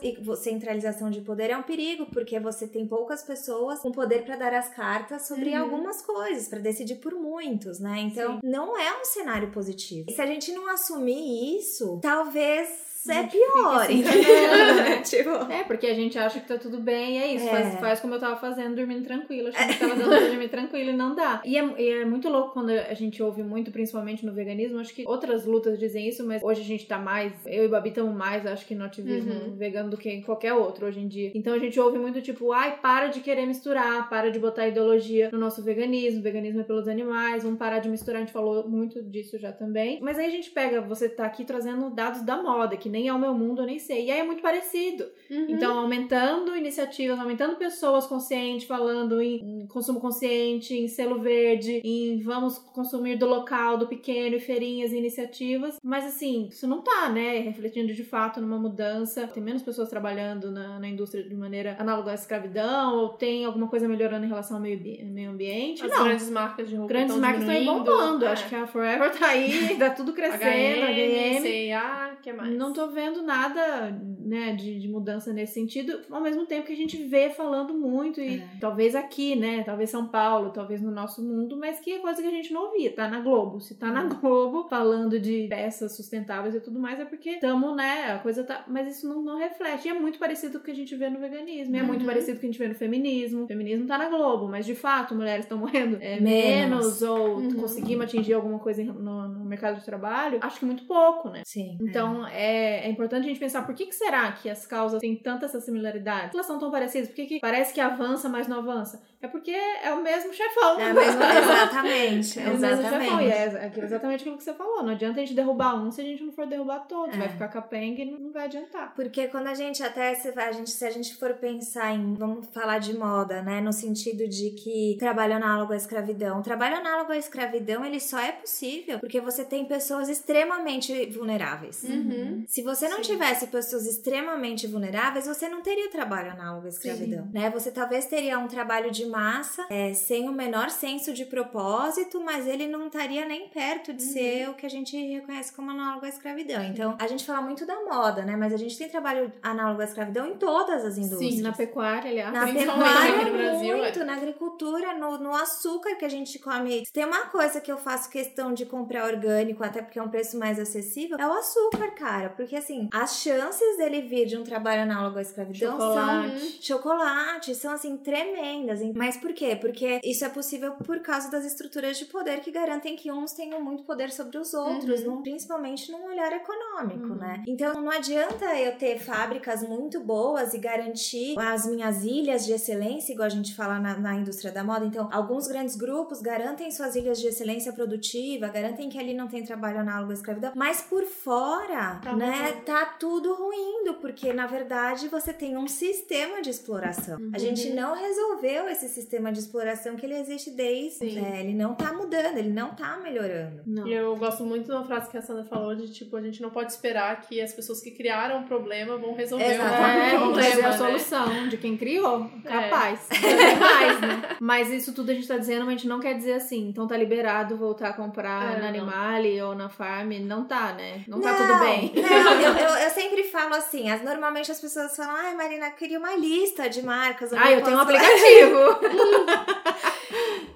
E 0.03 0.17
vo- 0.23 0.37
centralização 0.37 1.11
de 1.11 1.21
poder 1.21 1.51
é 1.51 1.57
um 1.57 1.63
perigo, 1.63 2.07
porque 2.07 2.39
você 2.41 2.67
tem 2.67 2.87
poucas 2.87 3.23
pessoas 3.23 3.81
com 3.81 3.91
poder 3.93 4.25
para 4.25 4.37
dar 4.37 4.55
as 4.55 4.69
cartas 4.69 5.27
sobre 5.27 5.51
Uhum. 5.51 5.63
algumas 5.63 6.01
coisas, 6.03 6.49
para 6.49 6.59
decidir 6.59 6.97
por 6.97 7.15
muitos, 7.15 7.79
né? 7.81 7.99
Então, 8.01 8.39
não 8.43 8.77
é 8.79 9.01
um 9.01 9.05
cenário 9.05 9.51
positivo. 9.51 10.07
E 10.09 10.13
se 10.13 10.21
a 10.21 10.27
gente 10.27 10.53
não 10.53 10.69
assumir 10.69 11.59
isso, 11.59 11.99
talvez 12.03 12.69
é 13.09 13.23
pior, 13.25 13.83
assim, 13.83 14.01
entendeu? 14.01 14.75
né? 14.77 15.03
tipo, 15.05 15.31
É, 15.53 15.65
porque 15.65 15.87
a 15.87 15.95
gente 15.95 16.19
acha 16.19 16.41
que 16.41 16.47
tá 16.49 16.59
tudo 16.59 16.79
bem, 16.81 17.19
e 17.19 17.23
é 17.23 17.35
isso. 17.35 17.47
É. 17.47 17.51
Faz, 17.51 17.75
faz 17.81 18.01
como 18.01 18.15
eu 18.15 18.21
tava 18.21 18.37
fazendo, 18.37 18.75
dormindo 18.77 19.05
tranquilo. 19.05 19.49
Achando 19.49 19.73
que 19.73 19.79
tava 19.79 19.95
dando 19.97 20.09
pra 20.09 20.29
dormir 20.29 20.49
tranquilo 20.49 20.91
e 20.91 20.93
não 20.97 21.15
dá. 21.15 21.41
E 21.45 21.57
é, 21.59 21.65
e 21.81 21.89
é 22.03 22.05
muito 22.05 22.29
louco 22.29 22.53
quando 22.53 22.71
a 22.71 22.95
gente 22.95 23.23
ouve 23.23 23.43
muito, 23.43 23.71
principalmente 23.71 24.25
no 24.25 24.33
veganismo. 24.33 24.79
Acho 24.79 24.95
que 24.95 25.05
outras 25.07 25.45
lutas 25.47 25.79
dizem 25.79 26.09
isso, 26.09 26.27
mas 26.27 26.43
hoje 26.43 26.61
a 26.61 26.65
gente 26.65 26.87
tá 26.87 26.99
mais. 26.99 27.33
Eu 27.47 27.65
e 27.65 27.69
Babi 27.69 27.91
estamos 27.91 28.15
mais, 28.15 28.47
acho 28.47 28.67
que 28.67 28.75
no 28.75 28.85
ativismo 28.85 29.33
Uhum. 29.33 29.57
vegano 29.57 29.91
do 29.91 29.97
que 29.97 30.09
em 30.11 30.23
qualquer 30.23 30.53
outro 30.53 30.87
hoje 30.87 31.01
em 31.01 31.09
dia. 31.09 31.31
Então 31.35 31.55
a 31.55 31.59
gente 31.59 31.79
ouve 31.81 31.99
muito 31.99 32.21
tipo, 32.23 32.53
ai, 32.53 32.79
para 32.81 33.09
de 33.09 33.21
querer 33.21 33.47
misturar, 33.47 34.09
para 34.09 34.31
de 34.31 34.39
botar 34.39 34.69
ideologia 34.69 35.31
no 35.33 35.39
nosso 35.39 35.63
veganismo. 35.63 36.23
Veganismo 36.23 36.61
é 36.61 36.65
pelos 36.65 36.87
animais, 36.89 37.43
vamos 37.43 37.59
parar 37.59 37.79
de 37.79 37.89
misturar. 37.89 38.17
A 38.23 38.25
gente 38.25 38.33
falou 38.33 38.69
muito 38.69 39.03
disso 39.03 39.39
já 39.39 39.53
também. 39.53 39.99
Mas 40.03 40.19
aí 40.19 40.27
a 40.27 40.31
gente 40.31 40.51
pega, 40.51 40.81
você 40.81 41.09
tá 41.09 41.25
aqui 41.27 41.45
trazendo 41.45 41.91
dados 41.91 42.23
da 42.23 42.43
moda, 42.43 42.77
que 42.77 42.89
nem 42.97 43.09
é 43.09 43.13
o 43.13 43.19
meu 43.19 43.35
mundo, 43.35 43.61
eu 43.61 43.67
nem 43.67 43.79
sei. 43.79 44.07
E 44.07 44.11
aí 44.11 44.21
é 44.21 44.25
muito 44.25 44.41
parecido. 44.41 45.05
Uhum. 45.31 45.47
Então, 45.51 45.79
aumentando 45.79 46.57
iniciativas, 46.57 47.19
aumentando 47.19 47.57
pessoas 47.57 48.07
conscientes, 48.07 48.67
falando 48.67 49.21
em, 49.21 49.67
consumo 49.67 50.01
consciente, 50.01 50.75
em 50.75 50.89
selo 50.89 51.21
verde, 51.21 51.83
em 51.85 52.19
vamos 52.23 52.59
consumir 52.59 53.17
do 53.17 53.27
local, 53.27 53.77
do 53.77 53.87
pequeno, 53.87 54.37
e 54.37 54.41
feirinhas 54.41 54.93
e 54.93 54.97
iniciativas. 54.97 55.77
Mas, 55.83 56.07
assim, 56.07 56.49
isso 56.51 56.67
não 56.67 56.81
tá, 56.81 57.11
né? 57.11 57.41
Refletindo 57.41 57.93
de 57.93 58.03
fato 58.03 58.41
numa 58.41 58.59
mudança. 58.59 59.27
Tem 59.27 59.43
menos 59.43 59.63
pessoas 59.63 59.91
trabalhando 59.91 60.51
na, 60.51 60.79
na 60.81 60.89
indústria 60.89 61.23
de 61.23 61.35
maneira 61.35 61.77
análoga 61.79 62.13
à 62.13 62.15
escravidão, 62.15 62.97
ou 62.97 63.09
tem 63.11 63.45
alguma 63.45 63.69
coisa 63.69 63.87
melhorando 63.87 64.25
em 64.25 64.29
relação 64.29 64.57
ao 64.57 64.63
meio, 64.63 64.81
meio 65.05 65.31
ambiente? 65.31 65.85
As 65.85 65.91
não. 65.91 66.05
grandes 66.05 66.31
marcas 66.31 66.69
de 66.69 66.77
roupa 66.77 66.95
Grandes 66.95 67.17
marcas 67.17 67.41
estão 67.43 67.55
aí 67.55 67.65
bombando. 67.67 68.25
É. 68.25 68.29
Acho 68.29 68.49
que 68.49 68.55
a 68.55 68.67
Forever 68.67 69.11
tá 69.19 69.27
aí, 69.27 69.77
tá 69.79 69.91
tudo 69.91 70.13
crescendo, 70.15 70.85
H&M, 70.85 71.71
HM. 71.71 72.16
Que 72.23 72.33
mais? 72.33 72.57
Não 72.57 72.73
tô 72.73 72.89
vendo 72.89 73.23
nada, 73.23 73.91
né, 74.27 74.55
de, 74.55 74.79
de 74.79 74.89
mudança 74.89 75.33
nesse 75.33 75.55
sentido, 75.55 76.01
ao 76.11 76.21
mesmo 76.21 76.47
tempo 76.47 76.67
que 76.67 76.73
a 76.73 76.77
gente 76.77 76.97
vê 77.05 77.31
falando 77.31 77.73
muito, 77.75 78.21
e 78.21 78.39
É. 78.39 78.49
talvez 78.61 78.95
aqui, 78.95 79.37
né, 79.37 79.63
talvez 79.65 79.91
São 79.91 80.07
Paulo, 80.09 80.51
talvez 80.51 80.81
no 80.83 80.91
nosso 80.91 81.23
mundo, 81.23 81.57
mas 81.57 81.79
que 81.81 81.93
é 81.93 81.99
coisa 81.99 82.21
que 82.21 82.29
a 82.29 82.31
gente 82.31 82.53
não 82.53 82.67
ouvia, 82.67 82.93
tá 82.93 83.09
na 83.09 83.21
Globo. 83.21 83.61
Se 83.61 83.75
tá 83.75 83.91
na 83.91 84.05
Globo 84.05 84.67
falando 84.69 85.19
de 85.21 85.47
peças 85.49 85.97
sustentáveis 85.97 86.55
e 86.55 86.61
tudo 86.61 86.79
mais, 86.81 86.99
é 87.01 87.05
porque 87.05 87.31
estamos, 87.31 87.77
né, 87.77 88.13
a 88.13 88.19
coisa 88.19 88.43
tá. 88.45 88.65
Mas 88.69 88.97
isso 88.97 89.09
não, 89.09 89.23
não 89.23 89.39
reflete. 89.39 89.87
E 89.87 89.91
é 89.91 89.95
muito 89.95 90.19
parecido 90.19 90.55
com 90.55 90.59
o 90.59 90.65
que 90.65 90.71
a 90.71 90.75
gente 90.75 90.95
vê 90.97 91.09
no 91.09 91.19
veganismo, 91.21 91.77
é 91.77 91.83
muito 91.83 92.01
Uhum. 92.01 92.07
parecido 92.07 92.33
com 92.33 92.39
o 92.39 92.41
que 92.41 92.47
a 92.47 92.51
gente 92.51 92.59
vê 92.59 92.69
no 92.69 92.75
feminismo. 92.75 93.45
O 93.45 93.47
feminismo 93.47 93.87
tá 93.87 93.97
na 93.99 94.09
Globo, 94.09 94.49
mas 94.49 94.67
de 94.67 94.75
fato 94.75 95.15
mulheres 95.15 95.45
estão 95.45 95.59
morrendo 95.59 95.97
é, 96.01 96.19
Menos. 96.21 96.67
menos, 96.67 97.03
ou 97.03 97.37
Uhum. 97.39 97.55
conseguimos 97.55 98.05
atingir 98.07 98.33
alguma 98.35 98.59
coisa 98.59 98.83
no, 98.83 99.29
no 99.29 99.45
mercado 99.45 99.79
de 99.79 99.85
trabalho, 99.85 100.39
acho 100.43 100.59
que 100.59 100.65
muito 100.65 100.85
pouco, 100.85 101.29
né? 101.31 101.43
Sim. 101.45 101.77
Então, 101.81 102.27
é, 102.27 102.87
é 102.87 102.91
importante 102.91 103.25
a 103.25 103.29
gente 103.29 103.39
pensar 103.41 103.65
por 103.65 103.75
que, 103.75 103.87
que 103.87 103.95
será 103.95 104.16
que 104.33 104.49
as 104.49 104.67
causas 104.67 105.01
têm 105.01 105.17
tanta 105.17 105.47
essa 105.47 105.61
similaridade? 105.61 106.31
Elas 106.35 106.47
são 106.47 106.59
tão 106.59 106.71
parecidas? 106.71 107.09
Por 107.09 107.15
que, 107.17 107.27
que 107.27 107.41
parece 107.41 107.73
que 107.73 107.81
avança, 107.81 108.29
mas 108.29 108.47
não 108.49 108.59
avança? 108.59 109.03
É 109.21 109.29
porque 109.29 109.51
é 109.51 109.93
o 109.93 110.03
mesmo 110.03 110.33
chefão. 110.33 110.79
É, 110.79 110.93
mas, 110.93 111.09
exatamente, 111.17 112.39
É 112.39 112.51
o 112.51 112.59
mesmo 112.59 112.83
chefão. 112.83 113.21
E 113.21 113.27
exatamente. 113.27 113.33
é 113.57 113.67
aquilo- 113.67 113.87
exatamente 113.87 114.21
aquilo 114.21 114.37
que 114.37 114.45
você 114.45 114.55
falou. 114.55 114.83
Não 114.83 114.91
adianta 114.91 115.21
a 115.21 115.25
gente 115.25 115.35
derrubar 115.35 115.75
um 115.75 115.91
se 115.91 116.01
a 116.01 116.05
gente 116.05 116.23
não 116.23 116.33
for 116.33 116.47
derrubar 116.47 116.81
todos. 116.81 117.15
É. 117.15 117.19
Vai 117.19 117.29
ficar 117.31 117.49
capenga 117.49 118.03
e 118.03 118.11
não 118.11 118.31
vai 118.33 118.45
adiantar. 118.45 118.95
Porque 118.95 119.27
quando 119.29 119.47
a 119.47 119.55
gente 119.55 119.83
até 119.83 120.15
se 120.15 120.29
a 120.29 120.53
gente, 120.53 120.71
se 120.71 120.85
a 120.85 120.91
gente 120.91 121.17
for 121.17 121.33
pensar 121.35 121.93
em 121.95 122.15
vamos 122.15 122.47
falar 122.53 122.79
de 122.79 122.97
moda, 122.97 123.43
né, 123.43 123.61
no 123.61 123.73
sentido 123.73 124.29
de 124.29 124.51
que 124.51 124.97
trabalho 124.99 125.35
análogo 125.35 125.73
à 125.73 125.77
escravidão, 125.77 126.41
o 126.41 126.43
trabalho 126.43 126.77
análogo 126.77 127.13
à 127.13 127.17
escravidão 127.17 127.85
ele 127.85 127.99
só 128.01 128.19
é 128.19 128.33
possível 128.33 128.99
porque 128.99 129.21
você 129.21 129.45
tem 129.45 129.65
pessoas 129.65 130.09
extremamente 130.09 131.07
vulneráveis. 131.11 131.83
Uhum. 131.85 132.45
Se 132.47 132.63
você 132.63 132.89
não 132.89 132.99
Sim. 132.99 133.13
tivesse 133.13 133.47
pessoas 133.47 133.87
extremamente 133.87 134.67
vulneráveis, 134.67 135.27
você 135.27 135.49
não 135.49 135.63
teria 135.63 135.91
trabalho 135.91 136.31
análogo 136.33 136.67
à 136.67 136.69
escravidão, 136.69 137.29
né? 137.33 137.51
Você 137.51 137.71
talvez 137.71 138.05
teria 138.07 138.39
um 138.39 138.47
trabalho 138.47 138.91
de 138.91 139.06
de 139.07 139.11
massa, 139.11 139.67
é, 139.71 139.95
sem 139.95 140.29
o 140.29 140.33
menor 140.33 140.71
senso 140.71 141.13
de 141.13 141.25
propósito, 141.25 142.21
mas 142.21 142.47
ele 142.47 142.67
não 142.67 142.87
estaria 142.87 143.25
nem 143.27 143.49
perto 143.49 143.93
de 143.93 144.03
ser 144.03 144.49
o 144.51 144.55
que 144.55 144.67
a 144.67 144.71
gente 144.71 144.97
reconhece 144.97 145.53
como 145.53 145.71
análogo 145.71 146.05
à 146.05 146.09
escravidão. 146.09 146.63
Então, 146.65 146.97
a 146.99 147.07
gente 147.07 147.25
fala 147.25 147.41
muito 147.41 147.65
da 147.65 147.77
moda, 147.85 148.23
né? 148.23 148.37
Mas 148.37 148.53
a 148.53 148.57
gente 148.57 148.77
tem 148.77 148.89
trabalho 148.89 149.33
análogo 149.43 149.81
à 149.81 149.85
escravidão 149.85 150.27
em 150.27 150.35
todas 150.37 150.85
as 150.85 150.99
indústrias. 150.99 151.35
Sim, 151.35 151.43
na 151.43 151.53
pecuária, 151.53 152.11
aliás. 152.11 152.33
Na 152.33 152.47
pecuária, 152.47 153.25
no 153.25 153.33
Brasil, 153.33 153.77
muito, 153.79 154.05
na 154.05 154.15
agricultura, 154.15 154.95
no, 154.95 155.19
no 155.19 155.35
açúcar 155.35 155.95
que 155.97 156.05
a 156.05 156.09
gente 156.09 156.39
come. 156.39 156.85
Se 156.85 156.93
tem 156.93 157.05
uma 157.05 157.27
coisa 157.27 157.61
que 157.61 157.71
eu 157.71 157.79
faço 157.79 158.11
questão 158.11 158.53
de 158.53 158.67
comprar 158.67 159.07
orgânico, 159.07 159.63
até 159.63 159.83
porque 159.83 159.99
é 159.99 160.03
um 160.03 160.09
preço 160.09 160.39
mais 160.39 160.59
acessível, 160.59 161.17
é 161.19 161.27
o 161.27 161.33
açúcar, 161.33 161.91
cara. 161.93 162.31
Porque, 162.31 162.57
assim, 162.57 162.89
as 162.93 163.19
chances 163.19 163.77
dele 163.79 164.03
vir 164.03 164.27
de 164.27 164.37
um 164.37 164.43
trabalho 164.45 164.83
análogo 164.83 165.19
à 165.19 165.23
escravidão 165.23 165.79
são 165.79 165.87
Chocolate. 165.87 166.59
chocolate, 166.61 167.55
são 167.55 167.73
assim 167.73 167.97
tremendas. 167.97 168.81
Mas 168.97 169.17
por 169.17 169.33
quê? 169.33 169.57
Porque 169.61 170.01
isso 170.03 170.25
é 170.25 170.29
possível 170.29 170.73
por 170.85 171.01
causa 171.01 171.31
das 171.31 171.45
estruturas 171.45 171.99
de 171.99 172.07
poder 172.07 172.41
que 172.41 172.51
garantem 172.51 172.97
que 172.97 173.11
uns 173.13 173.33
tenham 173.33 173.63
muito 173.63 173.83
poder 173.85 174.11
sobre 174.11 174.39
os 174.39 174.55
outros, 174.55 175.05
num- 175.05 175.23
principalmente 175.23 175.91
num 175.93 176.05
olhar 176.07 176.33
econômico, 176.33 177.15
né? 177.15 177.43
Então 177.47 177.75
não 177.75 177.91
adianta 177.91 178.45
eu 178.59 178.77
ter 178.77 178.99
fábricas 178.99 179.63
muito 179.63 180.01
boas 180.01 180.55
e 180.55 180.59
garantir 180.59 181.39
as 181.39 181.67
minhas 181.67 182.03
ilhas 182.05 182.45
de 182.47 182.53
excelência, 182.53 183.13
igual 183.13 183.27
a 183.27 183.31
gente 183.31 183.55
fala 183.55 183.79
na, 183.79 183.97
na 183.99 184.15
indústria 184.15 184.51
da 184.53 184.65
moda. 184.65 184.85
Então, 184.87 185.09
alguns 185.13 185.47
grandes 185.47 185.77
grupos 185.77 186.21
garantem 186.21 186.71
suas 186.71 186.97
ilhas 186.97 187.19
de 187.21 187.27
excelência 187.29 187.73
produtiva, 187.73 188.49
garantem 188.49 188.89
que 188.89 188.99
ali 188.99 189.15
não 189.15 189.29
tem 189.29 189.45
trabalho 189.45 189.79
análogo 189.81 190.11
à 190.11 190.15
escravidão, 190.15 190.53
mas 190.57 190.81
por 190.81 191.05
fora, 191.05 192.01
Tá 192.03 192.15
né, 192.15 192.53
tá 192.65 192.85
tudo 192.99 193.35
ruindo, 193.35 193.95
porque 194.01 194.33
na 194.33 194.47
verdade 194.47 195.09
você 195.09 195.33
tem 195.33 195.57
um 195.57 195.69
sistema 195.69 196.41
de 196.41 196.51
exploração. 196.51 197.19
A 197.35 197.39
gente 197.39 197.71
não 197.71 197.95
resolveu 197.95 198.69
esse 198.69 198.86
sistema 198.89 199.33
de 199.33 199.39
exploração 199.41 199.97
que 199.97 200.07
ele 200.07 200.17
existe 200.17 200.51
desde, 200.51 201.05
né, 201.21 201.41
ele 201.41 201.55
não 201.55 201.75
tá 201.75 201.93
mudando, 201.93 202.39
ele 202.39 202.51
não 202.51 202.75
tá 202.75 202.99
melhorando. 203.03 203.61
Não. 203.67 203.87
E 203.87 203.93
eu 203.93 204.17
gosto 204.17 204.45
muito 204.45 204.69
da 204.69 204.83
frase 204.85 205.11
que 205.11 205.17
a 205.17 205.23
Sandra 205.23 205.45
falou 205.45 205.75
de 205.75 205.93
tipo, 205.93 206.17
a 206.17 206.23
gente 206.23 206.41
não 206.43 206.51
pode 206.51 206.73
esperar 206.73 207.21
que 207.23 207.41
as 207.41 207.53
pessoas 207.53 207.81
que 207.81 207.91
criaram 207.91 208.43
o 208.43 208.45
problema 208.47 208.97
vão 208.97 209.15
resolver 209.15 209.45
o 209.45 209.51
Exatamente. 209.51 210.15
É, 210.15 210.19
problema. 210.19 210.35
trazer 210.35 210.65
a 210.65 210.71
né? 210.71 210.77
solução 210.79 211.49
de 211.49 211.57
quem 211.57 211.77
criou. 211.77 212.31
É. 212.45 212.49
Capaz. 212.49 213.09
Demais, 213.11 214.01
né? 214.01 214.37
Mas 214.41 214.71
isso 214.71 214.93
tudo 214.93 215.11
a 215.11 215.15
gente 215.15 215.27
tá 215.27 215.37
dizendo, 215.37 215.61
mas 215.61 215.69
a 215.69 215.77
gente 215.77 215.89
não 215.89 216.01
quer 216.01 216.15
dizer 216.15 216.35
assim. 216.35 216.69
Então 216.69 216.87
tá 216.87 216.97
liberado 216.97 217.57
voltar 217.57 217.89
a 217.91 217.93
comprar 217.93 218.57
É, 218.57 218.61
na 218.61 218.63
não. 218.63 218.69
Animale 218.69 219.41
ou 219.43 219.55
na 219.55 219.69
Farm. 219.69 220.13
Não 220.23 220.45
tá, 220.45 220.73
né? 220.75 221.03
Não, 221.07 221.21
tá 221.21 221.35
tudo 221.35 221.59
bem. 221.61 221.93
Não, 221.95 222.41
eu, 222.41 222.53
eu, 222.57 222.77
eu 222.77 222.91
sempre 222.91 223.25
falo 223.25 223.55
assim, 223.55 223.91
as, 223.91 224.03
normalmente 224.03 224.51
as 224.51 224.61
pessoas 224.61 224.95
falam, 224.97 225.15
ai 225.17 225.35
Marina, 225.35 225.71
queria 225.71 225.99
uma 225.99 226.15
lista 226.17 226.69
de 226.69 226.83
marcas. 226.83 227.33
Ah, 227.33 227.51
eu 227.51 227.63
tenho 227.63 227.77
um 227.77 227.85
posso-" 227.85 227.97
aplicativo. 227.97 228.57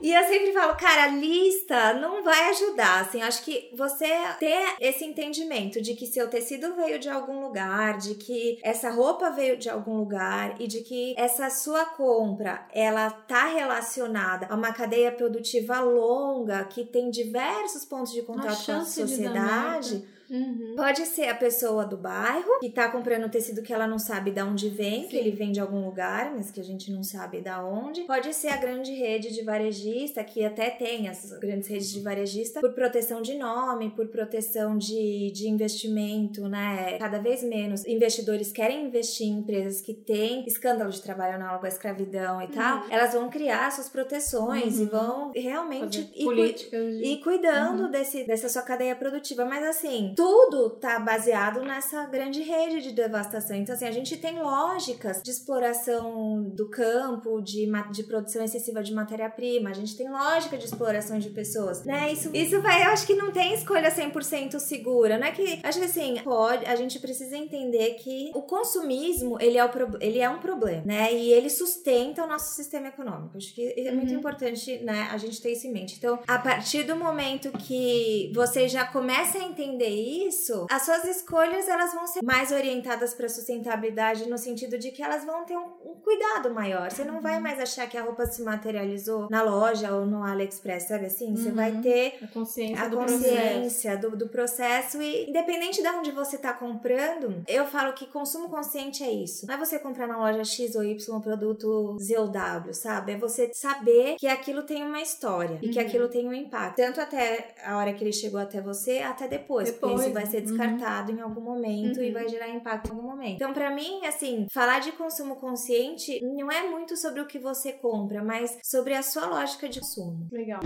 E 0.00 0.14
eu 0.14 0.24
sempre 0.24 0.52
falo, 0.52 0.74
cara, 0.76 1.04
a 1.04 1.08
lista 1.08 1.92
não 1.94 2.22
vai 2.22 2.50
ajudar. 2.50 3.02
Assim, 3.02 3.20
acho 3.20 3.44
que 3.44 3.70
você 3.76 4.08
ter 4.38 4.76
esse 4.80 5.04
entendimento 5.04 5.80
de 5.80 5.94
que 5.94 6.06
seu 6.06 6.28
tecido 6.28 6.74
veio 6.74 6.98
de 6.98 7.08
algum 7.08 7.42
lugar, 7.42 7.98
de 7.98 8.14
que 8.14 8.58
essa 8.62 8.90
roupa 8.90 9.30
veio 9.30 9.58
de 9.58 9.68
algum 9.68 9.98
lugar 9.98 10.54
e 10.58 10.66
de 10.66 10.80
que 10.80 11.14
essa 11.18 11.50
sua 11.50 11.84
compra 11.84 12.66
ela 12.72 13.10
tá 13.10 13.46
relacionada 13.46 14.46
a 14.48 14.54
uma 14.54 14.72
cadeia 14.72 15.12
produtiva 15.12 15.80
longa 15.80 16.64
que 16.64 16.84
tem 16.84 17.10
diversos 17.10 17.84
pontos 17.84 18.12
de 18.12 18.22
contato 18.22 18.64
com 18.64 18.72
a 18.72 18.84
sociedade. 18.84 20.02
Uhum. 20.30 20.74
Pode 20.76 21.04
ser 21.06 21.28
a 21.28 21.34
pessoa 21.34 21.84
do 21.84 21.96
bairro 21.96 22.60
que 22.60 22.70
tá 22.70 22.88
comprando 22.88 23.26
um 23.26 23.28
tecido 23.28 23.62
que 23.62 23.72
ela 23.72 23.86
não 23.86 23.98
sabe 23.98 24.30
de 24.30 24.40
onde 24.42 24.68
vem, 24.68 25.08
que 25.08 25.16
Sim. 25.16 25.18
ele 25.18 25.30
vem 25.32 25.50
de 25.50 25.60
algum 25.60 25.84
lugar, 25.84 26.32
mas 26.34 26.50
que 26.50 26.60
a 26.60 26.64
gente 26.64 26.92
não 26.92 27.02
sabe 27.02 27.40
da 27.40 27.64
onde. 27.64 28.02
Pode 28.02 28.32
ser 28.32 28.48
a 28.48 28.56
grande 28.56 28.92
rede 28.92 29.34
de 29.34 29.42
varejista, 29.42 30.22
que 30.22 30.44
até 30.44 30.70
tem 30.70 31.08
as 31.08 31.32
grandes 31.40 31.68
redes 31.68 31.90
de 31.90 32.00
varejista, 32.00 32.60
por 32.60 32.72
proteção 32.72 33.20
de 33.20 33.34
nome, 33.36 33.90
por 33.90 34.06
proteção 34.08 34.78
de, 34.78 35.32
de 35.32 35.48
investimento, 35.48 36.48
né? 36.48 36.96
Cada 36.98 37.18
vez 37.18 37.42
menos 37.42 37.84
investidores 37.86 38.52
querem 38.52 38.86
investir 38.86 39.26
em 39.26 39.38
empresas 39.38 39.80
que 39.80 39.92
têm 39.92 40.44
escândalo 40.46 40.90
de 40.90 41.02
trabalho 41.02 41.34
análogo 41.34 41.66
à 41.66 41.68
escravidão 41.68 42.40
e 42.40 42.48
tal. 42.48 42.84
Elas 42.88 43.14
vão 43.14 43.28
criar 43.28 43.72
suas 43.72 43.88
proteções 43.88 44.78
e 44.78 44.84
vão 44.84 45.32
realmente 45.34 46.10
ir 46.14 46.24
políticas 46.24 46.96
de... 46.96 47.04
e 47.04 47.20
cuidando 47.20 47.90
desse, 47.90 48.24
dessa 48.24 48.48
sua 48.48 48.62
cadeia 48.62 48.94
produtiva. 48.94 49.44
Mas 49.44 49.64
assim, 49.64 50.14
tudo 50.20 50.68
tá 50.68 50.98
baseado 50.98 51.62
nessa 51.62 52.04
grande 52.04 52.42
rede 52.42 52.82
de 52.82 52.92
devastação. 52.92 53.56
Então, 53.56 53.74
assim, 53.74 53.86
a 53.86 53.90
gente 53.90 54.18
tem 54.18 54.38
lógicas 54.38 55.22
de 55.22 55.30
exploração 55.30 56.42
do 56.42 56.68
campo, 56.68 57.40
de, 57.40 57.66
de 57.90 58.02
produção 58.02 58.44
excessiva 58.44 58.82
de 58.82 58.92
matéria-prima, 58.92 59.70
a 59.70 59.72
gente 59.72 59.96
tem 59.96 60.10
lógica 60.10 60.58
de 60.58 60.66
exploração 60.66 61.18
de 61.18 61.30
pessoas, 61.30 61.84
né? 61.84 62.12
Isso, 62.12 62.30
isso 62.36 62.60
vai, 62.60 62.84
eu 62.84 62.90
acho 62.90 63.06
que 63.06 63.14
não 63.14 63.30
tem 63.32 63.54
escolha 63.54 63.90
100% 63.90 64.58
segura, 64.58 65.16
não 65.16 65.26
é 65.26 65.32
que, 65.32 65.58
acho 65.62 65.78
que 65.78 65.84
assim, 65.86 66.20
pode, 66.22 66.66
a 66.66 66.76
gente 66.76 66.98
precisa 66.98 67.34
entender 67.38 67.94
que 67.94 68.30
o 68.34 68.42
consumismo, 68.42 69.38
ele 69.40 69.56
é, 69.56 69.64
o, 69.64 69.70
ele 70.02 70.18
é 70.18 70.28
um 70.28 70.38
problema, 70.38 70.82
né? 70.84 71.14
E 71.14 71.32
ele 71.32 71.48
sustenta 71.48 72.24
o 72.24 72.26
nosso 72.26 72.54
sistema 72.54 72.88
econômico. 72.88 73.38
Acho 73.38 73.54
que 73.54 73.72
é 73.80 73.90
muito 73.90 74.10
Uhum. 74.12 74.18
importante, 74.18 74.78
né, 74.82 75.08
a 75.10 75.16
gente 75.16 75.40
ter 75.40 75.52
isso 75.52 75.66
em 75.66 75.72
mente. 75.72 75.94
Então, 75.96 76.18
a 76.26 76.38
partir 76.38 76.82
do 76.82 76.94
momento 76.96 77.50
que 77.52 78.30
você 78.34 78.68
já 78.68 78.84
começa 78.84 79.38
a 79.38 79.44
entender 79.44 80.09
isso, 80.10 80.66
as 80.70 80.82
suas 80.82 81.04
escolhas 81.04 81.68
elas 81.68 81.92
vão 81.94 82.06
ser 82.06 82.22
mais 82.22 82.50
orientadas 82.52 83.14
para 83.14 83.28
sustentabilidade 83.28 84.28
no 84.28 84.38
sentido 84.38 84.78
de 84.78 84.90
que 84.90 85.02
elas 85.02 85.24
vão 85.24 85.44
ter 85.44 85.56
um, 85.56 85.66
um 85.84 85.94
cuidado 86.02 86.50
maior. 86.52 86.90
Você 86.90 87.04
não 87.04 87.20
vai 87.20 87.38
mais 87.40 87.60
achar 87.60 87.88
que 87.88 87.96
a 87.96 88.02
roupa 88.02 88.26
se 88.26 88.42
materializou 88.42 89.28
na 89.30 89.42
loja 89.42 89.94
ou 89.94 90.06
no 90.06 90.22
AliExpress, 90.24 90.88
sabe 90.88 91.06
assim? 91.06 91.34
Você 91.36 91.48
Uhum. 91.50 91.54
vai 91.54 91.72
ter 91.80 92.18
A 92.22 92.26
consciência 92.28 92.82
a 92.84 92.88
do 92.88 92.96
processo. 92.96 93.22
consciência 93.24 93.96
do, 93.96 94.16
do 94.16 94.28
processo 94.28 95.00
e 95.02 95.28
independente 95.28 95.82
de 95.82 95.88
onde 95.88 96.10
você 96.12 96.38
tá 96.38 96.52
comprando, 96.52 97.42
eu 97.46 97.66
falo 97.66 97.92
que 97.92 98.06
consumo 98.06 98.48
consciente 98.48 99.02
é 99.02 99.10
isso. 99.10 99.46
Não 99.46 99.54
é 99.54 99.58
você 99.58 99.78
comprar 99.78 100.06
na 100.06 100.16
loja 100.18 100.44
X 100.44 100.74
ou 100.74 100.82
Y 100.84 101.16
um 101.16 101.20
produto 101.20 101.96
ZOW, 102.00 102.72
sabe? 102.72 103.12
É 103.12 103.16
você 103.16 103.50
saber 103.54 104.16
que 104.18 104.26
aquilo 104.26 104.62
tem 104.62 104.82
uma 104.84 105.00
história 105.00 105.58
e 105.62 105.68
que 105.68 105.78
Uhum. 105.78 105.86
aquilo 105.86 106.08
tem 106.08 106.26
um 106.26 106.32
impacto. 106.32 106.76
Tanto 106.76 107.00
até 107.00 107.54
a 107.64 107.76
hora 107.78 107.92
que 107.92 108.02
ele 108.04 108.12
chegou 108.12 108.40
até 108.40 108.60
você, 108.60 108.98
até 108.98 109.26
depois. 109.28 109.70
Depois, 109.70 109.99
isso 110.00 110.12
vai 110.12 110.26
ser 110.26 110.38
uhum. 110.38 110.44
descartado 110.44 111.12
em 111.12 111.20
algum 111.20 111.40
momento 111.40 112.02
e 112.02 112.08
Uhum. 112.08 112.12
vai 112.12 112.28
gerar 112.28 112.48
impacto 112.48 112.88
em 112.88 112.90
algum 112.96 113.08
momento. 113.08 113.34
Então, 113.34 113.52
pra 113.52 113.74
mim, 113.74 114.04
assim, 114.06 114.46
falar 114.52 114.80
de 114.80 114.92
consumo 114.92 115.36
consciente 115.36 116.20
não 116.22 116.50
é 116.50 116.68
muito 116.68 116.96
sobre 116.96 117.20
o 117.20 117.26
que 117.26 117.38
você 117.38 117.72
compra, 117.72 118.22
mas 118.22 118.58
sobre 118.64 118.94
a 118.94 119.02
sua 119.02 119.26
lógica 119.26 119.68
de 119.68 119.80
consumo. 119.80 120.28
Legal. 120.32 120.60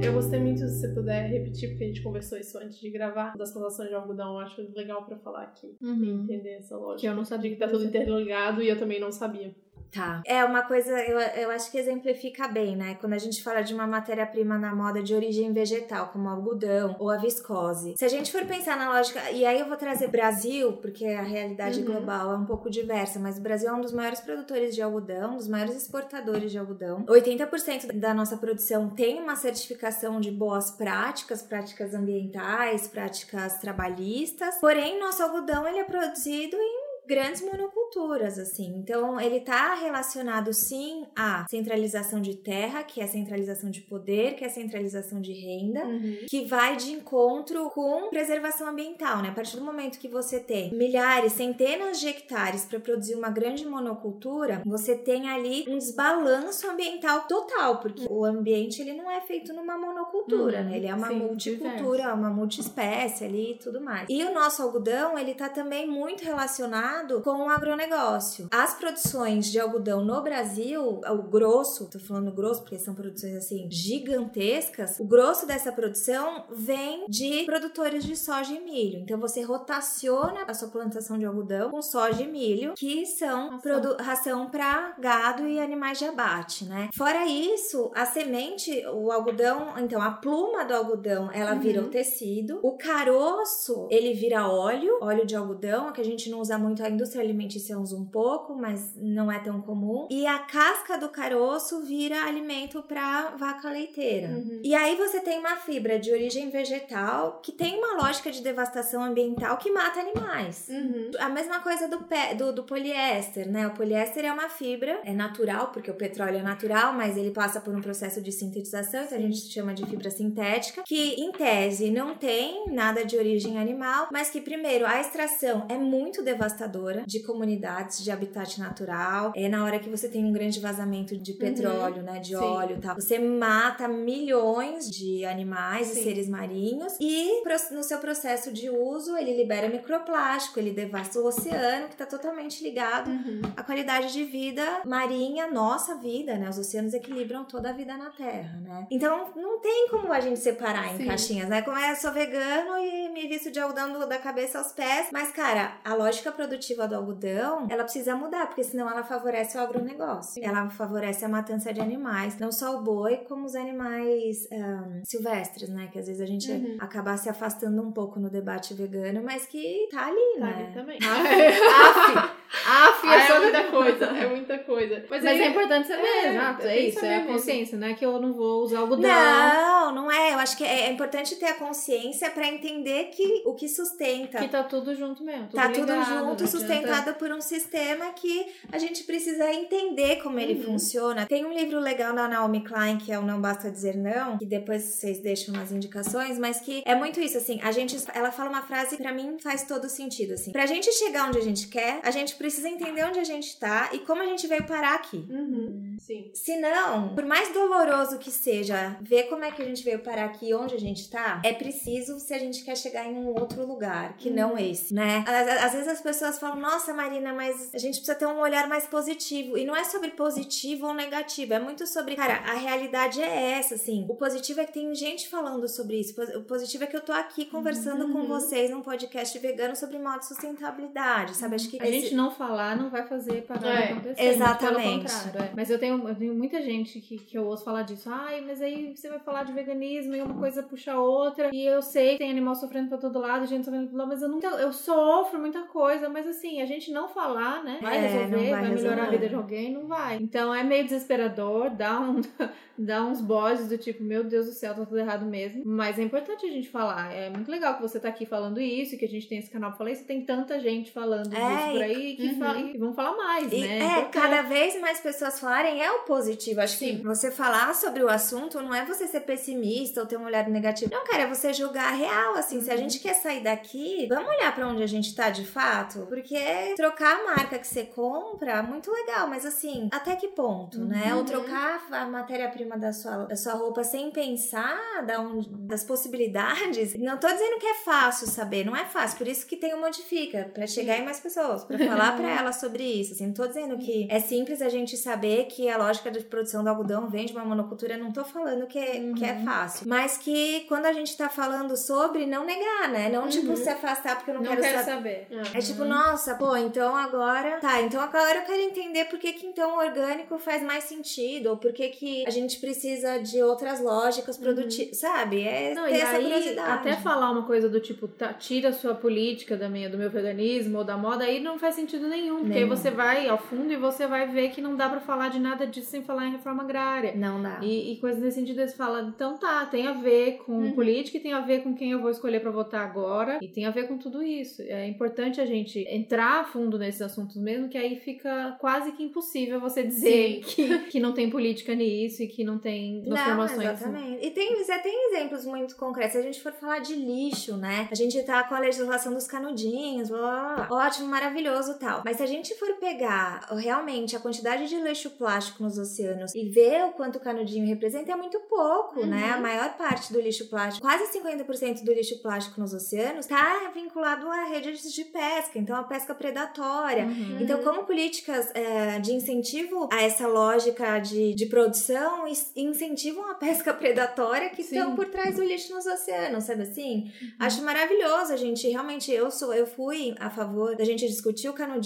Eu 0.00 0.12
gostei 0.12 0.38
muito 0.38 0.60
se 0.60 0.80
você 0.80 0.88
puder 0.94 1.28
repetir, 1.28 1.70
porque 1.70 1.84
a 1.84 1.86
gente 1.88 2.02
conversou 2.02 2.38
isso 2.38 2.56
antes 2.58 2.78
de 2.78 2.88
gravar, 2.90 3.36
das 3.36 3.52
plantações 3.52 3.88
de 3.88 3.94
algodão. 3.96 4.34
Eu 4.34 4.38
acho 4.40 4.62
legal 4.74 5.04
pra 5.04 5.18
falar 5.18 5.42
aqui. 5.42 5.76
Uhum. 5.82 6.22
Entender 6.22 6.58
essa 6.58 6.76
lógica. 6.76 7.00
Que 7.00 7.06
eu 7.08 7.16
não 7.16 7.24
sabia 7.24 7.50
que 7.50 7.56
tá 7.56 7.66
tudo 7.66 7.84
interligado 7.84 8.62
e 8.62 8.68
eu 8.68 8.78
também 8.78 9.00
não 9.00 9.10
sabia. 9.10 9.52
Tá. 9.92 10.22
É 10.26 10.44
uma 10.44 10.62
coisa, 10.62 10.90
eu, 11.02 11.18
eu 11.18 11.50
acho 11.50 11.70
que 11.70 11.78
exemplifica 11.78 12.46
bem, 12.48 12.76
né? 12.76 12.96
Quando 13.00 13.14
a 13.14 13.18
gente 13.18 13.42
fala 13.42 13.62
de 13.62 13.72
uma 13.74 13.86
matéria-prima 13.86 14.58
na 14.58 14.74
moda 14.74 15.02
de 15.02 15.14
origem 15.14 15.52
vegetal, 15.52 16.08
como 16.08 16.28
o 16.28 16.32
algodão 16.32 16.96
ou 16.98 17.10
a 17.10 17.16
viscose. 17.16 17.94
Se 17.96 18.04
a 18.04 18.08
gente 18.08 18.30
for 18.30 18.44
pensar 18.44 18.76
na 18.76 18.90
lógica, 18.90 19.30
e 19.30 19.44
aí 19.44 19.60
eu 19.60 19.66
vou 19.66 19.76
trazer 19.76 20.08
Brasil, 20.08 20.74
porque 20.74 21.06
a 21.06 21.22
realidade 21.22 21.80
Uhum. 21.80 21.86
global 21.86 22.32
é 22.32 22.36
um 22.36 22.44
pouco 22.44 22.70
diversa, 22.70 23.18
mas 23.18 23.38
o 23.38 23.40
Brasil 23.40 23.68
é 23.68 23.72
um 23.72 23.80
dos 23.80 23.92
maiores 23.92 24.20
produtores 24.20 24.74
de 24.74 24.82
algodão, 24.82 25.32
um 25.34 25.36
dos 25.36 25.48
maiores 25.48 25.74
exportadores 25.76 26.50
de 26.50 26.58
algodão. 26.58 27.04
80% 27.06 27.92
da 27.94 28.12
nossa 28.14 28.36
produção 28.36 28.90
tem 28.90 29.18
uma 29.20 29.36
certificação 29.36 30.20
de 30.20 30.30
boas 30.30 30.70
práticas, 30.70 31.42
práticas 31.42 31.94
ambientais, 31.94 32.86
práticas 32.88 33.58
trabalhistas. 33.58 34.56
Porém, 34.60 34.98
nosso 35.00 35.22
algodão 35.22 35.66
ele 35.66 35.78
é 35.78 35.84
produzido 35.84 36.56
em 36.56 36.87
grandes 37.08 37.40
monoculturas, 37.42 38.38
assim. 38.38 38.74
Então, 38.76 39.20
ele 39.20 39.40
tá 39.40 39.74
relacionado 39.74 40.52
sim 40.52 41.06
à 41.16 41.46
centralização 41.48 42.20
de 42.20 42.36
terra, 42.36 42.82
que 42.84 43.00
é 43.00 43.04
a 43.04 43.08
centralização 43.08 43.70
de 43.70 43.80
poder, 43.80 44.34
que 44.36 44.44
é 44.44 44.46
a 44.46 44.50
centralização 44.50 45.20
de 45.20 45.32
renda, 45.32 45.80
que 46.28 46.44
vai 46.44 46.76
de 46.76 46.92
encontro 46.92 47.70
com 47.70 48.08
preservação 48.10 48.68
ambiental, 48.68 49.22
né? 49.22 49.30
A 49.30 49.32
partir 49.32 49.56
do 49.56 49.64
momento 49.64 49.98
que 49.98 50.08
você 50.08 50.38
tem 50.38 50.72
milhares, 50.74 51.32
centenas 51.32 51.98
de 51.98 52.08
hectares 52.08 52.64
para 52.64 52.78
produzir 52.78 53.14
uma 53.14 53.30
grande 53.30 53.64
monocultura, 53.66 54.62
você 54.66 54.94
tem 54.94 55.28
ali 55.30 55.64
um 55.68 55.78
desbalanço 55.78 56.68
ambiental 56.68 57.22
total, 57.26 57.80
porque 57.80 58.06
o 58.10 58.24
ambiente 58.24 58.82
ele 58.82 58.92
não 58.92 59.10
é 59.10 59.20
feito 59.22 59.52
numa 59.52 59.76
monocultura, 59.78 60.58
Uhum, 60.58 60.64
né? 60.64 60.76
Ele 60.76 60.86
é 60.86 60.94
uma 60.94 61.08
sim, 61.08 61.14
multicultura, 61.16 62.14
uma 62.14 62.30
multiespécie 62.30 63.24
ali 63.24 63.52
e 63.52 63.58
tudo 63.58 63.80
mais. 63.80 64.06
E 64.10 64.22
o 64.24 64.34
nosso 64.34 64.62
algodão, 64.62 65.18
ele 65.18 65.34
tá 65.34 65.48
também 65.48 65.86
muito 65.88 66.22
relacionado 66.24 66.97
relacionado 66.98 67.20
com 67.22 67.46
o 67.46 67.48
agronegócio. 67.48 68.48
As 68.50 68.74
produções 68.74 69.46
de 69.46 69.58
algodão 69.58 70.04
no 70.04 70.22
Brasil, 70.22 70.82
o 70.82 71.22
grosso, 71.22 71.88
tô 71.88 71.98
falando 71.98 72.32
grosso 72.32 72.62
porque 72.62 72.78
são 72.78 72.94
produções 72.94 73.36
assim 73.36 73.68
gigantescas, 73.70 74.98
o 74.98 75.04
grosso 75.04 75.46
dessa 75.46 75.72
produção 75.72 76.44
vem 76.50 77.06
de 77.08 77.44
produtores 77.44 78.04
de 78.04 78.16
soja 78.16 78.52
e 78.52 78.60
milho. 78.60 79.00
Então 79.00 79.18
você 79.18 79.42
rotaciona 79.42 80.44
a 80.46 80.54
sua 80.54 80.68
plantação 80.68 81.18
de 81.18 81.24
algodão 81.24 81.70
com 81.70 81.82
soja 81.82 82.22
e 82.22 82.26
milho, 82.26 82.74
que 82.74 83.06
são 83.06 83.60
ração 84.00 84.50
para 84.50 84.94
gado 84.98 85.46
e 85.46 85.60
animais 85.60 85.98
de 85.98 86.06
abate, 86.06 86.64
né? 86.64 86.88
Fora 86.96 87.26
isso, 87.26 87.90
a 87.94 88.06
semente, 88.06 88.84
o 88.92 89.10
algodão, 89.10 89.78
então 89.78 90.00
a 90.00 90.10
pluma 90.10 90.64
do 90.64 90.74
algodão, 90.74 91.30
ela 91.32 91.54
uhum. 91.54 91.60
vira 91.60 91.82
o 91.82 91.88
tecido, 91.88 92.60
o 92.62 92.76
caroço, 92.76 93.86
ele 93.90 94.12
vira 94.14 94.48
óleo, 94.48 94.98
óleo 95.00 95.26
de 95.26 95.36
algodão, 95.36 95.92
que 95.92 96.00
a 96.00 96.04
gente 96.04 96.30
não 96.30 96.40
usa 96.40 96.58
muito, 96.58 96.82
a 96.88 96.90
indústria 96.90 97.22
alimentícia 97.22 97.78
usa 97.78 97.96
um 97.96 98.04
pouco, 98.04 98.54
mas 98.54 98.94
não 98.96 99.30
é 99.30 99.38
tão 99.38 99.60
comum. 99.60 100.08
E 100.10 100.26
a 100.26 100.38
casca 100.38 100.96
do 100.96 101.08
caroço 101.10 101.82
vira 101.82 102.24
alimento 102.24 102.82
para 102.82 103.30
vaca 103.36 103.70
leiteira. 103.70 104.28
Uhum. 104.28 104.60
E 104.64 104.74
aí 104.74 104.96
você 104.96 105.20
tem 105.20 105.38
uma 105.38 105.56
fibra 105.56 105.98
de 105.98 106.10
origem 106.10 106.50
vegetal 106.50 107.40
que 107.42 107.52
tem 107.52 107.78
uma 107.78 108.02
lógica 108.02 108.30
de 108.30 108.42
devastação 108.42 109.02
ambiental 109.02 109.58
que 109.58 109.70
mata 109.70 110.00
animais. 110.00 110.66
Uhum. 110.68 111.10
A 111.18 111.28
mesma 111.28 111.60
coisa 111.60 111.86
do, 111.88 112.04
pé, 112.04 112.34
do, 112.34 112.52
do 112.52 112.64
poliéster, 112.64 113.48
né? 113.50 113.66
O 113.66 113.72
poliéster 113.72 114.24
é 114.24 114.32
uma 114.32 114.48
fibra, 114.48 115.00
é 115.04 115.12
natural, 115.12 115.68
porque 115.68 115.90
o 115.90 115.94
petróleo 115.94 116.38
é 116.38 116.42
natural, 116.42 116.92
mas 116.94 117.16
ele 117.16 117.30
passa 117.30 117.60
por 117.60 117.74
um 117.74 117.80
processo 117.80 118.22
de 118.22 118.32
sintetização, 118.32 119.04
então 119.04 119.18
a 119.18 119.20
gente 119.20 119.52
chama 119.52 119.74
de 119.74 119.84
fibra 119.84 120.10
sintética, 120.10 120.82
que 120.86 121.20
em 121.20 121.32
tese 121.32 121.90
não 121.90 122.14
tem 122.14 122.66
nada 122.72 123.04
de 123.04 123.16
origem 123.16 123.58
animal, 123.58 124.08
mas 124.10 124.30
que 124.30 124.40
primeiro 124.40 124.86
a 124.86 125.00
extração 125.00 125.66
é 125.68 125.76
muito 125.76 126.22
devastadora 126.22 126.67
de 127.06 127.20
comunidades, 127.20 128.02
de 128.02 128.10
habitat 128.10 128.58
natural. 128.58 129.32
É 129.34 129.48
na 129.48 129.64
hora 129.64 129.78
que 129.78 129.88
você 129.88 130.08
tem 130.08 130.24
um 130.24 130.32
grande 130.32 130.60
vazamento 130.60 131.16
de 131.16 131.32
uhum. 131.32 131.38
petróleo, 131.38 131.96
uhum. 131.98 132.02
né, 132.02 132.18
de 132.20 132.36
Sim. 132.36 132.36
óleo 132.36 132.76
e 132.76 132.80
tal. 132.80 132.94
Você 132.94 133.18
mata 133.18 133.88
milhões 133.88 134.90
de 134.90 135.24
animais 135.24 135.88
Sim. 135.88 136.00
e 136.00 136.02
seres 136.04 136.28
marinhos 136.28 136.94
e 137.00 137.42
no 137.72 137.82
seu 137.82 137.98
processo 137.98 138.52
de 138.52 138.70
uso 138.70 139.16
ele 139.16 139.36
libera 139.36 139.68
microplástico, 139.68 140.58
ele 140.58 140.70
devasta 140.70 141.18
o 141.18 141.26
oceano 141.26 141.86
que 141.86 141.94
está 141.94 142.06
totalmente 142.06 142.62
ligado 142.62 143.10
uhum. 143.10 143.42
à 143.56 143.62
qualidade 143.62 144.12
de 144.12 144.24
vida 144.24 144.82
marinha, 144.84 145.50
nossa 145.50 145.96
vida, 145.96 146.36
né? 146.36 146.48
Os 146.48 146.58
oceanos 146.58 146.94
equilibram 146.94 147.44
toda 147.44 147.70
a 147.70 147.72
vida 147.72 147.96
na 147.96 148.10
Terra, 148.10 148.58
né? 148.60 148.86
Então 148.90 149.30
não 149.36 149.60
tem 149.60 149.88
como 149.88 150.12
a 150.12 150.20
gente 150.20 150.38
separar 150.38 150.94
em 150.94 150.98
Sim. 150.98 151.06
caixinhas, 151.06 151.48
né? 151.48 151.62
Como 151.62 151.76
é, 151.76 151.94
sou 151.94 152.12
vegano 152.12 152.76
e 152.78 153.08
me 153.08 153.26
visto 153.28 153.50
de 153.50 153.58
algodão 153.58 153.98
da 154.08 154.18
cabeça 154.18 154.58
aos 154.58 154.72
pés, 154.72 155.08
mas 155.12 155.30
cara, 155.32 155.78
a 155.84 155.94
lógica 155.94 156.30
produtiva 156.30 156.57
do 156.86 156.94
algodão, 156.94 157.66
ela 157.70 157.84
precisa 157.84 158.14
mudar, 158.14 158.46
porque 158.46 158.64
senão 158.64 158.88
ela 158.88 159.02
favorece 159.02 159.56
o 159.56 159.60
agronegócio. 159.60 160.42
Ela 160.44 160.68
favorece 160.70 161.24
a 161.24 161.28
matança 161.28 161.72
de 161.72 161.80
animais, 161.80 162.38
não 162.38 162.52
só 162.52 162.76
o 162.76 162.82
boi, 162.82 163.18
como 163.28 163.46
os 163.46 163.54
animais 163.54 164.48
um, 164.50 165.02
silvestres, 165.04 165.68
né? 165.68 165.88
Que 165.92 165.98
às 165.98 166.06
vezes 166.06 166.20
a 166.20 166.26
gente 166.26 166.50
uhum. 166.50 166.76
acaba 166.80 167.16
se 167.16 167.28
afastando 167.28 167.82
um 167.82 167.92
pouco 167.92 168.18
no 168.18 168.30
debate 168.30 168.74
vegano, 168.74 169.22
mas 169.22 169.46
que 169.46 169.88
tá 169.90 170.06
ali, 170.06 170.38
tá 170.38 170.46
né? 170.46 170.64
Ali 170.64 170.74
também. 170.74 170.98
Af, 172.50 173.06
af, 173.06 173.30
é, 173.30 173.34
é 173.34 173.40
muita 173.40 173.64
coisa, 173.64 174.04
é 174.06 174.26
muita 174.26 174.58
coisa. 174.58 175.04
Mas, 175.10 175.22
mas 175.22 175.38
é, 175.38 175.42
é 175.42 175.48
importante 175.48 175.88
saber, 175.88 176.02
é, 176.02 176.28
exato, 176.30 176.66
é 176.66 176.78
isso, 176.80 177.04
é 177.04 177.16
a 177.16 177.26
consciência, 177.26 177.76
mesmo. 177.76 177.92
né? 177.92 177.94
Que 177.94 178.06
eu 178.06 178.18
não 178.20 178.32
vou 178.32 178.62
usar 178.62 178.78
algodão. 178.78 179.10
Não, 179.10 179.94
não 179.94 180.10
é. 180.10 180.32
Eu 180.32 180.38
acho 180.38 180.56
que 180.56 180.64
é, 180.64 180.86
é 180.86 180.90
importante 180.90 181.36
ter 181.36 181.46
a 181.46 181.54
consciência 181.54 182.30
para 182.30 182.46
entender 182.46 183.10
que 183.10 183.42
o 183.44 183.54
que 183.54 183.68
sustenta. 183.68 184.38
Que 184.38 184.48
tá 184.48 184.62
tudo 184.64 184.94
junto 184.94 185.22
mesmo. 185.22 185.48
Tudo 185.48 185.60
tá 185.60 185.68
ligado, 185.68 185.86
tudo 185.86 186.04
junto, 186.04 186.46
sustentado 186.46 187.14
por 187.14 187.30
um 187.30 187.40
sistema 187.40 188.06
que 188.12 188.46
a 188.72 188.78
gente 188.78 189.04
precisa 189.04 189.52
entender 189.52 190.16
como 190.22 190.38
ele 190.40 190.54
uhum. 190.54 190.72
funciona. 190.72 191.26
Tem 191.26 191.44
um 191.44 191.52
livro 191.52 191.78
legal 191.78 192.14
da 192.14 192.26
Naomi 192.26 192.64
Klein, 192.64 192.96
que 192.96 193.12
é 193.12 193.18
o 193.18 193.22
Não 193.22 193.40
Basta 193.40 193.70
Dizer 193.70 193.96
Não, 193.96 194.38
que 194.38 194.46
depois 194.46 194.82
vocês 194.82 195.18
deixam 195.18 195.54
nas 195.54 195.70
indicações, 195.70 196.38
mas 196.38 196.60
que 196.60 196.82
é 196.86 196.94
muito 196.94 197.20
isso, 197.20 197.36
assim, 197.36 197.60
a 197.62 197.72
gente, 197.72 197.96
ela 198.14 198.30
fala 198.30 198.48
uma 198.48 198.62
frase 198.62 198.96
que 198.96 199.02
para 199.02 199.12
mim 199.12 199.36
faz 199.38 199.64
todo 199.64 199.88
sentido, 199.88 200.34
assim. 200.34 200.50
Pra 200.50 200.66
gente 200.66 200.90
chegar 200.92 201.28
onde 201.28 201.38
a 201.38 201.42
gente 201.42 201.68
quer, 201.68 202.00
a 202.02 202.10
gente 202.10 202.37
precisa 202.38 202.68
entender 202.68 203.04
onde 203.04 203.18
a 203.18 203.24
gente 203.24 203.58
tá 203.58 203.90
e 203.92 203.98
como 203.98 204.22
a 204.22 204.26
gente 204.26 204.46
veio 204.46 204.64
parar 204.66 204.94
aqui. 204.94 205.26
Uhum. 205.28 205.96
Sim. 205.98 206.30
Se 206.32 206.56
não, 206.56 207.14
por 207.14 207.24
mais 207.26 207.52
doloroso 207.52 208.18
que 208.18 208.30
seja 208.30 208.96
ver 209.02 209.24
como 209.24 209.44
é 209.44 209.50
que 209.50 209.60
a 209.60 209.64
gente 209.64 209.82
veio 209.84 209.98
parar 209.98 210.26
aqui 210.26 210.54
onde 210.54 210.74
a 210.74 210.80
gente 210.80 211.10
tá, 211.10 211.42
é 211.44 211.52
preciso 211.52 212.18
se 212.20 212.32
a 212.32 212.38
gente 212.38 212.64
quer 212.64 212.76
chegar 212.76 213.04
em 213.04 213.14
um 213.14 213.28
outro 213.28 213.66
lugar, 213.66 214.16
que 214.16 214.28
uhum. 214.28 214.36
não 214.36 214.58
esse, 214.58 214.94
né? 214.94 215.24
Às, 215.26 215.64
às, 215.64 215.72
vezes 215.72 215.88
as 215.88 216.00
pessoas 216.00 216.38
falam, 216.38 216.60
nossa, 216.60 216.94
Marina, 216.94 217.34
mas 217.34 217.74
a 217.74 217.78
gente 217.78 217.96
precisa 217.96 218.14
ter 218.14 218.26
um 218.26 218.38
olhar 218.38 218.68
mais 218.68 218.86
positivo. 218.86 219.58
E 219.58 219.64
não 219.64 219.74
é 219.74 219.84
sobre 219.84 220.10
positivo 220.10 220.86
ou 220.86 220.94
negativo, 220.94 221.54
é 221.54 221.58
muito 221.58 221.86
sobre, 221.86 222.14
cara, 222.14 222.34
a 222.50 222.54
realidade 222.54 223.20
é 223.20 223.52
essa, 223.52 223.74
assim. 223.74 224.06
O 224.08 224.14
positivo 224.14 224.60
é 224.60 224.64
que 224.64 224.72
tem 224.72 224.94
gente 224.94 225.28
falando 225.28 225.68
sobre 225.68 225.98
isso. 225.98 226.14
O 226.36 226.42
positivo 226.42 226.84
é 226.84 226.86
que 226.86 226.96
eu 226.96 227.00
tô 227.00 227.12
aqui 227.12 227.44
conversando 227.46 228.06
uhum. 228.06 228.12
com 228.12 228.26
vocês 228.26 228.70
num 228.70 228.82
podcast 228.82 229.36
vegano 229.38 229.74
sobre 229.74 229.98
modo 229.98 230.20
de 230.20 230.26
sustentabilidade, 230.26 231.34
sabe? 231.34 231.56
Acho 231.56 231.68
que 231.68 231.82
a 231.82 231.86
esse... 231.86 232.00
gente 232.00 232.14
não 232.14 232.27
falar 232.30 232.76
não 232.76 232.90
vai 232.90 233.06
fazer 233.06 233.42
parar 233.42 233.68
é, 233.68 233.86
de 233.86 233.92
acontecer. 233.92 234.22
Exatamente. 234.22 235.06
É. 235.06 235.52
Mas 235.54 235.70
eu 235.70 235.78
tenho, 235.78 236.08
eu 236.08 236.14
tenho 236.14 236.34
muita 236.34 236.62
gente 236.62 237.00
que, 237.00 237.18
que 237.18 237.36
eu 237.36 237.44
ouço 237.46 237.64
falar 237.64 237.82
disso. 237.82 238.08
Ai, 238.10 238.40
mas 238.40 238.60
aí 238.60 238.94
você 238.94 239.08
vai 239.08 239.18
falar 239.18 239.44
de 239.44 239.52
veganismo 239.52 240.14
e 240.14 240.22
uma 240.22 240.34
coisa 240.34 240.62
puxa 240.62 240.92
a 240.92 241.00
outra. 241.00 241.50
E 241.52 241.64
eu 241.64 241.82
sei 241.82 242.12
que 242.12 242.18
tem 242.18 242.30
animal 242.30 242.54
sofrendo 242.54 242.88
pra 242.88 242.98
todo 242.98 243.18
lado, 243.18 243.46
gente 243.46 243.64
sofrendo 243.64 243.88
pra 243.88 243.92
todo 243.92 243.98
lado, 243.98 244.08
mas 244.08 244.22
eu 244.22 244.28
não. 244.28 244.58
Eu 244.58 244.72
sofro 244.72 245.38
muita 245.38 245.62
coisa, 245.62 246.08
mas 246.08 246.26
assim, 246.26 246.60
a 246.60 246.66
gente 246.66 246.90
não 246.90 247.08
falar, 247.08 247.62
né? 247.62 247.78
Vai 247.80 247.96
é, 247.96 248.00
resolver, 248.00 248.50
vai, 248.50 248.62
vai 248.62 248.70
melhorar 248.70 249.04
a 249.04 249.10
vida 249.10 249.28
de 249.28 249.34
alguém, 249.34 249.72
não 249.72 249.86
vai. 249.86 250.16
Então 250.16 250.54
é 250.54 250.62
meio 250.62 250.84
desesperador, 250.84 251.70
dá 251.70 252.00
um. 252.00 252.20
dá 252.78 253.04
uns 253.04 253.20
bosses 253.20 253.68
do 253.68 253.76
tipo, 253.76 254.04
meu 254.04 254.22
Deus 254.22 254.46
do 254.46 254.52
céu, 254.52 254.72
tá 254.72 254.84
tudo 254.84 254.98
errado 254.98 255.26
mesmo. 255.26 255.62
Mas 255.66 255.98
é 255.98 256.02
importante 256.02 256.46
a 256.46 256.50
gente 256.50 256.68
falar. 256.68 257.12
É 257.12 257.28
muito 257.28 257.50
legal 257.50 257.74
que 257.74 257.82
você 257.82 257.98
tá 257.98 258.08
aqui 258.08 258.24
falando 258.24 258.60
isso, 258.60 258.96
que 258.96 259.04
a 259.04 259.08
gente 259.08 259.26
tem 259.26 259.38
esse 259.38 259.50
canal 259.50 259.70
pra 259.70 259.78
falar 259.78 259.90
isso. 259.90 260.04
Tem 260.04 260.24
tanta 260.24 260.60
gente 260.60 260.92
falando 260.92 261.34
é, 261.34 261.40
disso 261.40 261.70
por 261.72 261.82
aí 261.82 262.16
que 262.18 262.30
uhum. 262.30 262.38
fala, 262.38 262.58
e 262.58 262.76
vão 262.76 262.92
falar 262.92 263.16
mais, 263.16 263.52
e 263.52 263.60
né? 263.60 264.00
É, 264.00 264.04
cada 264.06 264.42
vez 264.42 264.80
mais 264.80 264.98
pessoas 264.98 265.38
falarem 265.38 265.80
é 265.80 265.90
o 265.92 266.00
positivo. 266.00 266.60
Acho 266.60 266.76
Sim. 266.76 266.96
que 266.96 267.04
você 267.04 267.30
falar 267.30 267.72
sobre 267.76 268.02
o 268.02 268.08
assunto 268.08 268.60
não 268.60 268.74
é 268.74 268.84
você 268.84 269.06
ser 269.06 269.20
pessimista 269.20 270.00
ou 270.00 270.06
ter 270.06 270.16
um 270.16 270.24
olhar 270.24 270.48
negativo. 270.48 270.90
Não, 270.92 271.04
cara, 271.04 271.22
é 271.22 271.26
você 271.28 271.52
julgar 271.52 271.92
a 271.92 271.96
real, 271.96 272.34
assim. 272.34 272.56
Uhum. 272.56 272.64
Se 272.64 272.70
a 272.70 272.74
uhum. 272.74 272.80
gente 272.80 272.98
quer 272.98 273.14
sair 273.14 273.40
daqui, 273.40 274.06
vamos 274.08 274.28
olhar 274.28 274.52
para 274.52 274.66
onde 274.66 274.82
a 274.82 274.86
gente 274.86 275.14
tá 275.14 275.30
de 275.30 275.44
fato. 275.44 276.06
Porque 276.08 276.74
trocar 276.76 277.20
a 277.20 277.24
marca 277.24 277.56
que 277.56 277.66
você 277.66 277.84
compra, 277.84 278.62
muito 278.64 278.90
legal, 278.90 279.28
mas 279.28 279.46
assim, 279.46 279.88
até 279.92 280.16
que 280.16 280.28
ponto, 280.28 280.80
uhum. 280.80 280.88
né? 280.88 281.14
Ou 281.14 281.20
uhum. 281.20 281.24
trocar 281.24 281.86
a 281.92 282.04
matéria-prima 282.06 282.76
da 282.76 282.92
sua, 282.92 283.26
da 283.26 283.36
sua 283.36 283.52
roupa 283.52 283.84
sem 283.84 284.10
pensar 284.10 285.06
da 285.06 285.20
um, 285.20 285.40
das 285.66 285.84
possibilidades. 285.84 286.94
Não 286.94 287.16
tô 287.16 287.28
dizendo 287.28 287.60
que 287.60 287.66
é 287.66 287.74
fácil 287.74 288.26
saber, 288.26 288.64
não 288.64 288.74
é 288.74 288.84
fácil. 288.84 289.18
Por 289.18 289.28
isso 289.28 289.46
que 289.46 289.56
tem 289.56 289.72
o 289.72 289.80
Modifica, 289.80 290.50
para 290.52 290.66
chegar 290.66 290.98
em 290.98 291.04
mais 291.04 291.20
pessoas, 291.20 291.62
para 291.64 291.78
falar 291.78 292.07
para 292.12 292.28
elas 292.28 292.56
sobre 292.56 292.82
isso. 292.82 293.12
Assim, 293.12 293.26
não 293.26 293.34
tô 293.34 293.46
dizendo 293.46 293.78
que 293.78 294.06
é 294.10 294.20
simples 294.20 294.62
a 294.62 294.68
gente 294.68 294.96
saber 294.96 295.44
que 295.46 295.68
a 295.68 295.76
lógica 295.76 296.10
de 296.10 296.20
produção 296.20 296.62
do 296.62 296.68
algodão 296.68 297.08
vem 297.08 297.26
de 297.26 297.32
uma 297.32 297.44
monocultura, 297.44 297.96
não 297.96 298.12
tô 298.12 298.24
falando 298.24 298.66
que 298.66 298.78
é, 298.78 298.96
uhum. 298.96 299.14
que 299.14 299.24
é 299.24 299.32
uhum. 299.32 299.44
fácil. 299.44 299.88
Mas 299.88 300.16
que 300.18 300.60
quando 300.68 300.86
a 300.86 300.92
gente 300.92 301.16
tá 301.16 301.28
falando 301.28 301.76
sobre, 301.76 302.26
não 302.26 302.44
negar, 302.44 302.88
né? 302.90 303.08
Não 303.08 303.28
tipo, 303.28 303.48
uhum. 303.48 303.54
tipo 303.54 303.64
se 303.64 303.68
afastar 303.68 304.16
porque 304.16 304.30
eu 304.30 304.34
não, 304.34 304.42
não 304.42 304.50
quero, 304.50 304.62
quero 304.62 304.84
saber. 304.84 305.26
Uhum. 305.30 305.42
É 305.54 305.58
tipo, 305.60 305.84
nossa, 305.84 306.34
pô, 306.34 306.56
então 306.56 306.94
agora. 306.96 307.58
Tá, 307.60 307.82
então 307.82 308.00
agora 308.00 308.38
eu 308.38 308.44
quero 308.44 308.60
entender 308.60 309.04
por 309.06 309.18
que, 309.18 309.32
que 309.32 309.46
então 309.46 309.76
o 309.76 309.78
orgânico 309.78 310.38
faz 310.38 310.62
mais 310.62 310.84
sentido, 310.84 311.50
ou 311.50 311.56
por 311.56 311.72
que, 311.72 311.88
que 311.88 312.26
a 312.26 312.30
gente 312.30 312.58
precisa 312.58 313.18
de 313.18 313.42
outras 313.42 313.80
lógicas 313.80 314.36
produtivas, 314.36 314.88
uhum. 314.88 315.08
sabe? 315.08 315.42
É 315.42 315.74
Não, 315.74 315.84
ter 315.84 315.96
essa 315.96 316.16
aí, 316.16 316.22
curiosidade. 316.22 316.70
Até 316.70 316.96
falar 316.96 317.30
uma 317.30 317.44
coisa 317.44 317.68
do 317.68 317.80
tipo, 317.80 318.06
tá, 318.08 318.32
tira 318.32 318.68
a 318.70 318.72
sua 318.72 318.94
política 318.94 319.56
da 319.56 319.68
minha, 319.68 319.88
do 319.88 319.98
meu 319.98 320.10
veganismo 320.10 320.78
ou 320.78 320.84
da 320.84 320.96
moda, 320.96 321.24
aí 321.24 321.40
não 321.40 321.58
faz 321.58 321.74
sentido 321.74 321.97
nenhum. 322.06 322.40
Porque 322.40 322.58
aí 322.58 322.64
você 322.64 322.90
vai 322.90 323.28
ao 323.28 323.38
fundo 323.38 323.72
e 323.72 323.76
você 323.76 324.06
vai 324.06 324.26
ver 324.28 324.50
que 324.50 324.60
não 324.60 324.76
dá 324.76 324.88
para 324.88 325.00
falar 325.00 325.28
de 325.28 325.38
nada 325.38 325.66
disso 325.66 325.90
sem 325.90 326.02
falar 326.02 326.26
em 326.26 326.32
reforma 326.32 326.62
agrária. 326.62 327.14
Não 327.16 327.42
dá. 327.42 327.60
E, 327.62 327.92
e 327.92 327.96
coisas 327.96 328.22
nesse 328.22 328.38
sentido, 328.38 328.60
eles 328.60 328.74
falam, 328.74 329.08
então 329.08 329.36
tá, 329.38 329.66
tem 329.66 329.86
a 329.86 329.92
ver 329.92 330.38
com 330.38 330.52
uhum. 330.52 330.72
política 330.72 331.16
e 331.16 331.20
tem 331.20 331.32
a 331.32 331.40
ver 331.40 331.62
com 331.62 331.74
quem 331.74 331.92
eu 331.92 332.00
vou 332.00 332.10
escolher 332.10 332.40
para 332.40 332.50
votar 332.50 332.86
agora 332.86 333.38
e 333.42 333.48
tem 333.48 333.66
a 333.66 333.70
ver 333.70 333.88
com 333.88 333.96
tudo 333.98 334.22
isso. 334.22 334.62
É 334.62 334.86
importante 334.86 335.40
a 335.40 335.46
gente 335.46 335.80
entrar 335.88 336.40
a 336.40 336.44
fundo 336.44 336.78
nesses 336.78 337.02
assuntos 337.02 337.36
mesmo, 337.36 337.68
que 337.68 337.78
aí 337.78 337.96
fica 337.96 338.56
quase 338.60 338.92
que 338.92 339.02
impossível 339.02 339.60
você 339.60 339.82
dizer 339.82 340.40
que, 340.44 340.78
que 340.90 341.00
não 341.00 341.12
tem 341.12 341.30
política 341.30 341.74
nisso 341.74 342.22
e 342.22 342.26
que 342.26 342.44
não 342.44 342.58
tem 342.58 343.02
transformações. 343.02 343.64
Não, 343.64 343.72
exatamente. 343.72 344.26
E 344.26 344.30
tem, 344.30 344.64
tem 344.82 345.12
exemplos 345.12 345.44
muito 345.44 345.76
concretos. 345.76 346.12
Se 346.12 346.18
a 346.18 346.22
gente 346.22 346.40
for 346.42 346.52
falar 346.52 346.80
de 346.80 346.94
lixo, 346.94 347.56
né? 347.56 347.88
A 347.90 347.94
gente 347.94 348.20
tá 348.22 348.44
com 348.44 348.54
a 348.54 348.58
legislação 348.58 349.14
dos 349.14 349.26
canudinhos, 349.26 350.08
blá, 350.08 350.18
blá, 350.18 350.66
blá. 350.66 350.86
ótimo, 350.86 351.08
maravilhoso 351.08 351.78
tal. 351.78 351.87
Tal. 351.88 352.02
Mas 352.04 352.18
se 352.18 352.22
a 352.22 352.26
gente 352.26 352.54
for 352.54 352.74
pegar 352.74 353.46
realmente 353.56 354.14
a 354.14 354.20
quantidade 354.20 354.68
de 354.68 354.76
lixo 354.76 355.10
plástico 355.10 355.62
nos 355.62 355.78
oceanos 355.78 356.34
e 356.34 356.48
ver 356.48 356.84
o 356.84 356.92
quanto 356.92 357.16
o 357.16 357.20
canudinho 357.20 357.66
representa, 357.66 358.12
é 358.12 358.16
muito 358.16 358.38
pouco, 358.40 359.04
né? 359.06 359.28
Uhum. 359.28 359.34
A 359.34 359.40
maior 359.40 359.76
parte 359.76 360.12
do 360.12 360.20
lixo 360.20 360.48
plástico, 360.48 360.86
quase 360.86 361.18
50% 361.18 361.82
do 361.82 361.92
lixo 361.92 362.20
plástico 362.20 362.60
nos 362.60 362.74
oceanos, 362.74 363.26
está 363.26 363.70
vinculado 363.74 364.28
a 364.28 364.44
redes 364.44 364.92
de 364.92 365.04
pesca, 365.04 365.58
então 365.58 365.76
a 365.76 365.84
pesca 365.84 366.14
predatória. 366.14 367.04
Uhum. 367.04 367.38
Então, 367.40 367.62
como 367.62 367.84
políticas 367.84 368.50
é, 368.54 368.98
de 368.98 369.12
incentivo 369.12 369.88
a 369.92 370.02
essa 370.02 370.26
lógica 370.26 370.98
de, 370.98 371.34
de 371.34 371.46
produção 371.46 372.26
incentivam 372.54 373.30
a 373.30 373.34
pesca 373.34 373.72
predatória 373.74 374.50
que 374.50 374.62
Sim. 374.62 374.76
estão 374.76 374.94
por 374.94 375.06
trás 375.06 375.36
do 375.36 375.44
lixo 375.44 375.74
nos 375.74 375.86
oceanos, 375.86 376.44
sabe 376.44 376.62
assim? 376.62 377.10
Acho 377.38 377.62
maravilhoso 377.62 378.32
a 378.32 378.36
gente, 378.36 378.68
realmente, 378.68 379.10
eu 379.10 379.30
sou, 379.30 379.54
eu 379.54 379.66
fui 379.66 380.14
a 380.18 380.30
favor 380.30 380.76
da 380.76 380.84
gente 380.84 381.06
discutir 381.06 381.48
o 381.48 381.52
canudinho, 381.52 381.77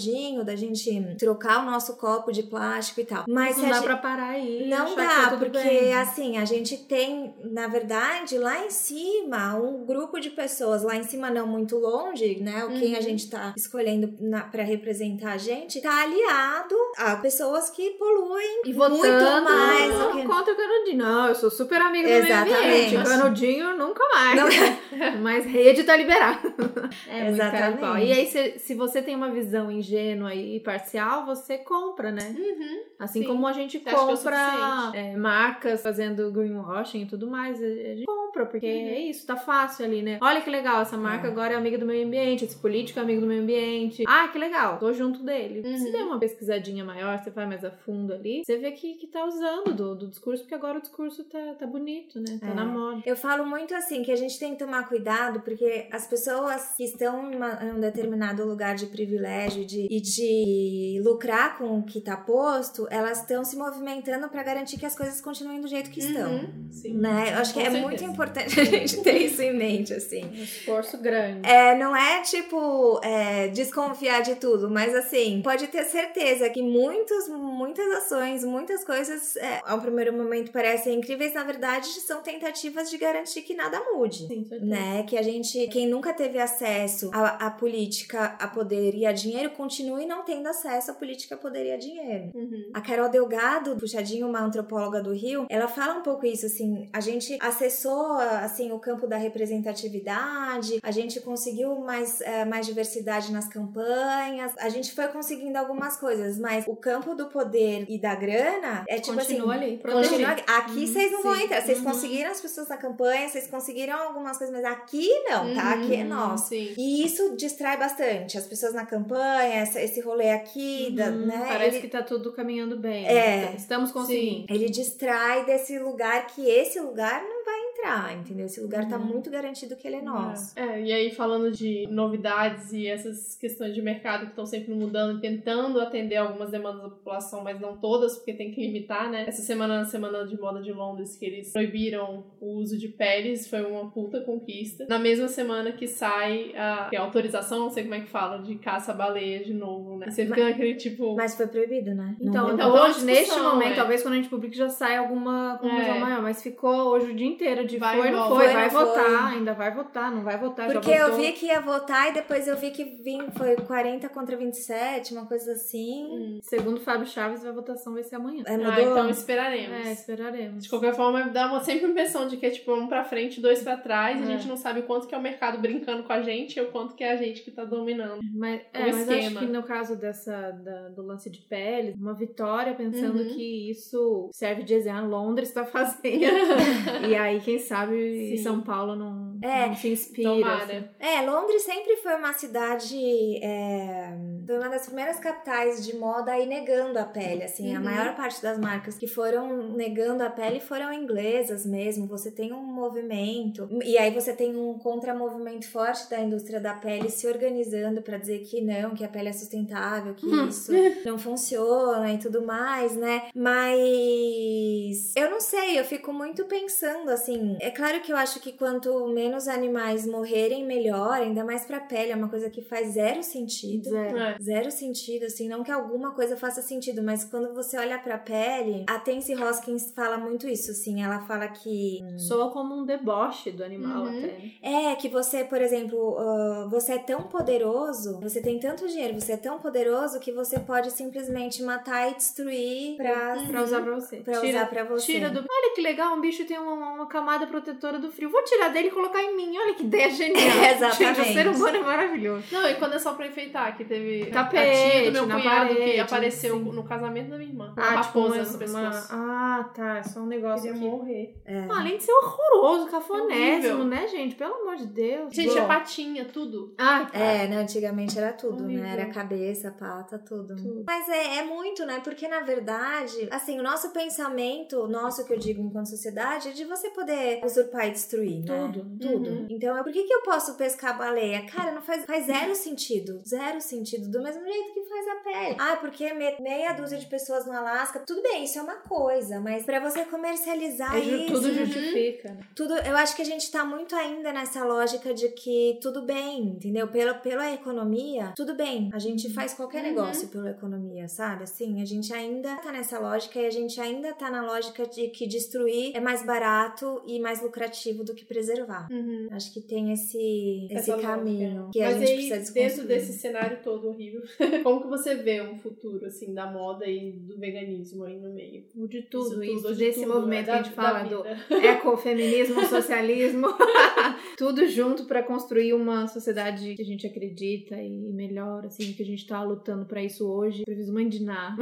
da 0.43 0.55
gente 0.55 1.15
trocar 1.17 1.61
o 1.61 1.65
nosso 1.69 1.95
copo 1.97 2.31
de 2.31 2.43
plástico 2.43 3.01
e 3.01 3.05
tal. 3.05 3.25
Mas 3.27 3.57
não 3.57 3.67
dá 3.69 3.75
gente- 3.75 3.83
pra 3.83 3.97
parar 3.97 4.29
aí. 4.31 4.67
não 4.67 4.95
dá, 4.95 5.29
tá 5.29 5.37
porque 5.37 5.57
bem. 5.59 5.93
assim, 5.93 6.37
a 6.37 6.45
gente 6.45 6.77
tem, 6.77 7.33
na 7.43 7.67
verdade, 7.67 8.37
lá 8.37 8.65
em 8.65 8.69
cima, 8.69 9.55
um 9.55 9.85
grupo 9.85 10.19
de 10.19 10.29
pessoas, 10.29 10.83
lá 10.83 10.95
em 10.95 11.03
cima 11.03 11.29
não 11.29 11.45
muito 11.47 11.77
longe, 11.77 12.39
né? 12.41 12.63
O 12.65 12.69
Quem 12.73 12.93
a 12.95 12.97
Uhum. 12.97 13.03
gente 13.03 13.29
tá 13.29 13.53
escolhendo 13.55 14.13
na, 14.19 14.41
pra 14.41 14.63
representar 14.63 15.33
a 15.33 15.37
gente, 15.37 15.81
tá 15.81 16.01
aliado 16.03 16.75
a 16.97 17.15
pessoas 17.17 17.69
que 17.69 17.91
poluem 17.91 18.61
E 18.65 18.73
votando 18.73 18.97
muito 18.97 19.43
mais 19.43 19.93
do 19.93 20.11
que. 20.11 20.23
contra 20.27 20.53
o 20.53 20.57
canudinho. 20.57 20.97
Não, 20.97 21.27
eu 21.27 21.35
sou 21.35 21.49
super 21.51 21.81
amiga 21.81 22.07
do 22.07 22.13
Exatamente. 22.25 22.61
meio 22.61 22.85
ambiente. 22.87 23.09
Canudinho 23.09 23.77
nunca 23.77 24.03
mais. 24.13 24.35
Não- 24.35 24.47
Mas 25.21 25.45
rede 25.45 25.83
tá 25.83 25.95
liberado. 25.95 26.39
É 27.07 27.29
Exatamente. 27.29 28.05
E 28.07 28.11
aí, 28.13 28.25
se, 28.27 28.59
se 28.59 28.75
você 28.75 29.01
tem 29.01 29.15
uma 29.15 29.29
visão 29.29 29.71
ingênua 29.79 30.33
e 30.33 30.59
parcial, 30.59 31.25
você 31.25 31.57
compra, 31.57 32.11
né? 32.11 32.35
Uhum. 32.37 32.83
Assim 32.99 33.21
Sim. 33.21 33.27
como 33.27 33.45
a 33.47 33.53
gente 33.53 33.79
Você 33.79 33.89
é 33.89 33.93
compra 33.93 34.91
é, 34.93 35.15
marcas 35.17 35.81
fazendo 35.81 36.31
greenwashing 36.31 37.01
e 37.01 37.05
tudo 37.05 37.27
mais, 37.27 37.61
a 37.61 37.65
a 37.65 37.95
gente 37.95 38.05
compra, 38.05 38.45
porque 38.45 38.65
Uhum. 38.65 38.87
é 38.87 38.99
isso, 39.01 39.25
tá 39.27 39.35
fácil 39.35 39.85
ali, 39.85 40.01
né? 40.01 40.17
Olha 40.21 40.41
que 40.41 40.49
legal, 40.49 40.81
essa 40.81 40.97
marca 40.97 41.27
É. 41.27 41.31
agora 41.31 41.53
é 41.53 41.57
amiga 41.57 41.77
do 41.77 41.85
meio 41.85 42.05
ambiente, 42.05 42.45
esse 42.45 42.55
político 42.57 42.99
é 42.99 43.01
amigo 43.01 43.21
do 43.21 43.27
meio 43.27 43.41
ambiente. 43.41 44.03
Ah, 44.07 44.27
que 44.29 44.37
legal, 44.39 44.77
tô 44.79 44.91
junto 44.93 45.21
dele. 45.23 45.61
Uhum. 45.67 45.77
Se 45.77 45.91
der 45.91 46.03
uma 46.03 46.19
pesquisadinha 46.19 46.83
maior, 46.83 47.17
você 47.19 47.29
vai 47.29 47.45
mais 47.45 47.63
a 47.65 47.71
fundo 47.71 48.13
ali, 48.13 48.43
você 48.45 48.57
vê 48.57 48.71
que, 48.71 48.95
que 48.95 49.07
tá 49.07 49.25
usando 49.25 49.73
do, 49.73 49.95
do 49.95 50.07
discurso, 50.07 50.43
porque 50.43 50.55
agora 50.55 50.77
o 50.77 50.81
discurso 50.81 51.23
tá, 51.25 51.55
tá 51.59 51.65
bonito, 51.67 52.19
né? 52.19 52.37
Tá 52.39 52.47
É. 52.47 52.53
na 52.53 52.65
moda. 52.65 53.01
Eu 53.05 53.15
falo 53.15 53.45
muito 53.45 53.73
assim 53.75 54.01
que 54.03 54.11
a 54.11 54.15
gente 54.15 54.39
tem 54.39 54.53
que 54.53 54.59
tomar 54.59 54.87
cuidado 54.87 55.41
porque 55.41 55.87
as 55.91 56.07
pessoas 56.07 56.73
que 56.75 56.83
estão 56.83 57.31
em, 57.31 57.35
uma- 57.35 57.59
em 57.63 57.71
um 57.73 57.79
determinado 57.79 58.45
lugar 58.45 58.75
de 58.75 58.85
privilégio 58.87 59.62
de, 59.63 59.87
e 59.89 60.01
de 60.01 61.01
lucrar 61.03 61.57
com 61.57 61.79
o 61.79 61.83
que 61.83 62.01
tá 62.01 62.15
posto, 62.17 62.87
elas 62.89 63.21
estão 63.21 63.43
se 63.43 63.55
movimentando 63.55 64.27
para 64.29 64.43
garantir 64.43 64.77
que 64.77 64.85
as 64.85 64.95
coisas 64.95 65.21
continuem 65.21 65.61
do 65.61 65.67
jeito 65.67 65.89
que 65.89 65.99
estão. 65.99 66.31
Uhum. 66.31 66.67
Sim. 66.71 66.93
Né? 66.95 67.33
Eu 67.33 67.39
acho 67.39 67.53
que 67.53 67.59
Com 67.59 67.65
é 67.65 67.71
certeza. 67.71 67.87
muito 67.87 68.03
importante 68.03 68.59
a 68.59 68.63
gente 68.63 69.01
ter 69.01 69.17
isso 69.17 69.41
em 69.41 69.55
mente, 69.55 69.93
assim. 69.93 70.25
Um 70.25 70.43
esforço 70.43 70.97
grande. 70.97 71.47
É, 71.47 71.75
não 71.77 71.95
é 71.95 72.21
tipo 72.21 72.99
é, 73.03 73.47
desconfiar 73.49 74.21
de 74.21 74.35
tudo, 74.35 74.69
mas 74.69 74.93
assim, 74.95 75.41
pode 75.43 75.67
ter 75.67 75.83
certeza 75.85 76.49
que 76.49 76.61
muitos, 76.61 77.27
muitas 77.27 77.85
ações, 77.93 78.43
muitas 78.43 78.83
coisas, 78.83 79.35
é, 79.37 79.61
ao 79.65 79.79
primeiro 79.79 80.13
momento 80.13 80.51
parecem 80.51 80.97
incríveis, 80.97 81.33
na 81.33 81.43
verdade 81.43 81.87
são 81.87 82.21
tentativas 82.21 82.89
de 82.89 82.97
garantir 82.97 83.41
que 83.41 83.55
nada 83.55 83.79
mude. 83.93 84.27
Sim, 84.27 84.45
certeza. 84.47 84.65
Né? 84.65 85.03
Que 85.03 85.17
a 85.17 85.21
gente, 85.21 85.67
quem 85.67 85.87
nunca 85.87 86.13
teve 86.13 86.39
acesso 86.39 87.09
à, 87.13 87.47
à 87.47 87.51
política, 87.51 88.35
a 88.39 88.47
poder 88.47 88.95
e 88.95 89.05
a 89.05 89.11
dinheiro, 89.11 89.51
continue 89.53 90.05
não 90.05 90.23
tendo 90.23 90.47
acesso 90.47 90.91
à 90.91 90.93
política, 90.93 91.37
poder 91.37 91.65
e 91.65 91.71
a 91.71 91.77
dinheiro. 91.77 92.31
Uhum. 92.33 92.69
A 92.73 92.81
Carol 92.81 93.09
Delgado, 93.09 93.75
puxadinho, 93.77 94.27
uma 94.27 94.39
antropóloga 94.41 95.01
do 95.01 95.13
Rio, 95.13 95.45
ela 95.49 95.67
fala 95.67 95.95
um 95.99 96.01
pouco 96.03 96.25
isso, 96.25 96.45
assim, 96.45 96.87
a 96.91 96.99
gente 96.99 97.37
acessou, 97.41 98.13
assim, 98.17 98.71
o 98.71 98.79
campo 98.79 99.07
da 99.07 99.17
representatividade, 99.17 100.79
a 100.81 100.91
gente 100.91 101.19
conseguiu 101.21 101.75
mais, 101.79 102.21
eh, 102.21 102.45
mais 102.45 102.65
diversidade 102.65 103.31
nas 103.31 103.47
campanhas, 103.47 104.51
a 104.57 104.69
gente 104.69 104.91
foi 104.93 105.07
conseguindo 105.07 105.57
algumas 105.57 105.97
coisas, 105.97 106.37
mas 106.39 106.65
o 106.67 106.75
campo 106.75 107.15
do 107.15 107.27
poder 107.27 107.85
e 107.87 107.99
da 107.99 108.15
grana 108.15 108.83
é 108.87 108.99
tipo 108.99 109.17
Continua 109.17 109.55
assim... 109.55 109.63
ali, 109.65 109.77
Continua, 109.77 110.01
protegido. 110.01 110.43
aqui 110.47 110.79
Uhum, 110.79 110.87
vocês 110.87 111.11
não 111.11 111.23
vão 111.23 111.35
sim. 111.35 111.43
entrar. 111.43 111.61
Vocês 111.61 111.77
Uhum. 111.79 111.83
conseguiram 111.85 112.31
as 112.31 112.41
pessoas 112.41 112.67
na 112.69 112.77
campanha, 112.77 113.29
vocês 113.29 113.47
conseguiram 113.47 113.95
algumas 114.07 114.37
coisas, 114.37 114.53
mas 114.55 114.65
aqui 114.65 115.07
não, 115.29 115.53
tá? 115.53 115.73
Aqui 115.73 115.95
é 115.95 115.99
Uhum. 116.03 116.09
nosso. 116.09 116.47
Sim. 116.49 116.73
E 116.77 117.05
isso 117.05 117.35
distrai 117.35 117.77
bastante. 117.77 118.37
As 118.37 118.45
pessoas 118.45 118.73
na 118.73 118.85
campanha, 118.85 119.42
essa- 119.47 119.81
esse 119.81 119.99
rolê 120.01 120.31
aqui, 120.31 120.91
da, 120.91 121.07
Uhum, 121.09 121.25
né? 121.25 121.45
Parece 121.47 121.77
ele- 121.77 121.81
que 121.81 121.87
tá 121.87 122.01
tudo 122.03 122.31
caminhando 122.33 122.77
bem. 122.77 123.05
É. 123.05 123.13
né? 123.47 123.53
Estamos 123.57 123.91
conseguindo. 123.91 124.45
ele 124.53 124.69
distrai 124.69 125.45
desse 125.45 125.77
lugar 125.79 126.27
que 126.27 126.47
esse 126.47 126.79
lugar 126.79 127.21
não 127.23 127.43
vai 127.45 127.52
entrar, 127.83 128.15
entendeu? 128.17 128.45
Esse 128.45 128.61
lugar 128.61 128.87
tá 128.87 128.97
Uhum. 128.97 129.05
muito 129.05 129.29
garantido 129.29 129.75
que 129.75 129.87
ele 129.87 129.97
é 129.97 130.01
nosso. 130.01 130.57
É, 130.57 130.81
e 130.81 130.91
aí 130.91 131.11
falando 131.11 131.51
de 131.51 131.85
novidades 131.89 132.71
e 132.71 132.87
essas 132.87 133.35
questões 133.35 133.73
de 133.75 133.81
mercado 133.81 134.21
que 134.21 134.29
estão 134.31 134.45
sempre 134.45 134.73
mudando, 134.73 135.19
tentando 135.19 135.79
atender 135.79 136.15
algumas 136.15 136.49
demandas 136.49 136.83
da 136.83 136.89
população, 136.89 137.43
mas 137.43 137.59
não 137.59 137.77
todas, 137.77 138.15
porque 138.15 138.33
tem 138.33 138.51
que 138.51 138.61
limitar, 138.61 139.09
né? 139.09 139.25
Essa 139.27 139.41
semana, 139.41 139.79
na 139.79 139.85
Semana 139.85 140.25
de 140.25 140.39
Moda 140.39 140.61
de 140.61 140.71
Londres, 140.71 141.15
que 141.17 141.25
eles 141.25 141.51
proibiram 141.51 142.23
o 142.39 142.57
uso 142.59 142.77
de 142.77 142.87
peles, 142.87 143.47
foi 143.47 143.61
uma 143.63 143.89
puta 143.91 144.21
conquista. 144.21 144.85
Na 144.87 144.97
mesma 144.99 145.27
semana 145.27 145.71
que 145.71 145.87
sai 145.87 146.53
a, 146.55 146.87
que 146.89 146.95
é 146.95 146.99
a 146.99 147.03
autorização, 147.03 147.59
não 147.59 147.69
sei 147.69 147.83
como 147.83 147.95
é 147.95 147.99
que 148.01 148.07
fala, 148.07 148.39
de 148.41 148.55
caça 148.55 148.91
à 148.91 148.95
baleia 148.95 149.43
de 149.43 149.53
novo, 149.53 149.97
né? 149.97 150.09
Você 150.09 150.25
fica 150.25 150.43
naquele 150.43 150.75
tipo... 150.75 151.15
Mas 151.15 151.35
foi 151.35 151.47
proibido, 151.47 151.93
né? 151.93 152.15
Então, 152.21 152.47
Não- 152.47 152.53
então, 152.53 152.69
uma 152.73 152.85
hoje, 152.87 153.03
neste 153.03 153.37
momento, 153.39 153.73
é. 153.73 153.75
talvez 153.75 154.01
quando 154.01 154.13
a 154.13 154.17
gente 154.17 154.29
publique 154.29 154.55
já 154.55 154.69
saia 154.69 154.99
alguma 154.99 155.57
conclusão 155.61 155.95
É. 155.95 155.99
maior, 155.99 156.21
mas 156.21 156.41
ficou 156.41 156.73
hoje 156.91 157.11
o 157.11 157.15
dia 157.15 157.27
inteiro 157.27 157.65
de 157.65 157.72
Vai 157.77 157.97
foi, 157.99 158.11
não 158.11 158.27
foi, 158.29 158.37
Foi, 158.45 158.53
vai 158.53 158.63
não 158.63 158.69
foi. 158.71 158.85
votar, 158.85 159.27
ainda 159.33 159.53
vai 159.53 159.71
votar, 159.73 160.11
não 160.11 160.23
vai 160.23 160.37
votar, 160.37 160.71
Porque 160.71 160.91
já 160.91 161.07
eu 161.07 161.15
vi 161.15 161.31
que 161.33 161.45
ia 161.47 161.59
votar 161.61 162.09
e 162.09 162.13
depois 162.13 162.47
eu 162.47 162.55
vi 162.57 162.71
que 162.71 162.83
vim, 162.83 163.29
foi 163.35 163.55
40 163.55 164.07
contra 164.09 164.35
27, 164.37 165.13
uma 165.13 165.25
coisa 165.25 165.51
assim. 165.53 166.05
Hum. 166.11 166.39
Segundo 166.41 166.79
Fábio 166.79 167.05
Chaves, 167.07 167.45
a 167.45 167.51
votação 167.51 167.93
vai 167.93 168.03
ser 168.03 168.15
amanhã. 168.15 168.43
É, 168.45 168.53
Ah, 168.55 168.57
mudou. 168.57 168.79
então 168.91 169.09
esperaremos. 169.09 169.85
É, 169.87 169.91
esperaremos. 169.91 170.63
De 170.63 170.69
qualquer 170.69 170.93
forma, 170.95 171.23
dá 171.29 171.47
uma, 171.47 171.63
sempre 171.63 171.85
a 171.85 171.89
impressão 171.89 172.27
de 172.27 172.37
que 172.37 172.45
é 172.45 172.49
tipo 172.49 172.73
um 172.73 172.87
pra 172.87 173.03
frente, 173.03 173.39
dois 173.41 173.61
pra 173.61 173.77
trás, 173.77 174.19
e 174.19 174.23
a 174.23 174.25
É. 174.25 174.37
gente 174.37 174.47
não 174.47 174.57
sabe 174.57 174.81
o 174.81 174.83
quanto 174.83 175.07
que 175.07 175.15
é 175.15 175.17
o 175.17 175.21
mercado 175.21 175.57
brincando 175.59 176.03
com 176.03 176.13
a 176.13 176.21
gente 176.21 176.57
e 176.57 176.61
o 176.61 176.71
quanto 176.71 176.95
que 176.95 177.03
é 177.03 177.11
a 177.11 177.15
gente 177.15 177.41
que 177.41 177.51
tá 177.51 177.63
dominando. 177.65 178.21
Mas, 178.33 178.61
é, 178.73 178.91
mas 178.91 179.09
acho 179.09 179.39
que 179.39 179.45
no 179.45 179.63
caso 179.63 179.95
dessa, 179.95 180.51
da- 180.51 180.89
do 180.89 181.01
lance 181.01 181.29
de 181.29 181.39
peles, 181.39 181.95
uma 181.95 182.13
vitória 182.13 182.73
pensando 182.73 183.19
Uhum. 183.19 183.29
que 183.29 183.69
isso 183.69 184.29
serve 184.31 184.63
de 184.63 184.73
exemplo. 184.73 184.93
Londres 185.09 185.49
está 185.49 185.65
fazendo. 185.65 186.03
e 187.09 187.15
aí, 187.15 187.39
quem 187.41 187.57
sabe, 187.63 188.37
Sim. 188.37 188.43
São 188.43 188.61
Paulo 188.61 188.95
não, 188.95 189.37
É, 189.41 189.67
não 189.67 189.75
se 189.75 189.89
inspira. 189.89 190.29
Tomara. 190.29 190.63
assim. 190.63 190.83
É, 190.99 191.21
Londres 191.21 191.63
sempre 191.63 191.97
foi 191.97 192.15
uma 192.15 192.33
cidade. 192.33 192.95
é, 193.43 194.13
foi 194.45 194.57
uma 194.57 194.69
das 194.69 194.85
primeiras 194.85 195.19
capitais 195.19 195.85
de 195.85 195.95
moda 195.97 196.31
aí 196.31 196.45
negando 196.45 196.99
a 196.99 197.03
pele. 197.05 197.43
Assim, 197.43 197.73
a 197.73 197.79
Uhum. 197.79 197.85
maior 197.85 198.15
parte 198.15 198.41
das 198.41 198.57
marcas 198.59 198.97
que 198.97 199.07
foram 199.07 199.69
negando 199.73 200.23
a 200.23 200.29
pele 200.29 200.59
foram 200.59 200.91
inglesas 200.93 201.65
mesmo. 201.65 202.07
Você 202.07 202.29
tem 202.31 202.51
um 202.53 202.61
movimento. 202.63 203.67
E 203.83 203.97
aí 203.97 204.11
você 204.13 204.33
tem 204.33 204.55
um 204.55 204.77
contramovimento 204.77 205.67
forte 205.69 206.09
da 206.09 206.19
indústria 206.19 206.59
da 206.59 206.73
pele 206.73 207.09
se 207.09 207.25
organizando 207.27 208.01
para 208.01 208.17
dizer 208.17 208.39
que 208.39 208.61
não, 208.61 208.93
que 208.93 209.03
a 209.03 209.07
pele 209.07 209.29
é 209.29 209.33
sustentável, 209.33 210.13
que 210.13 210.25
Hum. 210.25 210.47
isso 210.47 210.71
não 211.05 211.17
funciona 211.17 212.11
e 212.13 212.17
tudo 212.17 212.45
mais, 212.45 212.95
né? 212.95 213.23
Mas 213.33 215.13
eu 215.15 215.29
não 215.29 215.39
sei, 215.39 215.79
eu 215.79 215.85
fico 215.85 216.11
muito 216.13 216.45
pensando 216.45 217.09
assim. 217.09 217.52
É 217.61 217.71
claro 217.71 218.01
que 218.01 218.11
eu 218.11 218.17
acho 218.17 218.39
que 218.39 218.51
quanto 218.53 219.07
menos 219.07 219.47
animais 219.47 220.05
morrerem, 220.05 220.65
melhor, 220.65 221.13
ainda 221.13 221.43
mais 221.43 221.65
pra 221.65 221.79
pele, 221.79 222.11
é 222.11 222.15
uma 222.15 222.29
coisa 222.29 222.49
que 222.49 222.61
faz 222.61 222.93
zero 222.93 223.23
sentido. 223.23 223.89
Zero. 223.89 224.17
É. 224.17 224.37
Zero 224.41 224.71
sentido, 224.71 225.25
assim, 225.25 225.47
não 225.47 225.63
que 225.63 225.71
alguma 225.71 226.11
coisa 226.11 226.35
faça 226.37 226.61
sentido, 226.61 227.01
mas 227.03 227.23
quando 227.23 227.53
você 227.53 227.77
olha 227.77 227.97
pra 227.99 228.17
pele, 228.17 228.85
a 228.87 228.99
Tense 228.99 229.33
Hoskins 229.35 229.91
fala 229.95 230.17
muito 230.17 230.47
isso, 230.47 230.71
assim, 230.71 231.03
ela 231.03 231.19
fala 231.21 231.47
que 231.47 231.99
Soa 232.17 232.51
como 232.51 232.75
um 232.75 232.85
deboche 232.85 233.51
do 233.51 233.63
animal 233.63 234.03
Uhum. 234.03 234.17
até. 234.19 234.89
é 234.91 234.95
que 234.95 235.09
você, 235.09 235.43
por 235.43 235.61
exemplo, 235.61 236.17
ah, 236.19 236.67
você 236.69 236.93
é 236.93 236.97
tão 236.99 237.23
poderoso, 237.23 238.19
você 238.21 238.41
tem 238.41 238.59
tanto 238.59 238.87
dinheiro, 238.87 239.19
você 239.19 239.33
é 239.33 239.37
tão 239.37 239.59
poderoso 239.59 240.19
que 240.19 240.31
você 240.31 240.59
pode 240.59 240.91
simplesmente 240.91 241.61
matar 241.63 242.11
e 242.11 242.15
destruir 242.15 242.97
pra, 242.97 243.35
Pra 243.47 243.63
usar 243.63 243.81
pra 243.81 243.95
você. 243.95 244.17
pra 244.17 244.39
tira, 244.39 244.47
usar 244.57 244.69
pra 244.69 244.83
você. 244.83 245.05
Tira 245.13 245.29
do. 245.29 245.39
Olha 245.39 245.75
que 245.75 245.81
legal, 245.81 246.15
um 246.15 246.21
bicho 246.21 246.45
tem 246.45 246.57
uma, 246.57 246.73
uma 246.93 247.07
camada 247.07 247.42
protetora 247.47 247.99
do 247.99 248.11
frio. 248.11 248.29
Vou 248.29 248.43
tirar 248.43 248.69
dele 248.69 248.87
e 248.87 248.91
colocar 248.91 249.21
em 249.21 249.35
mim. 249.35 249.57
Olha 249.57 249.73
que 249.73 249.83
ideia 249.83 250.09
genial. 250.09 250.41
Exatamente. 250.75 251.15
Gente, 251.15 251.29
o 251.29 251.33
ser 251.33 251.47
humano 251.47 251.77
é 251.77 251.81
maravilhoso. 251.81 252.45
Não, 252.51 252.69
e 252.69 252.75
quando 252.75 252.93
é 252.93 252.99
só 252.99 253.13
pra 253.13 253.27
enfeitar, 253.27 253.75
que 253.75 253.85
teve 253.85 254.25
Tapete, 254.27 254.57
a 254.57 254.91
tia 254.91 255.05
do 255.05 255.11
meu 255.11 255.23
cunhado 255.23 255.73
parede, 255.73 255.91
que 255.91 255.99
apareceu 255.99 256.57
sim. 256.57 256.71
no 256.71 256.83
casamento 256.83 257.29
da 257.29 257.37
minha 257.37 257.49
irmã. 257.49 257.73
Ah, 257.77 257.81
uma 257.81 258.01
tipo, 258.01 258.21
raposa 258.21 258.57
no 258.57 258.69
uma-. 258.69 259.07
Ah, 259.09 259.69
tá. 259.75 259.97
É 259.97 260.03
só 260.03 260.19
um 260.21 260.27
negócio 260.27 260.71
Queria 260.73 260.89
morrer. 260.89 261.35
É. 261.45 261.67
Ah, 261.69 261.79
Além 261.79 261.97
de 261.97 262.03
ser 262.03 262.13
horroroso, 262.13 262.87
cafonésimo, 262.89 263.79
Horrível. 263.79 263.85
né, 263.85 264.07
gente? 264.07 264.35
Pelo 264.35 264.53
amor 264.55 264.75
de 264.75 264.87
Deus. 264.87 265.33
Gente, 265.33 265.53
Bom. 265.53 265.63
a 265.63 265.65
patinha, 265.65 266.25
tudo. 266.25 266.73
Ai, 266.77 267.05
para. 267.07 267.19
É, 267.19 267.47
né? 267.47 267.57
Antigamente 267.57 268.17
era 268.17 268.33
tudo, 268.33 268.63
Horrível. 268.63 268.83
né? 268.83 268.93
Era 268.93 269.05
cabeça, 269.07 269.71
pata, 269.71 270.17
tudo. 270.19 270.55
Tudo. 270.55 270.83
Mas 270.85 271.07
é, 271.09 271.37
é 271.39 271.43
muito, 271.43 271.85
né? 271.85 272.01
Porque 272.03 272.27
na 272.27 272.41
verdade, 272.41 273.27
assim, 273.31 273.59
o 273.59 273.63
nosso 273.63 273.91
pensamento, 273.91 274.87
nosso 274.87 275.25
que 275.25 275.33
eu 275.33 275.39
digo 275.39 275.61
enquanto 275.61 275.89
sociedade, 275.89 276.49
é 276.49 276.51
de 276.51 276.65
você 276.65 276.89
poder 276.89 277.32
usurpar 277.43 277.87
e 277.87 277.91
destruir, 277.91 278.39
né? 278.43 278.45
Tudo. 278.71 278.97
Tudo. 278.99 279.29
Uhum. 279.29 279.47
Então, 279.49 279.81
por 279.83 279.91
que, 279.91 280.03
que 280.03 280.13
eu 280.13 280.21
posso 280.23 280.55
pescar 280.55 280.97
baleia? 280.97 281.45
Cara, 281.47 281.71
não 281.71 281.81
faz, 281.81 282.05
faz 282.05 282.25
zero 282.25 282.53
sentido. 282.55 283.21
Zero 283.27 283.61
sentido. 283.61 284.09
Do 284.09 284.21
mesmo 284.21 284.43
jeito 284.43 284.73
que 284.73 284.83
faz 284.83 285.07
a 285.07 285.15
pele. 285.15 285.55
Ah, 285.59 285.77
porque 285.77 286.13
me- 286.13 286.37
meia 286.39 286.73
dúzia 286.73 286.97
de 286.97 287.05
pessoas 287.05 287.45
no 287.45 287.51
Alasca. 287.53 287.99
Tudo 287.99 288.21
bem, 288.21 288.43
isso 288.43 288.59
é 288.59 288.61
uma 288.61 288.75
coisa. 288.75 289.39
Mas 289.39 289.63
pra 289.65 289.79
você 289.79 290.03
comercializar 290.05 290.95
É 290.95 290.99
isso. 290.99 291.33
tudo 291.33 291.47
Uhum. 291.47 291.53
justifica, 291.65 292.29
né? 292.33 292.39
Tudo, 292.55 292.73
eu 292.77 292.95
acho 292.97 293.15
que 293.15 293.21
a 293.21 293.25
gente 293.25 293.49
tá 293.51 293.63
muito 293.63 293.95
ainda 293.95 294.31
nessa 294.33 294.63
lógica 294.65 295.13
de 295.13 295.29
que 295.29 295.77
tudo 295.81 296.01
bem, 296.03 296.41
entendeu? 296.49 296.87
Pela, 296.87 297.13
pela 297.13 297.51
economia, 297.51 298.33
tudo 298.35 298.55
bem. 298.55 298.89
A 298.93 298.99
gente 298.99 299.31
faz 299.33 299.53
qualquer 299.53 299.83
Uhum. 299.83 299.89
negócio 299.89 300.27
pela 300.29 300.49
economia, 300.51 301.07
sabe? 301.07 301.43
Assim, 301.43 301.81
a 301.81 301.85
gente 301.85 302.13
ainda 302.13 302.55
tá 302.57 302.71
nessa 302.71 302.99
lógica 302.99 303.39
e 303.39 303.45
a 303.45 303.51
gente 303.51 303.79
ainda 303.79 304.13
tá 304.13 304.29
na 304.29 304.41
lógica 304.45 304.85
de 304.87 305.07
que 305.09 305.27
destruir 305.27 305.95
é 305.95 305.99
mais 305.99 306.23
barato 306.25 307.01
e 307.05 307.12
mais 307.19 307.41
lucrativo 307.41 308.03
do 308.03 308.13
que 308.13 308.25
preservar. 308.25 308.87
Uhum. 308.91 309.27
Acho 309.31 309.53
que 309.53 309.61
tem 309.61 309.91
esse, 309.93 310.65
esse 310.71 310.91
Essa 310.91 310.97
caminho 311.01 311.49
lógica. 311.55 311.69
que 311.71 311.81
a 311.81 311.85
Mas 311.91 311.99
gente 311.99 312.09
aí, 312.11 312.29
precisa 312.29 312.53
dentro 312.53 312.87
desse 312.87 313.13
cenário 313.13 313.57
todo 313.63 313.87
horrível, 313.89 314.21
como 314.63 314.81
que 314.81 314.87
você 314.87 315.15
vê 315.15 315.41
um 315.41 315.57
futuro, 315.57 316.05
assim, 316.05 316.33
da 316.33 316.45
moda 316.51 316.85
e 316.87 317.11
do 317.11 317.37
veganismo 317.39 318.03
aí 318.05 318.17
no 318.19 318.33
meio? 318.33 318.63
O 318.75 318.87
de 318.87 319.01
tudo 319.03 319.43
Isso 319.43 319.57
isso, 319.57 319.73
de 319.73 319.79
desse 319.85 320.01
tudo, 320.03 320.13
movimento 320.15 320.41
é 320.49 320.53
que 320.53 320.59
a 320.59 320.63
gente 320.63 320.73
fala 320.75 321.03
do 321.03 321.23
vida. 321.23 321.37
ecofeminismo, 321.67 322.65
socialismo, 322.65 323.47
tudo 324.37 324.67
junto 324.67 325.05
pra 325.05 325.23
construir 325.23 325.73
uma 325.73 326.07
sociedade 326.07 326.75
que 326.75 326.81
a 326.81 326.85
gente 326.85 327.05
acredita 327.07 327.75
e 327.81 327.89
melhor, 328.11 328.65
assim, 328.65 328.93
que 328.93 329.03
a 329.03 329.05
gente 329.05 329.25
tá 329.27 329.41
lutando 329.43 329.85
pra 329.85 330.03
isso 330.03 330.27
hoje. 330.29 330.63
Preciso 330.65 330.93
mandinar. 330.93 331.55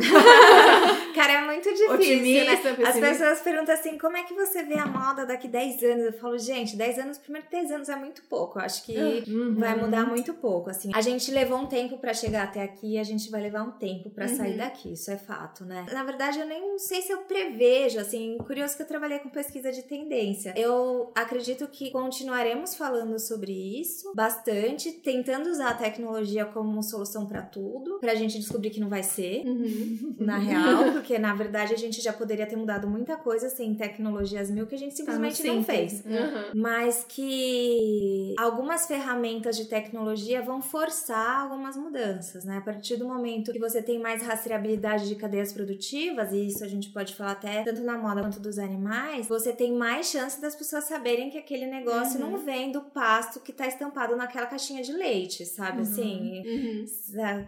Cara, 1.14 1.34
é 1.34 1.46
muito 1.46 1.70
difícil, 1.70 1.88
né? 1.90 1.96
Otimista, 1.96 2.52
As 2.52 2.76
pessimista. 2.78 3.00
pessoas 3.02 3.42
perguntam 3.42 3.74
assim, 3.74 3.98
como 3.98 4.18
é 4.18 4.24
que 4.24 4.34
você 4.34 4.64
vê 4.64 4.76
a 4.76 4.86
moda 4.88 5.26
daqui 5.26 5.41
10 5.48 5.84
anos? 5.84 6.06
Eu 6.06 6.14
falo, 6.14 6.38
gente, 6.38 6.76
10 6.76 7.00
anos, 7.00 7.18
primeiro 7.18 7.48
que 7.48 7.52
10 7.52 7.72
anos 7.72 7.90
é 7.90 7.96
muito 7.96 8.22
pouco. 8.30 8.60
Eu 8.60 8.64
acho 8.64 8.84
que 8.84 9.24
Uhum. 9.28 9.56
vai 9.56 9.80
mudar 9.80 10.06
muito 10.06 10.34
pouco, 10.34 10.70
assim. 10.70 10.92
A 10.94 11.02
gente 11.02 11.32
levou 11.32 11.58
um 11.60 11.68
tempo 11.68 11.98
pra 11.98 12.14
chegar 12.14 12.44
até 12.44 12.62
aqui 12.64 12.94
e 12.94 12.98
a 13.00 13.04
gente 13.04 13.30
vai 13.30 13.42
levar 13.42 13.64
um 13.64 13.72
tempo 13.72 14.10
pra 14.10 14.28
Uhum. 14.28 14.36
sair 14.36 14.58
daqui, 14.58 14.94
isso 14.94 15.10
é 15.12 15.18
fato, 15.18 15.64
né? 15.66 15.86
Na 15.92 16.04
verdade, 16.04 16.40
eu 16.40 16.46
nem 16.46 16.78
sei 16.80 17.02
se 17.02 17.12
eu 17.12 17.20
prevejo, 17.20 18.00
assim, 18.00 18.38
curioso 18.46 18.76
que 18.76 18.82
eu 18.84 18.88
trabalhei 18.88 19.20
com 19.20 19.30
pesquisa 19.30 19.72
de 19.72 19.84
tendência. 19.84 20.54
Eu 20.58 21.12
acredito 21.16 21.68
que 21.68 21.92
continuaremos 21.92 22.76
falando 22.76 23.18
sobre 23.20 23.52
isso 23.52 24.14
bastante, 24.16 24.92
tentando 24.92 25.50
usar 25.50 25.70
a 25.70 25.74
tecnologia 25.74 26.46
como 26.46 26.82
solução 26.84 27.26
pra 27.26 27.42
tudo, 27.42 28.00
pra 28.00 28.16
gente 28.16 28.38
descobrir 28.40 28.70
que 28.70 28.80
não 28.80 28.90
vai 28.90 29.04
ser 29.04 29.44
Uhum. 29.46 30.16
na 30.20 30.38
real, 30.38 30.92
porque 30.94 31.18
na 31.18 31.34
verdade 31.34 31.74
a 31.74 31.78
gente 31.78 32.02
já 32.02 32.14
poderia 32.14 32.46
ter 32.46 32.56
mudado 32.56 32.88
muita 32.88 33.16
coisa 33.16 33.50
sem 33.50 33.74
tecnologias 33.76 34.50
mil 34.50 34.68
que 34.68 34.76
a 34.76 34.78
gente 34.78 34.92
Tá 34.92 35.12
no 35.32 35.36
simplesmente 35.36 35.58
não 35.58 35.64
fez. 35.64 36.04
Uhum. 36.06 36.62
Mas 36.62 37.06
que 37.08 38.36
algumas 38.38 38.86
ferramentas 38.86 39.56
de 39.58 39.66
tecnologia 39.66 40.42
vão 40.42 40.62
forçar 40.62 41.42
algumas 41.42 41.76
mudanças, 41.76 42.44
né? 42.46 42.58
A 42.58 42.62
partir 42.62 42.98
do 42.98 43.08
momento 43.08 43.52
que 43.52 43.60
você 43.60 43.82
tem 43.82 44.00
mais 44.00 44.22
rastreabilidade 44.24 45.08
de 45.08 45.16
cadeias 45.16 45.52
produtivas, 45.54 46.32
e 46.32 46.48
isso 46.48 46.64
a 46.64 46.68
gente 46.68 46.90
pode 46.90 47.16
falar 47.16 47.32
até 47.32 47.64
tanto 47.64 47.82
na 47.82 47.98
moda 47.98 48.22
quanto 48.22 48.40
dos 48.40 48.58
animais, 48.58 49.28
você 49.28 49.52
tem 49.54 49.74
mais 49.74 50.08
chance 50.08 50.40
das 50.42 50.56
pessoas 50.56 50.86
saberem 50.86 51.30
que 51.30 51.38
aquele 51.38 51.66
negócio 51.66 52.20
Uhum. 52.20 52.32
não 52.32 52.38
vem 52.38 52.72
do 52.72 52.82
pasto 52.82 53.40
que 53.40 53.52
tá 53.54 53.68
estampado 53.68 54.16
naquela 54.16 54.46
caixinha 54.48 54.82
de 54.84 54.92
leite, 54.92 55.46
sabe? 55.46 55.78
Uhum. 55.78 55.82
Assim, 55.84 56.44
Uhum. 56.46 56.86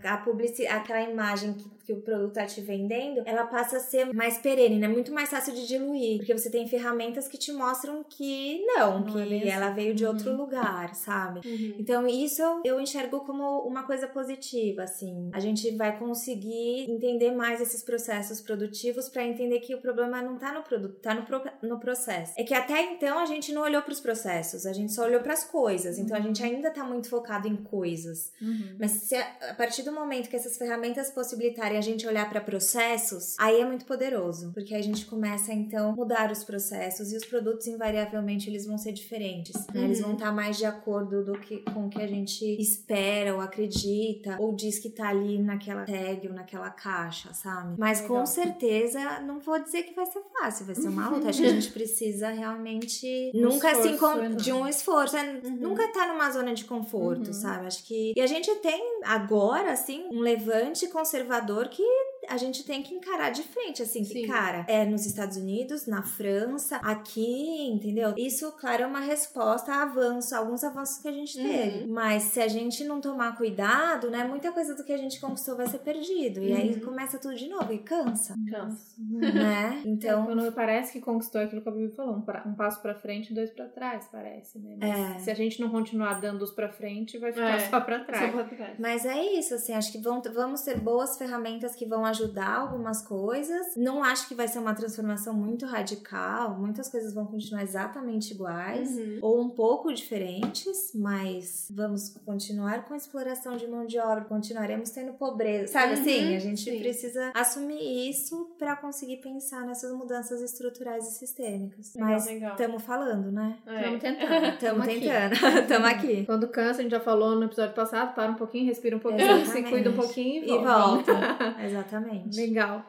a, 0.03 0.13
a 0.13 0.17
publici- 0.17 0.67
aquela 0.67 1.01
imagem 1.01 1.53
que, 1.53 1.69
que 1.83 1.93
o 1.93 2.01
produto 2.01 2.33
tá 2.33 2.45
te 2.45 2.61
vendendo, 2.61 3.21
ela 3.25 3.45
passa 3.45 3.77
a 3.77 3.79
ser 3.79 4.13
mais 4.13 4.37
perene, 4.37 4.77
né? 4.79 4.87
Muito 4.87 5.11
mais 5.13 5.29
fácil 5.29 5.53
de 5.53 5.67
diluir, 5.67 6.17
porque 6.17 6.33
você 6.33 6.49
tem 6.49 6.67
ferramentas 6.67 7.27
que 7.27 7.37
te 7.37 7.51
mostram 7.51 8.03
que 8.07 8.63
não, 8.65 8.99
Não 9.01 9.03
que 9.05 9.19
é 9.33 9.47
ela 9.49 9.67
assim. 9.67 9.75
veio 9.75 9.93
de 9.93 10.03
Uhum. 10.05 10.11
outro 10.11 10.35
lugar, 10.35 10.95
sabe? 10.95 11.41
Uhum. 11.47 11.75
Então, 11.79 12.07
isso 12.07 12.41
eu- 12.63 12.79
enxergo 12.79 13.21
como 13.21 13.59
uma 13.61 13.83
coisa 13.83 14.07
positiva, 14.07 14.83
assim. 14.83 15.29
A 15.33 15.39
gente 15.39 15.75
vai 15.75 15.97
conseguir 15.97 16.89
entender 16.89 17.31
mais 17.31 17.59
esses 17.61 17.83
processos 17.83 18.41
produtivos 18.41 19.09
para 19.09 19.23
entender 19.25 19.59
que 19.59 19.73
o 19.75 19.81
problema 19.81 20.21
não 20.21 20.37
tá 20.37 20.51
no 20.53 20.63
produto, 20.63 20.99
tá 21.01 21.13
no, 21.13 21.23
pro- 21.23 21.41
no 21.61 21.79
processo. 21.79 22.33
É 22.37 22.43
que 22.43 22.53
até 22.53 22.81
então 22.93 23.19
a 23.19 23.25
gente 23.25 23.51
não 23.51 23.61
olhou 23.61 23.81
para 23.81 23.91
os 23.93 23.99
processos, 23.99 24.65
a 24.65 24.73
gente 24.73 24.91
só 24.93 25.03
olhou 25.05 25.21
para 25.21 25.33
as 25.33 25.43
coisas. 25.43 25.97
Então, 25.97 26.15
a 26.15 26.19
gente 26.21 26.41
ainda 26.43 26.69
tá 26.71 26.83
muito 26.83 27.09
focado 27.09 27.47
em 27.47 27.55
coisas. 27.55 28.31
Uhum. 28.41 28.75
Mas 28.79 28.91
se 28.91 29.15
a, 29.15 29.25
a 29.51 29.53
partir 29.53 29.83
do 29.83 29.91
momento 29.91 30.29
que 30.29 30.35
essas 30.35 30.57
ferramentas 30.57 31.09
possibilitarem 31.11 31.72
a 31.77 31.81
gente 31.81 32.05
olhar 32.07 32.29
para 32.29 32.41
processos, 32.41 33.35
aí 33.39 33.59
é 33.61 33.65
muito 33.65 33.85
poderoso, 33.85 34.51
porque 34.53 34.73
a 34.75 34.81
gente 34.81 35.05
começa 35.05 35.53
então 35.53 35.91
a 35.91 35.95
mudar 35.95 36.31
os 36.31 36.43
processos 36.43 37.11
e 37.11 37.17
os 37.17 37.25
produtos 37.25 37.67
invariavelmente 37.67 38.49
eles 38.49 38.65
vão 38.65 38.77
ser 38.77 38.91
diferentes, 38.91 39.55
né? 39.73 39.83
Eles 39.83 39.99
Uhum. 39.99 40.05
vão 40.05 40.13
estar 40.13 40.31
mais 40.31 40.57
de 40.57 40.65
acordo 40.65 41.23
do 41.23 41.33
que 41.39 41.57
com 41.73 41.85
o 41.87 41.89
que 41.89 42.01
a 42.01 42.07
gente 42.07 42.45
espera 42.61 43.33
ou 43.33 43.41
acredita 43.41 44.37
ou 44.39 44.53
diz 44.55 44.79
que 44.79 44.89
tá 44.89 45.09
ali 45.09 45.37
naquela 45.41 45.85
tag 45.85 46.27
ou 46.27 46.33
naquela 46.33 46.69
caixa, 46.69 47.33
sabe? 47.33 47.75
Mas 47.77 48.01
com 48.01 48.13
Legal. 48.13 48.25
certeza 48.27 49.19
não 49.21 49.39
vou 49.39 49.59
dizer 49.61 49.83
que 49.83 49.93
vai 49.93 50.05
ser 50.05 50.21
fácil, 50.39 50.65
vai 50.65 50.75
ser 50.75 50.87
uma 50.89 51.09
luta. 51.09 51.29
Acho 51.29 51.41
que 51.41 51.47
a 51.47 51.49
gente 51.53 51.71
precisa 51.71 52.29
realmente 52.29 53.31
Um 53.35 53.41
nunca 53.41 53.73
se 53.75 53.89
esforço 53.89 53.95
encon- 53.95 54.17
enorme. 54.25 54.35
de 54.37 54.53
um 54.53 54.67
esforço, 54.67 55.17
é, 55.17 55.23
Uhum. 55.43 55.55
nunca 55.57 55.87
tá 55.91 56.07
numa 56.07 56.29
zona 56.31 56.53
de 56.53 56.65
conforto, 56.65 57.27
Uhum. 57.27 57.33
sabe? 57.33 57.67
Acho 57.67 57.83
que. 57.85 58.13
E 58.15 58.21
a 58.21 58.27
gente 58.27 58.53
tem 58.55 58.99
agora, 59.03 59.71
assim, 59.71 60.05
um 60.11 60.19
levante 60.19 60.87
conservador 60.87 61.62
que 61.69 61.83
a 62.29 62.37
gente 62.37 62.63
tem 62.63 62.81
que 62.83 62.93
encarar 62.95 63.29
de 63.31 63.43
frente, 63.43 63.81
assim, 63.81 64.03
que, 64.03 64.27
cara, 64.27 64.65
é 64.67 64.85
nos 64.85 65.05
Estados 65.05 65.37
Unidos, 65.37 65.85
na 65.87 66.03
França, 66.03 66.77
aqui, 66.77 67.67
entendeu? 67.69 68.13
Isso, 68.17 68.51
claro, 68.53 68.83
é 68.83 68.87
uma 68.87 68.99
resposta 68.99 69.71
a 69.73 69.83
avanço, 69.83 70.33
a 70.35 70.39
alguns 70.39 70.63
avanços 70.63 70.97
que 71.01 71.07
a 71.07 71.11
gente 71.11 71.37
Uhum. 71.39 71.43
teve. 71.47 71.87
Mas 71.87 72.23
se 72.23 72.41
a 72.41 72.47
gente 72.47 72.83
não 72.83 72.99
tomar 73.01 73.35
cuidado, 73.37 74.09
né, 74.09 74.23
muita 74.23 74.51
coisa 74.51 74.73
do 74.75 74.83
que 74.83 74.91
a 74.93 74.97
gente 74.97 75.19
conquistou 75.19 75.55
vai 75.55 75.67
ser 75.67 75.79
perdido. 75.79 76.41
E 76.41 76.53
aí 76.53 76.73
Uhum. 76.73 76.79
começa 76.81 77.17
tudo 77.19 77.35
de 77.35 77.47
novo 77.47 77.71
e 77.73 77.79
cansa, 77.79 78.35
Cansa. 78.49 78.95
né? 78.99 79.81
Então, 79.85 79.93
Então. 80.13 80.25
quando 80.25 80.51
parece 80.51 80.91
que 80.93 80.99
conquistou 81.01 81.41
aquilo 81.41 81.61
que 81.61 81.69
a 81.69 81.71
Bibi 81.71 81.95
falou, 81.95 82.15
um, 82.17 82.21
pra- 82.21 82.43
um 82.45 82.53
passo 82.53 82.81
pra 82.81 82.93
frente 82.95 83.31
e 83.31 83.35
dois 83.35 83.49
pra 83.51 83.65
trás, 83.67 84.07
parece, 84.11 84.59
né? 84.59 84.75
Mas 84.79 85.15
É. 85.15 85.19
se 85.19 85.31
a 85.31 85.33
gente 85.33 85.59
não 85.61 85.69
continuar 85.69 86.19
dando 86.19 86.41
os 86.43 86.51
pra 86.51 86.69
frente, 86.69 87.17
vai 87.17 87.31
ficar 87.31 87.55
É. 87.55 87.59
só 87.69 87.79
pra 87.79 87.99
trás. 88.03 88.31
Só 88.31 88.43
pra 88.43 88.55
trás. 88.57 88.79
Mas 88.79 89.05
é 89.05 89.23
isso, 89.37 89.53
assim, 89.55 89.73
acho 89.73 89.91
que 89.91 89.97
vão, 89.99 90.21
vamos 90.33 90.61
ter 90.61 90.79
boas 90.79 91.17
ferramentas 91.17 91.75
que 91.75 91.85
vão 91.85 92.05
ajudar 92.05 92.12
algumas 92.21 93.01
coisas. 93.01 93.75
Não 93.75 94.03
acho 94.03 94.27
que 94.27 94.35
vai 94.35 94.47
ser 94.47 94.59
uma 94.59 94.73
transformação 94.73 95.33
muito 95.33 95.65
radical, 95.65 96.55
muitas 96.59 96.89
coisas 96.89 97.13
vão 97.13 97.25
continuar 97.25 97.63
exatamente 97.63 98.33
iguais. 98.33 98.89
Uhum. 98.95 99.19
Ou 99.21 99.41
um 99.41 99.49
pouco 99.49 99.91
diferentes, 99.93 100.91
mas 100.95 101.67
vamos 101.73 102.09
continuar 102.25 102.85
com 102.85 102.93
a 102.93 102.97
exploração 102.97 103.55
de 103.57 103.67
mão 103.67 103.85
de 103.85 103.97
obra, 103.99 104.25
continuaremos 104.25 104.89
tendo 104.91 105.13
pobreza, 105.13 105.73
sabe 105.73 105.93
Uhum, 105.93 106.01
assim? 106.01 106.35
A 106.35 106.39
gente 106.39 106.61
sim. 106.71 106.79
precisa 106.79 107.31
assumir 107.33 108.09
isso 108.09 108.51
para 108.57 108.75
conseguir 108.75 109.17
pensar 109.17 109.65
nessas 109.65 109.91
mudanças 109.93 110.41
estruturais 110.41 111.07
e 111.07 111.11
sistêmicas. 111.11 111.93
Legal, 111.95 112.09
mas 112.09 112.27
estamos 112.27 112.83
falando, 112.83 113.31
né? 113.31 113.57
É. 113.65 113.75
Estamos 113.95 114.01
tentando. 114.01 114.45
Estamos 114.53 114.83
aqui. 114.87 114.99
tentando, 114.99 115.33
estamos 115.61 115.87
aqui. 115.89 116.25
Quando 116.25 116.47
cansa, 116.47 116.79
a 116.79 116.83
gente 116.83 116.91
já 116.91 116.99
falou 116.99 117.35
no 117.35 117.45
episódio 117.45 117.73
passado, 117.73 118.13
para 118.13 118.31
um 118.31 118.35
pouquinho, 118.35 118.65
respira 118.65 118.95
um 118.95 118.99
pouquinho, 118.99 119.27
se 119.37 119.41
Exatamente. 119.41 119.69
cuida 119.69 119.89
um 119.89 119.93
pouquinho 119.95 120.43
e 120.43 120.49
E 120.49 120.57
volta. 120.57 121.13
volta. 121.13 121.55
Exatamente. 122.03 122.37
Legal. 122.37 122.85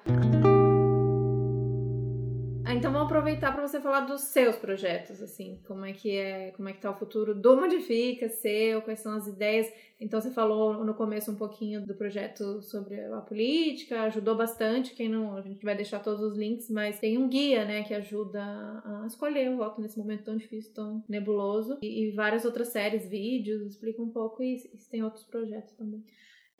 Ah, 2.66 2.74
Então 2.74 2.90
vamos 2.90 3.06
aproveitar 3.06 3.52
para 3.52 3.66
você 3.66 3.80
falar 3.80 4.00
dos 4.00 4.22
seus 4.22 4.56
projetos, 4.56 5.22
assim, 5.22 5.60
como 5.66 5.84
é 5.84 5.92
que 5.92 6.16
é, 6.16 6.50
como 6.52 6.68
é 6.68 6.72
que 6.72 6.80
tá 6.80 6.90
o 6.90 6.94
futuro 6.98 7.34
do 7.34 7.56
Modifica, 7.56 8.28
seu, 8.28 8.80
quais 8.82 9.00
são 9.00 9.12
as 9.12 9.26
ideias. 9.26 9.70
Então 10.00 10.20
você 10.20 10.30
falou 10.30 10.82
no 10.84 10.94
começo 10.94 11.30
um 11.30 11.36
pouquinho 11.36 11.86
do 11.86 11.94
projeto 11.94 12.62
sobre 12.62 12.98
a 13.00 13.20
política, 13.20 14.02
ajudou 14.02 14.34
bastante, 14.34 14.94
quem 14.94 15.08
não, 15.08 15.36
a 15.36 15.42
gente 15.42 15.64
vai 15.64 15.76
deixar 15.76 16.00
todos 16.00 16.22
os 16.22 16.36
links, 16.36 16.70
mas 16.70 16.98
tem 16.98 17.16
um 17.18 17.28
guia, 17.28 17.64
né, 17.64 17.82
que 17.84 17.94
ajuda 17.94 18.42
a 18.42 19.04
escolher 19.06 19.50
o 19.50 19.58
voto 19.58 19.80
nesse 19.80 19.98
momento 19.98 20.24
tão 20.24 20.36
difícil, 20.36 20.72
tão 20.74 21.04
nebuloso, 21.08 21.78
e, 21.82 22.08
e 22.08 22.10
várias 22.12 22.44
outras 22.44 22.68
séries, 22.68 23.08
vídeos, 23.08 23.62
explica 23.62 24.02
um 24.02 24.10
pouco 24.10 24.42
e, 24.42 24.56
e 24.56 24.90
tem 24.90 25.02
outros 25.04 25.24
projetos 25.24 25.72
também. 25.74 26.02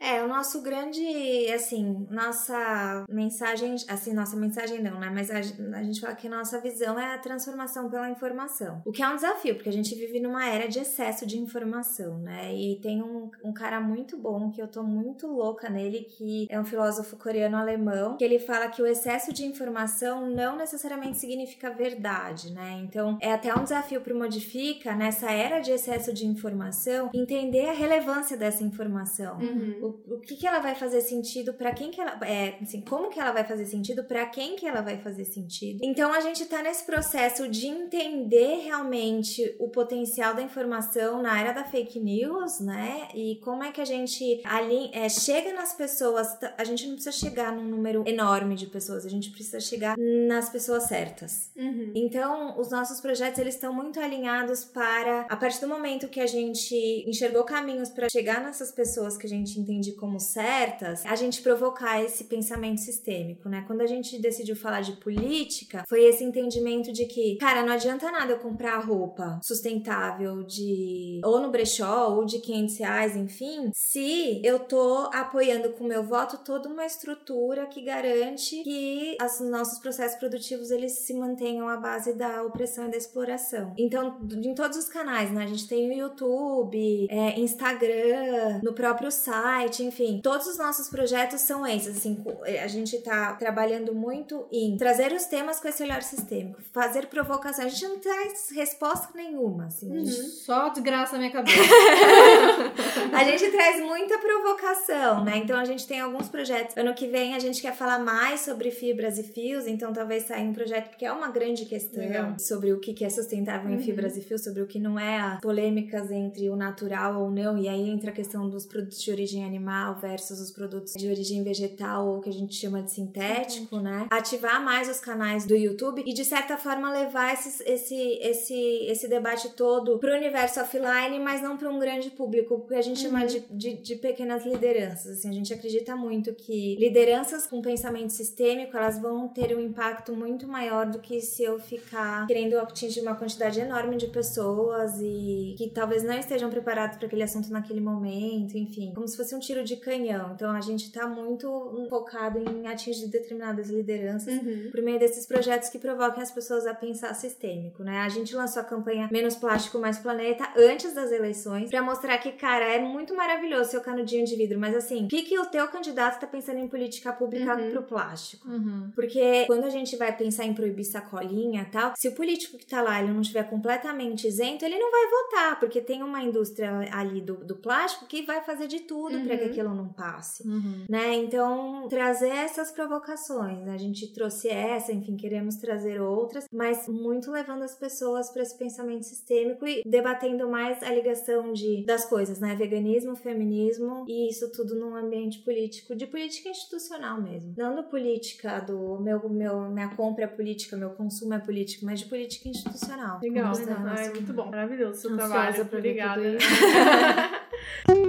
É, 0.04 0.22
o 0.22 0.28
nosso 0.28 0.60
grande, 0.60 1.02
assim, 1.50 2.06
nossa 2.10 3.06
mensagem, 3.08 3.74
assim, 3.88 4.12
nossa 4.12 4.36
mensagem 4.36 4.82
não, 4.82 5.00
né? 5.00 5.10
Mas 5.10 5.30
a, 5.30 5.38
a, 5.38 5.82
gente 5.82 5.98
fala 5.98 6.14
que 6.14 6.26
a 6.26 6.30
nossa 6.30 6.60
visão 6.60 6.98
é 6.98 7.14
a 7.14 7.18
transformação 7.18 7.88
pela 7.88 8.10
informação. 8.10 8.82
O 8.84 8.92
que 8.92 9.02
é 9.02 9.08
um 9.08 9.16
desafio, 9.16 9.54
porque 9.54 9.70
a 9.70 9.72
gente 9.72 9.94
vive 9.94 10.20
numa 10.20 10.46
era 10.46 10.68
de 10.68 10.78
excesso 10.78 11.24
de 11.24 11.38
informação, 11.38 12.18
né? 12.18 12.54
E 12.54 12.78
tem 12.80 13.02
um, 13.02 13.30
um 13.42 13.52
cara 13.52 13.80
muito 13.80 14.18
bom, 14.18 14.50
que 14.50 14.60
eu 14.60 14.68
tô 14.68 14.82
muito 14.82 15.26
louca 15.26 15.70
nele, 15.70 16.00
que 16.00 16.46
é 16.50 16.60
um 16.60 16.64
filósofo 16.66 17.16
coreano-alemão, 17.16 18.18
que 18.18 18.24
ele 18.24 18.38
fala 18.38 18.68
que 18.68 18.82
o 18.82 18.86
excesso 18.86 19.32
de 19.32 19.46
informação 19.46 20.28
não 20.28 20.56
necessariamente 20.56 21.18
significa 21.18 21.70
verdade, 21.70 22.52
né? 22.52 22.82
Então, 22.84 23.16
é 23.22 23.32
até 23.32 23.54
um 23.54 23.62
desafio 23.62 24.02
pro 24.02 24.14
Modifica, 24.14 24.94
nessa 24.94 25.30
era 25.30 25.60
de 25.60 25.70
excesso 25.70 26.12
de 26.12 26.26
informação, 26.26 27.08
entender 27.14 27.70
a 27.70 27.72
relevância 27.72 28.36
dessa 28.36 28.62
informação. 28.62 29.38
Uhum. 29.38 29.78
O, 29.80 29.93
o 30.06 30.20
que 30.20 30.36
que 30.36 30.46
ela 30.46 30.60
vai 30.60 30.74
fazer 30.74 31.00
sentido 31.00 31.54
para 31.54 31.72
quem 31.72 31.90
que 31.90 32.00
ela... 32.00 32.18
É, 32.26 32.58
assim, 32.62 32.80
como 32.80 33.10
que 33.10 33.20
ela 33.20 33.32
vai 33.32 33.44
fazer 33.44 33.66
sentido 33.66 34.04
para 34.04 34.26
quem 34.26 34.56
que 34.56 34.66
ela 34.66 34.80
vai 34.80 34.98
fazer 34.98 35.24
sentido. 35.24 35.80
Então, 35.82 36.12
a 36.12 36.20
gente 36.20 36.44
tá 36.46 36.62
nesse 36.62 36.84
processo 36.84 37.48
de 37.48 37.66
entender 37.66 38.62
realmente 38.64 39.54
o 39.58 39.68
potencial 39.68 40.34
da 40.34 40.42
informação 40.42 41.22
na 41.22 41.40
era 41.40 41.52
da 41.52 41.64
fake 41.64 42.00
news, 42.00 42.60
né? 42.60 43.08
E 43.14 43.36
como 43.42 43.62
é 43.62 43.72
que 43.72 43.80
a 43.80 43.84
gente 43.84 44.40
ali, 44.44 44.90
é, 44.92 45.08
chega 45.08 45.52
nas 45.52 45.74
pessoas. 45.74 46.28
A 46.56 46.64
gente 46.64 46.86
não 46.86 46.94
precisa 46.94 47.16
chegar 47.16 47.52
num 47.52 47.64
número 47.64 48.04
enorme 48.06 48.54
de 48.54 48.66
pessoas, 48.66 49.04
a 49.04 49.08
gente 49.08 49.30
precisa 49.30 49.60
chegar 49.60 49.96
nas 49.98 50.48
pessoas 50.48 50.84
certas. 50.84 51.50
Uhum. 51.56 51.92
Então, 51.94 52.58
os 52.58 52.70
nossos 52.70 53.00
projetos 53.00 53.38
eles 53.38 53.54
estão 53.54 53.72
muito 53.72 53.98
alinhados 54.00 54.64
para 54.64 55.22
a 55.28 55.36
partir 55.36 55.60
do 55.60 55.68
momento 55.68 56.08
que 56.08 56.20
a 56.20 56.26
gente 56.26 56.74
enxergou 57.06 57.44
caminhos 57.44 57.90
para 57.90 58.08
chegar 58.08 58.42
nessas 58.42 58.72
pessoas 58.72 59.16
que 59.16 59.26
a 59.26 59.28
gente 59.28 59.58
entende 59.58 59.73
como 59.92 60.20
certas, 60.20 61.04
a 61.06 61.14
gente 61.14 61.42
provocar 61.42 62.02
esse 62.02 62.24
pensamento 62.24 62.80
sistêmico, 62.80 63.48
né? 63.48 63.64
Quando 63.66 63.80
a 63.80 63.86
gente 63.86 64.20
decidiu 64.20 64.56
falar 64.56 64.80
de 64.80 64.92
política, 64.92 65.84
foi 65.88 66.04
esse 66.04 66.24
entendimento 66.24 66.92
de 66.92 67.06
que, 67.06 67.36
cara, 67.36 67.62
não 67.62 67.72
adianta 67.72 68.10
nada 68.10 68.32
eu 68.32 68.38
comprar 68.38 68.78
roupa 68.78 69.40
sustentável 69.42 70.42
de 70.42 71.20
ou 71.24 71.40
no 71.40 71.50
brechó 71.50 72.14
ou 72.14 72.24
de 72.24 72.38
500 72.38 72.78
reais, 72.78 73.16
enfim, 73.16 73.70
se 73.72 74.40
eu 74.44 74.58
tô 74.58 75.10
apoiando 75.12 75.70
com 75.70 75.84
meu 75.84 76.02
voto 76.02 76.38
toda 76.38 76.68
uma 76.68 76.84
estrutura 76.84 77.66
que 77.66 77.82
garante 77.82 78.62
que 78.62 79.16
os 79.20 79.40
nossos 79.50 79.78
processos 79.78 80.18
produtivos 80.18 80.70
eles 80.70 80.92
se 81.00 81.14
mantenham 81.14 81.68
à 81.68 81.76
base 81.76 82.14
da 82.14 82.42
opressão 82.42 82.86
e 82.86 82.90
da 82.90 82.96
exploração. 82.96 83.72
Então, 83.78 84.18
em 84.32 84.54
todos 84.54 84.76
os 84.76 84.88
canais, 84.88 85.30
né? 85.30 85.44
A 85.44 85.46
gente 85.46 85.68
tem 85.68 85.90
o 85.90 85.92
YouTube, 85.92 87.06
é, 87.10 87.38
Instagram, 87.38 88.60
no 88.62 88.72
próprio 88.72 89.10
site, 89.10 89.63
enfim, 89.82 90.20
todos 90.22 90.46
os 90.46 90.58
nossos 90.58 90.88
projetos 90.88 91.40
são 91.40 91.66
esses. 91.66 91.96
Assim, 91.96 92.22
a 92.62 92.66
gente 92.66 92.98
tá 92.98 93.32
trabalhando 93.34 93.94
muito 93.94 94.46
em 94.52 94.76
trazer 94.76 95.12
os 95.12 95.24
temas 95.26 95.60
com 95.60 95.68
esse 95.68 95.82
olhar 95.82 96.02
sistêmico, 96.02 96.60
fazer 96.72 97.06
provocação. 97.06 97.64
A 97.64 97.68
gente 97.68 97.86
não 97.86 97.98
traz 97.98 98.50
resposta 98.50 99.08
nenhuma, 99.14 99.66
assim. 99.66 99.90
Uhum. 99.90 100.04
Só 100.06 100.68
desgraça 100.68 101.12
na 101.12 101.18
minha 101.18 101.32
cabeça. 101.32 101.58
a 103.12 103.24
gente 103.24 103.50
traz 103.50 103.80
muita 103.82 104.18
provocação, 104.18 105.24
né? 105.24 105.38
Então 105.38 105.58
a 105.58 105.64
gente 105.64 105.86
tem 105.86 106.00
alguns 106.00 106.28
projetos. 106.28 106.76
Ano 106.76 106.94
que 106.94 107.06
vem 107.06 107.34
a 107.34 107.38
gente 107.38 107.60
quer 107.60 107.74
falar 107.74 107.98
mais 107.98 108.40
sobre 108.40 108.70
fibras 108.70 109.18
e 109.18 109.22
fios, 109.22 109.66
então 109.66 109.92
talvez 109.92 110.24
saia 110.24 110.44
um 110.44 110.52
projeto 110.52 110.96
que 110.96 111.04
é 111.04 111.12
uma 111.12 111.28
grande 111.30 111.64
questão 111.66 112.02
Legal. 112.02 112.38
sobre 112.38 112.72
o 112.72 112.80
que 112.80 113.04
é 113.04 113.10
sustentável 113.10 113.70
em 113.70 113.74
Uhum. 113.74 113.80
fibras 113.82 114.16
e 114.16 114.20
fios, 114.20 114.42
sobre 114.42 114.62
o 114.62 114.66
que 114.66 114.78
não 114.78 114.98
é, 114.98 115.18
as 115.18 115.40
polêmicas 115.40 116.10
entre 116.10 116.48
o 116.48 116.56
natural 116.56 117.22
ou 117.22 117.30
não, 117.30 117.58
e 117.58 117.68
aí 117.68 117.88
entra 117.88 118.10
a 118.10 118.12
questão 118.12 118.48
dos 118.48 118.66
produtos 118.66 119.00
de 119.02 119.10
origem 119.10 119.44
animal 119.44 119.53
versus 120.00 120.40
os 120.40 120.50
produtos 120.50 120.94
de 120.94 121.08
origem 121.08 121.42
vegetal 121.42 122.06
ou 122.06 122.20
que 122.20 122.30
a 122.30 122.32
gente 122.32 122.54
chama 122.54 122.82
de 122.82 122.90
sintético, 122.90 123.78
né? 123.78 124.06
Ativar 124.10 124.62
mais 124.64 124.88
os 124.88 125.00
canais 125.00 125.44
do 125.44 125.54
YouTube 125.54 126.02
e 126.06 126.12
de 126.12 126.24
certa 126.24 126.56
forma 126.56 126.92
levar 126.92 127.32
esses, 127.32 127.60
esse, 127.60 127.94
esse, 128.20 128.54
esse 128.86 129.08
debate 129.08 129.50
todo 129.50 129.98
pro 129.98 130.14
universo 130.14 130.60
offline, 130.60 131.18
mas 131.18 131.42
não 131.42 131.56
para 131.56 131.70
um 131.70 131.78
grande 131.78 132.10
público, 132.10 132.60
porque 132.60 132.74
a 132.74 132.82
gente 132.82 133.00
chama 133.00 133.26
de, 133.26 133.40
de, 133.50 133.74
de 133.74 133.96
pequenas 133.96 134.44
lideranças. 134.44 135.18
Assim, 135.18 135.28
a 135.28 135.32
gente 135.32 135.52
acredita 135.52 135.96
muito 135.96 136.34
que 136.34 136.76
lideranças 136.76 137.46
com 137.46 137.60
pensamento 137.60 138.10
sistêmico 138.10 138.76
elas 138.76 138.98
vão 138.98 139.28
ter 139.28 139.56
um 139.56 139.60
impacto 139.60 140.14
muito 140.14 140.46
maior 140.46 140.86
do 140.86 140.98
que 140.98 141.20
se 141.20 141.42
eu 141.42 141.58
ficar 141.58 142.26
querendo 142.26 142.58
atingir 142.58 143.00
uma 143.00 143.14
quantidade 143.14 143.60
enorme 143.60 143.96
de 143.96 144.06
pessoas 144.08 145.00
e 145.00 145.54
que 145.56 145.70
talvez 145.70 146.02
não 146.02 146.18
estejam 146.18 146.50
preparados 146.50 146.96
para 146.96 147.06
aquele 147.06 147.22
assunto 147.22 147.50
naquele 147.50 147.80
momento, 147.80 148.56
enfim, 148.56 148.92
como 148.94 149.06
se 149.06 149.16
fosse 149.16 149.34
um 149.34 149.38
tiro 149.44 149.62
de 149.64 149.76
canhão. 149.76 150.32
Então 150.34 150.50
a 150.50 150.60
gente 150.60 150.90
tá 150.92 151.06
muito 151.06 151.86
focado 151.88 152.38
em 152.38 152.66
atingir 152.66 153.06
determinadas 153.08 153.68
lideranças 153.68 154.34
Uhum. 154.34 154.68
por 154.70 154.82
meio 154.82 154.98
desses 154.98 155.26
projetos 155.26 155.68
que 155.68 155.78
provoquem 155.78 156.22
as 156.22 156.30
pessoas 156.30 156.66
a 156.66 156.74
pensar 156.74 157.14
sistêmico, 157.14 157.82
né? 157.82 157.98
A 158.00 158.08
gente 158.08 158.34
lançou 158.34 158.62
a 158.62 158.64
campanha 158.64 159.08
Menos 159.10 159.36
Plástico, 159.36 159.78
Mais 159.78 159.98
Planeta 159.98 160.48
antes 160.56 160.92
das 160.92 161.12
eleições 161.12 161.70
pra 161.70 161.82
mostrar 161.82 162.18
que, 162.18 162.32
cara, 162.32 162.64
é 162.64 162.78
muito 162.78 163.14
maravilhoso 163.14 163.70
seu 163.70 163.80
canudinho 163.80 164.24
de 164.26 164.34
vidro, 164.36 164.58
mas 164.58 164.74
assim, 164.74 165.04
o 165.04 165.08
que, 165.08 165.22
que 165.22 165.38
o 165.38 165.46
teu 165.46 165.66
candidato 165.68 166.20
tá 166.20 166.26
pensando 166.26 166.58
em 166.58 166.68
política 166.68 167.12
pública 167.12 167.54
Uhum. 167.56 167.70
pro 167.70 167.82
plástico? 167.82 168.48
Uhum. 168.48 168.90
Porque 168.94 169.44
quando 169.46 169.64
a 169.64 169.70
gente 169.70 169.96
vai 169.96 170.16
pensar 170.16 170.44
em 170.44 170.54
proibir 170.54 170.84
sacolinha 170.84 171.62
e 171.62 171.70
tal, 171.70 171.92
se 171.96 172.08
o 172.08 172.12
político 172.12 172.56
que 172.58 172.66
tá 172.66 172.80
lá 172.82 173.00
ele 173.02 173.12
não 173.12 173.20
estiver 173.20 173.44
completamente 173.44 174.26
isento, 174.26 174.64
ele 174.64 174.78
não 174.78 174.90
vai 174.90 175.10
votar, 175.10 175.60
porque 175.60 175.80
tem 175.80 176.02
uma 176.02 176.22
indústria 176.22 176.70
ali 176.92 177.20
do, 177.20 177.34
do 177.36 177.56
plástico 177.56 178.06
que 178.06 178.22
vai 178.22 178.40
fazer 178.42 178.66
de 178.66 178.80
tudo 178.80 179.18
que 179.36 179.44
Uhum. 179.44 179.50
aquilo 179.50 179.74
não 179.74 179.88
passe 179.92 180.46
Uhum. 180.46 180.84
né? 180.88 181.14
Então, 181.14 181.86
trazer 181.88 182.28
essas 182.28 182.70
provocações, 182.72 183.64
né? 183.64 183.74
A 183.74 183.78
gente 183.78 184.12
trouxe 184.12 184.48
essa, 184.48 184.92
enfim, 184.92 185.16
queremos 185.16 185.56
trazer 185.56 186.00
outras, 186.00 186.44
mas 186.52 186.88
muito 186.88 187.30
levando 187.30 187.62
as 187.62 187.76
pessoas 187.78 188.30
para 188.32 188.42
esse 188.42 188.56
pensamento 188.58 189.04
sistêmico 189.04 189.66
e 189.66 189.82
debatendo 189.86 190.48
mais 190.48 190.82
a 190.82 190.90
ligação 190.90 191.52
de 191.52 191.84
das 191.84 192.04
coisas, 192.08 192.38
né? 192.40 192.54
Veganismo, 192.54 193.16
feminismo 193.16 194.04
e 194.08 194.28
isso 194.30 194.50
tudo 194.52 194.74
num 194.74 194.94
ambiente 194.96 195.40
político, 195.44 195.94
de 195.94 196.06
política 196.06 196.48
institucional 196.48 197.20
mesmo. 197.20 197.54
Não 197.56 197.74
do 197.74 197.84
política 197.84 198.60
do 198.60 198.98
meu 199.00 199.28
meu 199.28 199.70
minha 199.70 199.88
compra 199.94 200.24
é 200.24 200.28
política, 200.28 200.76
meu 200.76 200.90
consumo 200.90 201.34
é 201.34 201.38
político, 201.38 201.84
mas 201.84 202.00
de 202.00 202.06
política 202.06 202.48
institucional. 202.48 203.20
Legal. 203.22 203.52
Como 203.52 203.64
está 203.70 203.82
Ai, 203.96 204.10
muito 204.10 204.32
bom. 204.32 204.46
Maravilhoso 204.50 205.00
seu 205.00 205.10
Ansiosa 205.12 205.28
trabalho. 205.28 205.62
Obrigada. 205.62 206.38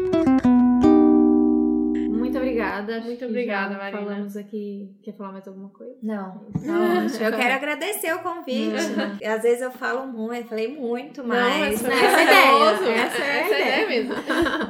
obrigada. 2.62 3.02
Muito 3.02 3.26
obrigada, 3.26 3.78
Marina. 3.78 4.02
Falamos 4.02 4.38
aqui. 4.38 4.90
Quer 5.04 5.14
falar 5.14 5.32
mais 5.32 5.48
alguma 5.48 5.70
coisa? 5.70 5.96
Não, 6.02 6.42
Isso. 6.56 6.66
não, 6.66 7.04
eu 7.04 7.38
quero 7.38 7.54
agradecer 7.54 8.14
o 8.14 8.20
convite. 8.20 8.76
Às 9.26 9.44
vezes 9.44 9.62
eu 9.62 9.72
falo 9.72 10.08
muito, 10.08 10.50
falei 10.50 10.68
muito, 10.68 11.22
Não, 11.22 11.30
mas. 11.30 11.82
né? 11.82 11.90
foi 11.90 12.00
essa 12.04 12.20
é 12.20 12.20
a 12.20 12.24
ideia, 12.24 13.06
essa 13.06 13.24
é 13.24 13.42
a 13.42 13.48
ideia. 13.48 13.88
mesmo. 13.88 14.14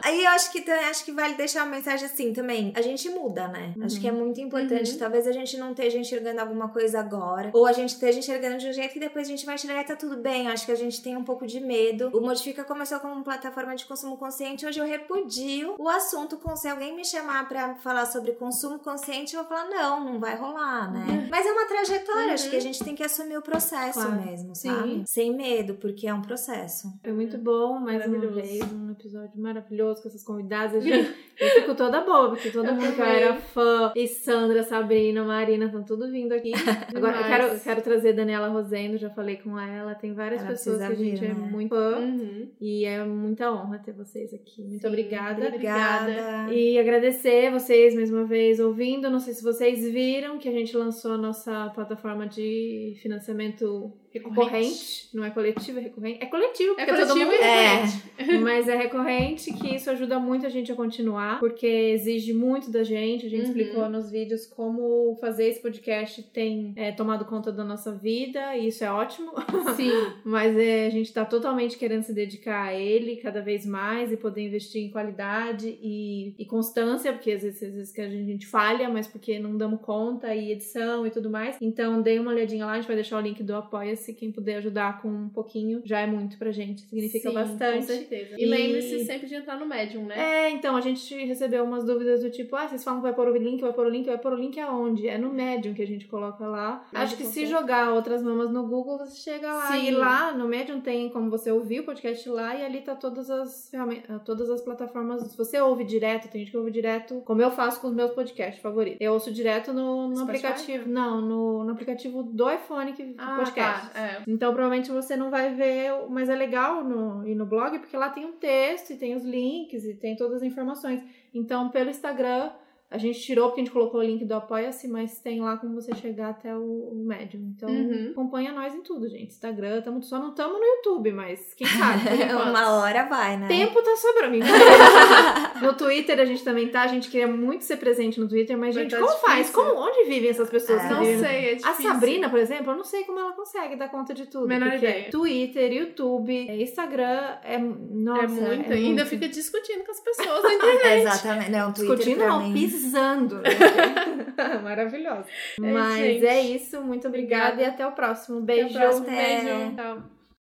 Aí 0.03 0.23
eu 0.25 0.29
acho 0.31 0.51
que, 0.51 0.71
acho 0.71 1.05
que 1.05 1.11
vale 1.11 1.35
deixar 1.35 1.63
uma 1.63 1.75
mensagem 1.75 2.05
assim 2.05 2.33
também. 2.33 2.73
A 2.75 2.81
gente 2.81 3.09
muda, 3.09 3.47
né? 3.47 3.73
Acho 3.81 3.99
que 3.99 4.07
é 4.07 4.11
muito 4.11 4.39
importante. 4.41 4.91
Uhum. 4.91 4.97
Talvez 4.97 5.27
a 5.27 5.31
gente 5.31 5.57
não 5.57 5.71
esteja 5.71 5.97
enxergando 5.97 6.41
alguma 6.41 6.69
coisa 6.69 6.99
agora. 6.99 7.51
Ou 7.53 7.65
a 7.65 7.73
gente 7.73 7.89
esteja 7.89 8.19
enxergando 8.19 8.57
de 8.57 8.67
um 8.67 8.73
jeito 8.73 8.93
que 8.93 8.99
depois 8.99 9.27
a 9.27 9.31
gente 9.31 9.45
vai 9.45 9.55
enxergar 9.55 9.81
e 9.81 9.85
tá 9.85 9.95
tudo 9.95 10.17
bem. 10.17 10.45
Eu 10.45 10.51
acho 10.51 10.65
que 10.65 10.71
a 10.71 10.75
gente 10.75 11.01
tem 11.01 11.15
um 11.15 11.23
pouco 11.23 11.45
de 11.45 11.59
medo. 11.59 12.09
O 12.13 12.21
Modifica 12.21 12.63
começou 12.63 12.99
como 12.99 13.13
uma 13.13 13.23
plataforma 13.23 13.75
de 13.75 13.85
consumo 13.85 14.17
consciente. 14.17 14.65
Hoje 14.65 14.79
eu 14.79 14.85
repudio 14.85 15.75
o 15.77 15.89
assunto 15.89 16.37
com 16.37 16.55
se 16.55 16.67
alguém 16.67 16.95
me 16.95 17.05
chamar 17.05 17.47
pra 17.47 17.74
falar 17.81 18.05
sobre 18.05 18.33
consumo 18.33 18.79
consciente, 18.79 19.35
eu 19.35 19.41
vou 19.41 19.49
falar, 19.49 19.69
não, 19.69 20.03
não 20.05 20.19
vai 20.19 20.35
rolar, 20.37 20.91
né? 20.91 21.27
Mas 21.29 21.45
é 21.45 21.51
uma 21.51 21.65
trajetória, 21.65 22.33
acho 22.33 22.49
que 22.49 22.55
a 22.55 22.59
gente 22.61 22.83
tem 22.83 22.95
que 22.95 23.03
assumir 23.03 23.37
o 23.37 23.41
processo 23.41 23.99
Claro. 23.99 24.25
mesmo, 24.25 24.55
Sim. 24.55 24.69
sabe? 24.69 25.03
Sem 25.05 25.35
medo, 25.35 25.75
porque 25.75 26.07
é 26.07 26.13
um 26.13 26.21
processo. 26.21 26.87
Foi 27.03 27.13
muito 27.13 27.37
bom, 27.37 27.79
mais 27.79 28.05
uma 28.05 28.27
vez, 28.27 28.61
um 28.71 28.91
episódio 28.91 29.39
maravilhoso 29.39 30.01
com 30.01 30.07
essas 30.09 30.23
convidadas. 30.23 30.83
Gente, 30.83 31.13
eu 31.39 31.49
fico 31.61 31.75
toda 31.75 32.01
boba, 32.01 32.29
porque 32.29 32.49
todo 32.51 32.67
Eu 32.67 32.73
mundo 32.75 32.93
que 32.95 33.01
eu 33.01 33.05
era 33.05 33.35
fã, 33.35 33.91
e 33.95 34.07
Sandra, 34.07 34.63
Sabrina, 34.63 35.23
Marina, 35.23 35.65
estão 35.65 35.83
tudo 35.83 36.09
vindo 36.11 36.33
aqui. 36.33 36.51
Agora, 36.95 37.17
eu 37.17 37.23
quero, 37.25 37.59
quero 37.59 37.81
trazer 37.81 38.13
Daniela 38.13 38.47
Rosendo, 38.47 38.97
já 38.97 39.09
falei 39.09 39.37
com 39.37 39.59
ela. 39.59 39.95
Tem 39.95 40.13
várias 40.13 40.41
Ela 40.41 40.51
pessoas 40.51 40.77
que 40.77 40.83
a 40.83 40.95
gente 40.95 41.19
vir, 41.19 41.25
é 41.25 41.33
né? 41.33 41.33
muito 41.33 41.69
fã. 41.75 41.97
Uhum. 41.99 42.49
E 42.59 42.85
é 42.85 43.03
muita 43.03 43.51
honra 43.51 43.79
ter 43.79 43.93
vocês 43.93 44.33
aqui. 44.33 44.63
Muito 44.63 44.81
Sim, 44.81 44.87
obrigada. 44.87 45.47
Obrigada. 45.47 46.53
E 46.53 46.77
agradecer 46.79 47.51
vocês 47.65 47.95
mais 47.95 48.11
uma 48.11 48.25
vez 48.25 48.59
ouvindo. 48.59 49.09
Não 49.09 49.19
sei 49.19 49.33
se 49.33 49.43
vocês 49.43 49.83
viram 49.91 50.37
que 50.37 50.47
a 50.47 50.51
gente 50.51 50.77
lançou 50.77 51.13
a 51.13 51.17
nossa 51.17 51.71
plataforma 51.73 52.27
de 52.27 52.95
financiamento 53.01 53.91
recorrente, 54.19 55.09
não 55.13 55.23
é 55.23 55.29
coletivo, 55.29 55.79
é 55.79 55.81
recorrente. 55.81 56.19
É 56.23 56.25
coletivo, 56.25 56.73
É 56.77 56.85
porque 56.85 57.01
todo 57.01 57.07
coletivo 57.09 57.31
mundo 57.31 57.41
e 57.41 57.43
É. 57.43 57.75
recorrente. 57.75 58.05
mas 58.43 58.67
é 58.67 58.75
recorrente 58.75 59.53
que 59.53 59.75
isso 59.75 59.89
ajuda 59.89 60.19
muito 60.19 60.45
a 60.45 60.49
gente 60.49 60.71
a 60.71 60.75
continuar, 60.75 61.39
porque 61.39 61.65
exige 61.67 62.33
muito 62.33 62.69
da 62.71 62.83
gente. 62.83 63.25
A 63.25 63.29
gente 63.29 63.43
Uhum. 63.43 63.47
explicou 63.49 63.89
nos 63.89 64.09
vídeos 64.09 64.45
como 64.45 65.15
fazer 65.19 65.47
esse 65.49 65.61
podcast 65.61 66.21
tem 66.23 66.73
é, 66.75 66.91
tomado 66.91 67.25
conta 67.25 67.51
da 67.51 67.63
nossa 67.63 67.91
vida, 67.91 68.55
e 68.55 68.67
isso 68.67 68.83
é 68.83 68.91
ótimo. 68.91 69.31
Sim. 69.75 69.91
Mas 70.23 70.57
é, 70.57 70.87
a 70.87 70.89
gente 70.89 71.11
tá 71.13 71.25
totalmente 71.25 71.77
querendo 71.77 72.03
se 72.03 72.13
dedicar 72.13 72.67
a 72.67 72.73
ele 72.73 73.17
cada 73.17 73.41
vez 73.41 73.65
mais 73.65 74.11
e 74.11 74.17
poder 74.17 74.41
investir 74.41 74.81
em 74.83 74.89
qualidade 74.89 75.77
e, 75.81 76.33
e 76.37 76.45
constância, 76.45 77.11
porque 77.13 77.31
às 77.31 77.41
vezes, 77.43 77.61
às 77.63 77.73
vezes 77.73 77.91
que 77.93 78.01
a 78.01 78.09
gente 78.09 78.45
falha, 78.47 78.89
mas 78.89 79.07
porque 79.07 79.39
não 79.39 79.57
damos 79.57 79.81
conta, 79.81 80.33
e 80.35 80.51
edição 80.51 81.05
e 81.05 81.09
tudo 81.11 81.29
mais. 81.29 81.57
Então, 81.61 82.01
dê 82.01 82.19
uma 82.19 82.31
olhadinha 82.31 82.65
lá, 82.65 82.73
a 82.73 82.75
gente 82.75 82.87
vai 82.87 82.95
deixar 82.95 83.17
o 83.17 83.21
link 83.21 83.41
do 83.43 83.55
Apoia-se. 83.55 84.04
Quem 84.13 84.31
puder 84.31 84.57
ajudar 84.57 85.01
com 85.01 85.07
um 85.07 85.29
pouquinho 85.29 85.81
já 85.85 85.99
é 86.01 86.07
muito 86.07 86.37
pra 86.37 86.51
gente, 86.51 86.81
significa 86.81 87.29
Sim, 87.29 87.35
bastante. 87.35 87.77
Com 87.79 87.83
certeza. 87.83 88.35
E, 88.37 88.43
E- 88.43 88.45
lembre-se 88.45 89.05
sempre 89.05 89.27
de 89.27 89.35
entrar 89.35 89.59
no 89.59 89.65
Medium, 89.65 90.05
né? 90.05 90.15
É, 90.17 90.49
então, 90.49 90.75
a 90.75 90.81
gente 90.81 91.13
recebeu 91.25 91.63
umas 91.63 91.83
dúvidas 91.85 92.21
do 92.23 92.29
tipo, 92.29 92.55
ah, 92.55 92.67
vocês 92.67 92.83
falam 92.83 92.99
que 92.99 93.03
vai 93.07 93.13
pôr 93.13 93.27
o 93.27 93.35
link, 93.37 93.61
vai 93.61 93.73
pôr 93.73 93.85
o 93.87 93.89
link, 93.89 94.05
vai 94.05 94.17
pôr 94.17 94.33
o 94.33 94.35
link 94.35 94.59
aonde? 94.59 95.07
É 95.07 95.17
no 95.17 95.31
Medium 95.33 95.73
que 95.73 95.81
a 95.81 95.87
gente 95.87 96.07
coloca 96.07 96.45
lá. 96.47 96.85
Acho 96.93 97.15
que 97.17 97.23
se 97.25 97.45
jogar 97.45 97.91
outras 97.93 98.21
mamas 98.23 98.49
no 98.51 98.65
Google, 98.67 98.97
você 98.97 99.15
chega 99.17 99.51
lá. 99.53 99.71
Sim. 99.71 99.87
E 99.87 99.91
lá 99.91 100.31
no 100.33 100.47
Medium 100.47 100.81
tem 100.81 101.09
como 101.09 101.29
você 101.29 101.51
ouvir 101.51 101.81
o 101.81 101.83
podcast 101.83 102.27
lá 102.29 102.55
e 102.55 102.63
ali 102.65 102.81
tá 102.81 102.95
todas 102.95 103.29
as 103.29 103.69
ferramentas, 103.69 104.21
todas 104.23 104.49
as 104.49 104.61
plataformas. 104.61 105.21
Se 105.23 105.37
você 105.37 105.59
ouve 105.59 105.83
direto, 105.83 106.27
tem 106.29 106.41
gente 106.41 106.51
que 106.51 106.57
ouve 106.57 106.71
direto, 106.71 107.21
como 107.25 107.41
eu 107.41 107.51
faço 107.51 107.79
com 107.81 107.87
os 107.87 107.93
meus 107.93 108.11
podcasts 108.11 108.61
favoritos. 108.61 108.97
Eu 109.01 109.13
ouço 109.13 109.31
direto 109.31 109.73
no, 109.73 110.07
no 110.09 110.21
aplicativo. 110.23 110.87
Não, 110.89 111.21
no, 111.21 111.63
no 111.63 111.71
aplicativo 111.71 112.23
do 112.23 112.49
iPhone 112.49 112.93
que 112.93 113.15
Ah, 113.17 113.35
podcast. 113.37 113.89
tá. 113.91 113.94
É. 113.95 114.21
Então, 114.27 114.53
provavelmente 114.53 114.91
você 114.91 115.15
não 115.15 115.31
vai 115.31 115.53
ver, 115.55 115.91
mas 116.09 116.27
é 116.27 116.35
legal 116.35 116.83
no, 116.83 117.25
ir 117.25 117.33
no 117.33 117.45
blog, 117.45 117.79
porque 117.79 117.95
lá 117.95 118.09
tem 118.09 118.25
um 118.25 118.33
texto 118.33 118.91
e 118.91 118.97
tem 118.97 119.15
os 119.15 119.23
links 119.23 119.85
e 119.85 119.95
tem 119.95 120.15
todas 120.17 120.37
as 120.37 120.43
informações. 120.43 121.01
Então, 121.33 121.69
pelo 121.69 121.89
Instagram, 121.89 122.51
a 122.95 122.97
gente 122.97 123.19
tirou 123.19 123.47
porque 123.47 123.61
a 123.61 123.63
gente 123.65 123.73
colocou 123.73 123.99
o 123.99 124.03
link 124.03 124.23
do 124.25 124.33
Apoia-se, 124.33 124.87
mas 124.87 125.19
tem 125.19 125.41
lá 125.41 125.57
como 125.57 125.75
você 125.75 125.93
chegar 125.95 126.29
até 126.29 126.55
o, 126.55 126.61
o 126.61 127.03
Medium. 127.05 127.53
Então, 127.55 127.69
Uhum. 127.69 128.09
acompanha 128.11 128.51
nós 128.53 128.73
em 128.73 128.81
tudo, 128.81 129.07
gente. 129.09 129.27
Instagram, 129.31 129.81
tamo, 129.81 130.01
só 130.01 130.17
não 130.19 130.29
estamos 130.29 130.57
no 130.59 130.65
YouTube, 130.65 131.11
mas 131.11 131.53
quem 131.55 131.67
sabe? 131.67 132.01
Uma 132.33 132.77
hora 132.79 133.03
vai, 133.05 133.37
né? 133.37 133.47
Tempo 133.47 133.81
tá 133.81 133.95
sobrando. 133.95 134.37
no 135.61 135.73
Twitter 135.73 136.19
a 136.19 136.25
gente 136.25 136.43
também 136.43 136.67
tá. 136.69 136.83
A 136.83 136.87
gente 136.87 137.09
queria 137.09 137.27
muito 137.27 137.63
ser 137.63 137.77
presente 137.77 138.19
no 138.19 138.27
Twitter, 138.27 138.57
mas, 138.57 138.75
Mas 138.75 138.83
gente, 138.83 138.91
tá 138.91 138.97
como 138.99 139.17
faz? 139.19 139.47
difícil. 139.47 139.53
Como, 139.63 139.79
onde 139.79 140.03
vivem 140.09 140.29
essas 140.29 140.49
pessoas 140.49 140.81
É. 140.83 140.89
Não 140.89 140.99
vivem 141.01 141.19
sei, 141.19 141.45
é 141.45 141.51
a 141.51 141.55
difícil. 141.55 141.91
Sabrina, 141.91 142.29
por 142.29 142.39
exemplo, 142.39 142.71
eu 142.71 142.77
não 142.77 142.83
sei 142.83 143.03
como 143.03 143.19
ela 143.19 143.33
consegue 143.33 143.75
dar 143.75 143.89
conta 143.89 144.13
de 144.13 144.25
tudo. 144.27 144.47
Menor 144.47 144.73
ideia. 144.75 145.09
Twitter, 145.09 145.71
YouTube, 145.73 146.33
Instagram, 146.61 147.37
é. 147.43 147.57
Nossa, 147.57 148.23
é 148.23 148.27
muito. 148.27 148.71
é 148.71 148.75
ainda 148.75 149.03
muito. 149.03 149.05
fica 149.07 149.27
discutindo 149.27 149.83
com 149.83 149.91
as 149.91 149.99
pessoas 149.99 150.43
na 150.43 150.53
internet. 150.53 151.01
Exatamente. 151.01 151.51
Não, 151.51 151.73
Twitter 151.73 151.95
Discutindo, 151.97 152.25
não, 152.25 152.43
mim. 152.43 152.53
Pisando. 152.85 153.35
né? 153.41 153.49
Maravilhosa. 154.63 155.25
É, 155.61 155.71
Mas 155.71 155.95
gente. 155.97 156.25
é 156.25 156.41
isso. 156.41 156.81
Muito 156.81 157.07
obrigada, 157.07 157.53
Obrigada. 157.53 157.71
e 157.71 157.73
até 157.73 157.87
o 157.87 157.91
próximo. 157.91 158.37
Até 158.37 158.43
o 158.43 158.45
Beijo. 158.45 158.79
próximo. 158.79 159.09
É. 159.09 159.41
Beijo. 159.43 159.75
Tchau. 159.75 160.14